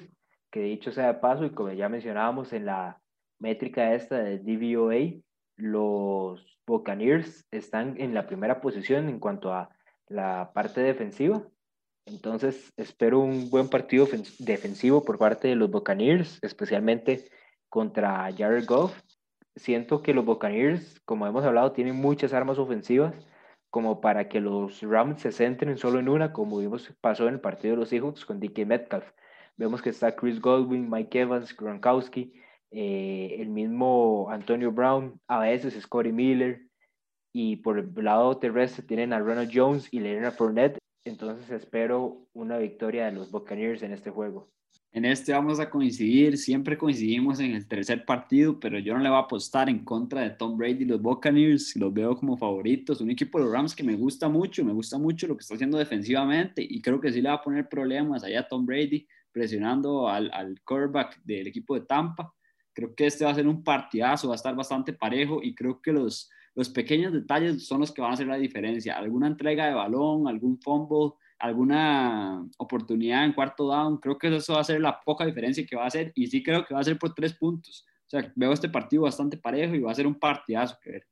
que 0.50 0.60
dicho 0.60 0.90
sea 0.92 1.08
de 1.08 1.14
paso, 1.14 1.44
y 1.44 1.50
como 1.50 1.72
ya 1.72 1.88
mencionábamos 1.88 2.52
en 2.52 2.66
la 2.66 3.00
métrica 3.38 3.94
esta 3.94 4.18
de 4.18 4.38
DVOA, 4.38 5.20
los 5.56 6.55
Buccaneers 6.66 7.46
están 7.50 7.94
en 8.00 8.14
la 8.14 8.26
primera 8.26 8.60
posición 8.60 9.08
en 9.08 9.18
cuanto 9.18 9.52
a 9.52 9.70
la 10.08 10.52
parte 10.52 10.80
defensiva. 10.80 11.42
Entonces, 12.04 12.72
espero 12.76 13.20
un 13.20 13.50
buen 13.50 13.68
partido 13.68 14.06
defensivo 14.38 15.04
por 15.04 15.18
parte 15.18 15.48
de 15.48 15.56
los 15.56 15.70
Buccaneers, 15.70 16.38
especialmente 16.42 17.28
contra 17.68 18.30
Jared 18.36 18.64
Goff. 18.66 19.00
Siento 19.56 20.02
que 20.02 20.14
los 20.14 20.24
Buccaneers, 20.24 21.00
como 21.04 21.26
hemos 21.26 21.44
hablado, 21.44 21.72
tienen 21.72 21.96
muchas 21.96 22.32
armas 22.32 22.58
ofensivas 22.58 23.14
como 23.70 24.00
para 24.00 24.28
que 24.28 24.40
los 24.40 24.80
Rams 24.80 25.20
se 25.20 25.32
centren 25.32 25.76
solo 25.76 25.98
en 25.98 26.08
una, 26.08 26.32
como 26.32 26.58
vimos 26.58 26.92
pasó 27.00 27.28
en 27.28 27.34
el 27.34 27.40
partido 27.40 27.74
de 27.74 27.80
los 27.80 27.88
Seahawks 27.90 28.24
con 28.24 28.40
Dickie 28.40 28.64
Metcalf. 28.64 29.10
Vemos 29.56 29.82
que 29.82 29.90
está 29.90 30.14
Chris 30.14 30.40
Godwin, 30.40 30.88
Mike 30.88 31.20
Evans, 31.20 31.54
Gronkowski, 31.56 32.32
eh, 32.78 33.40
el 33.40 33.48
mismo 33.48 34.28
Antonio 34.30 34.70
Brown, 34.70 35.18
a 35.28 35.38
veces 35.38 35.82
Scotty 35.82 36.12
Miller, 36.12 36.60
y 37.32 37.56
por 37.56 37.78
el 37.78 37.90
lado 38.04 38.36
terrestre 38.36 38.84
tienen 38.84 39.14
a 39.14 39.18
Ronald 39.18 39.50
Jones 39.50 39.88
y 39.90 40.00
Leonard 40.00 40.34
Fournette, 40.34 40.76
entonces 41.06 41.48
espero 41.50 42.28
una 42.34 42.58
victoria 42.58 43.06
de 43.06 43.12
los 43.12 43.30
Buccaneers 43.30 43.82
en 43.82 43.92
este 43.92 44.10
juego. 44.10 44.50
En 44.92 45.06
este 45.06 45.32
vamos 45.32 45.58
a 45.58 45.70
coincidir, 45.70 46.36
siempre 46.36 46.76
coincidimos 46.76 47.40
en 47.40 47.54
el 47.54 47.66
tercer 47.66 48.04
partido, 48.04 48.60
pero 48.60 48.78
yo 48.78 48.92
no 48.92 49.00
le 49.00 49.08
voy 49.08 49.16
a 49.16 49.22
apostar 49.22 49.70
en 49.70 49.82
contra 49.82 50.20
de 50.20 50.30
Tom 50.30 50.58
Brady 50.58 50.82
y 50.82 50.84
los 50.84 51.00
Buccaneers, 51.00 51.76
los 51.76 51.94
veo 51.94 52.14
como 52.14 52.36
favoritos, 52.36 53.00
un 53.00 53.10
equipo 53.10 53.38
de 53.38 53.46
los 53.46 53.54
Rams 53.54 53.74
que 53.74 53.84
me 53.84 53.96
gusta 53.96 54.28
mucho, 54.28 54.62
me 54.62 54.74
gusta 54.74 54.98
mucho 54.98 55.26
lo 55.26 55.34
que 55.34 55.40
está 55.40 55.54
haciendo 55.54 55.78
defensivamente 55.78 56.62
y 56.62 56.82
creo 56.82 57.00
que 57.00 57.10
sí 57.10 57.22
le 57.22 57.30
va 57.30 57.36
a 57.36 57.42
poner 57.42 57.70
problemas 57.70 58.22
allá 58.22 58.40
a 58.40 58.48
Tom 58.48 58.66
Brady 58.66 59.08
presionando 59.32 60.10
al, 60.10 60.30
al 60.34 60.60
quarterback 60.62 61.22
del 61.24 61.46
equipo 61.46 61.74
de 61.74 61.86
Tampa 61.86 62.35
Creo 62.76 62.94
que 62.94 63.06
este 63.06 63.24
va 63.24 63.30
a 63.30 63.34
ser 63.34 63.48
un 63.48 63.64
partidazo, 63.64 64.28
va 64.28 64.34
a 64.34 64.36
estar 64.36 64.54
bastante 64.54 64.92
parejo 64.92 65.40
y 65.42 65.54
creo 65.54 65.80
que 65.80 65.92
los, 65.92 66.30
los 66.54 66.68
pequeños 66.68 67.10
detalles 67.10 67.66
son 67.66 67.80
los 67.80 67.90
que 67.90 68.02
van 68.02 68.10
a 68.10 68.14
hacer 68.14 68.26
la 68.26 68.36
diferencia. 68.36 68.98
Alguna 68.98 69.28
entrega 69.28 69.66
de 69.66 69.72
balón, 69.72 70.28
algún 70.28 70.60
fumble, 70.60 71.14
alguna 71.38 72.46
oportunidad 72.58 73.24
en 73.24 73.32
cuarto 73.32 73.66
down, 73.66 73.96
creo 73.96 74.18
que 74.18 74.36
eso 74.36 74.52
va 74.52 74.60
a 74.60 74.64
ser 74.64 74.82
la 74.82 75.00
poca 75.00 75.24
diferencia 75.24 75.64
que 75.64 75.74
va 75.74 75.84
a 75.84 75.86
hacer 75.86 76.12
y 76.14 76.26
sí 76.26 76.42
creo 76.42 76.66
que 76.66 76.74
va 76.74 76.80
a 76.80 76.84
ser 76.84 76.98
por 76.98 77.14
tres 77.14 77.32
puntos. 77.32 77.86
O 78.06 78.10
sea, 78.10 78.30
veo 78.36 78.52
este 78.52 78.68
partido 78.68 79.04
bastante 79.04 79.38
parejo 79.38 79.74
y 79.74 79.80
va 79.80 79.92
a 79.92 79.94
ser 79.94 80.06
un 80.06 80.18
partidazo 80.18 80.76
que 80.82 80.90
ver. 80.90 81.06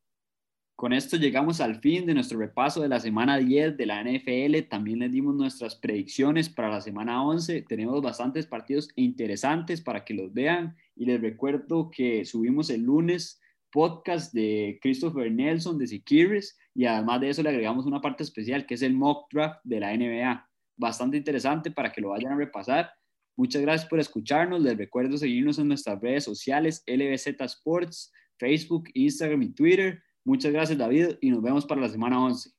Con 0.76 0.92
esto 0.92 1.16
llegamos 1.16 1.60
al 1.60 1.76
fin 1.76 2.04
de 2.04 2.14
nuestro 2.14 2.38
repaso 2.38 2.82
de 2.82 2.88
la 2.88 2.98
semana 2.98 3.38
10 3.38 3.76
de 3.76 3.86
la 3.86 4.02
NFL. 4.02 4.68
También 4.68 4.98
les 4.98 5.12
dimos 5.12 5.36
nuestras 5.36 5.76
predicciones 5.76 6.48
para 6.48 6.68
la 6.68 6.80
semana 6.80 7.24
11. 7.24 7.62
Tenemos 7.62 8.02
bastantes 8.02 8.46
partidos 8.46 8.88
interesantes 8.96 9.80
para 9.80 10.04
que 10.04 10.14
los 10.14 10.34
vean. 10.34 10.76
Y 10.96 11.06
les 11.06 11.20
recuerdo 11.20 11.90
que 11.90 12.24
subimos 12.24 12.70
el 12.70 12.82
lunes 12.82 13.40
podcast 13.74 14.32
de 14.32 14.78
Christopher 14.80 15.32
Nelson 15.32 15.76
de 15.78 15.88
Sikiris 15.88 16.56
y 16.76 16.84
además 16.84 17.20
de 17.20 17.30
eso 17.30 17.42
le 17.42 17.48
agregamos 17.48 17.86
una 17.86 18.00
parte 18.00 18.22
especial 18.22 18.66
que 18.66 18.74
es 18.74 18.82
el 18.82 18.94
mock 18.94 19.26
draft 19.32 19.60
de 19.64 19.80
la 19.80 19.96
NBA. 19.96 20.48
Bastante 20.76 21.16
interesante 21.16 21.72
para 21.72 21.90
que 21.90 22.00
lo 22.00 22.10
vayan 22.10 22.32
a 22.32 22.36
repasar. 22.36 22.92
Muchas 23.36 23.62
gracias 23.62 23.88
por 23.88 23.98
escucharnos. 23.98 24.62
Les 24.62 24.78
recuerdo 24.78 25.16
seguirnos 25.16 25.58
en 25.58 25.66
nuestras 25.66 26.00
redes 26.00 26.22
sociales 26.22 26.84
LBZ 26.86 27.40
Sports, 27.40 28.12
Facebook, 28.38 28.84
Instagram 28.94 29.42
y 29.42 29.52
Twitter. 29.52 30.03
Muchas 30.24 30.52
gracias 30.52 30.78
David 30.78 31.16
y 31.20 31.30
nos 31.30 31.42
vemos 31.42 31.66
para 31.66 31.82
la 31.82 31.88
semana 31.88 32.24
11. 32.24 32.50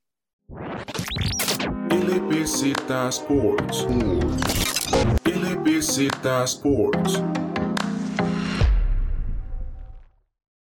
LBZ 1.90 2.72
Sports. 3.08 3.86
LBZ 5.24 6.08
Sports. 6.44 7.22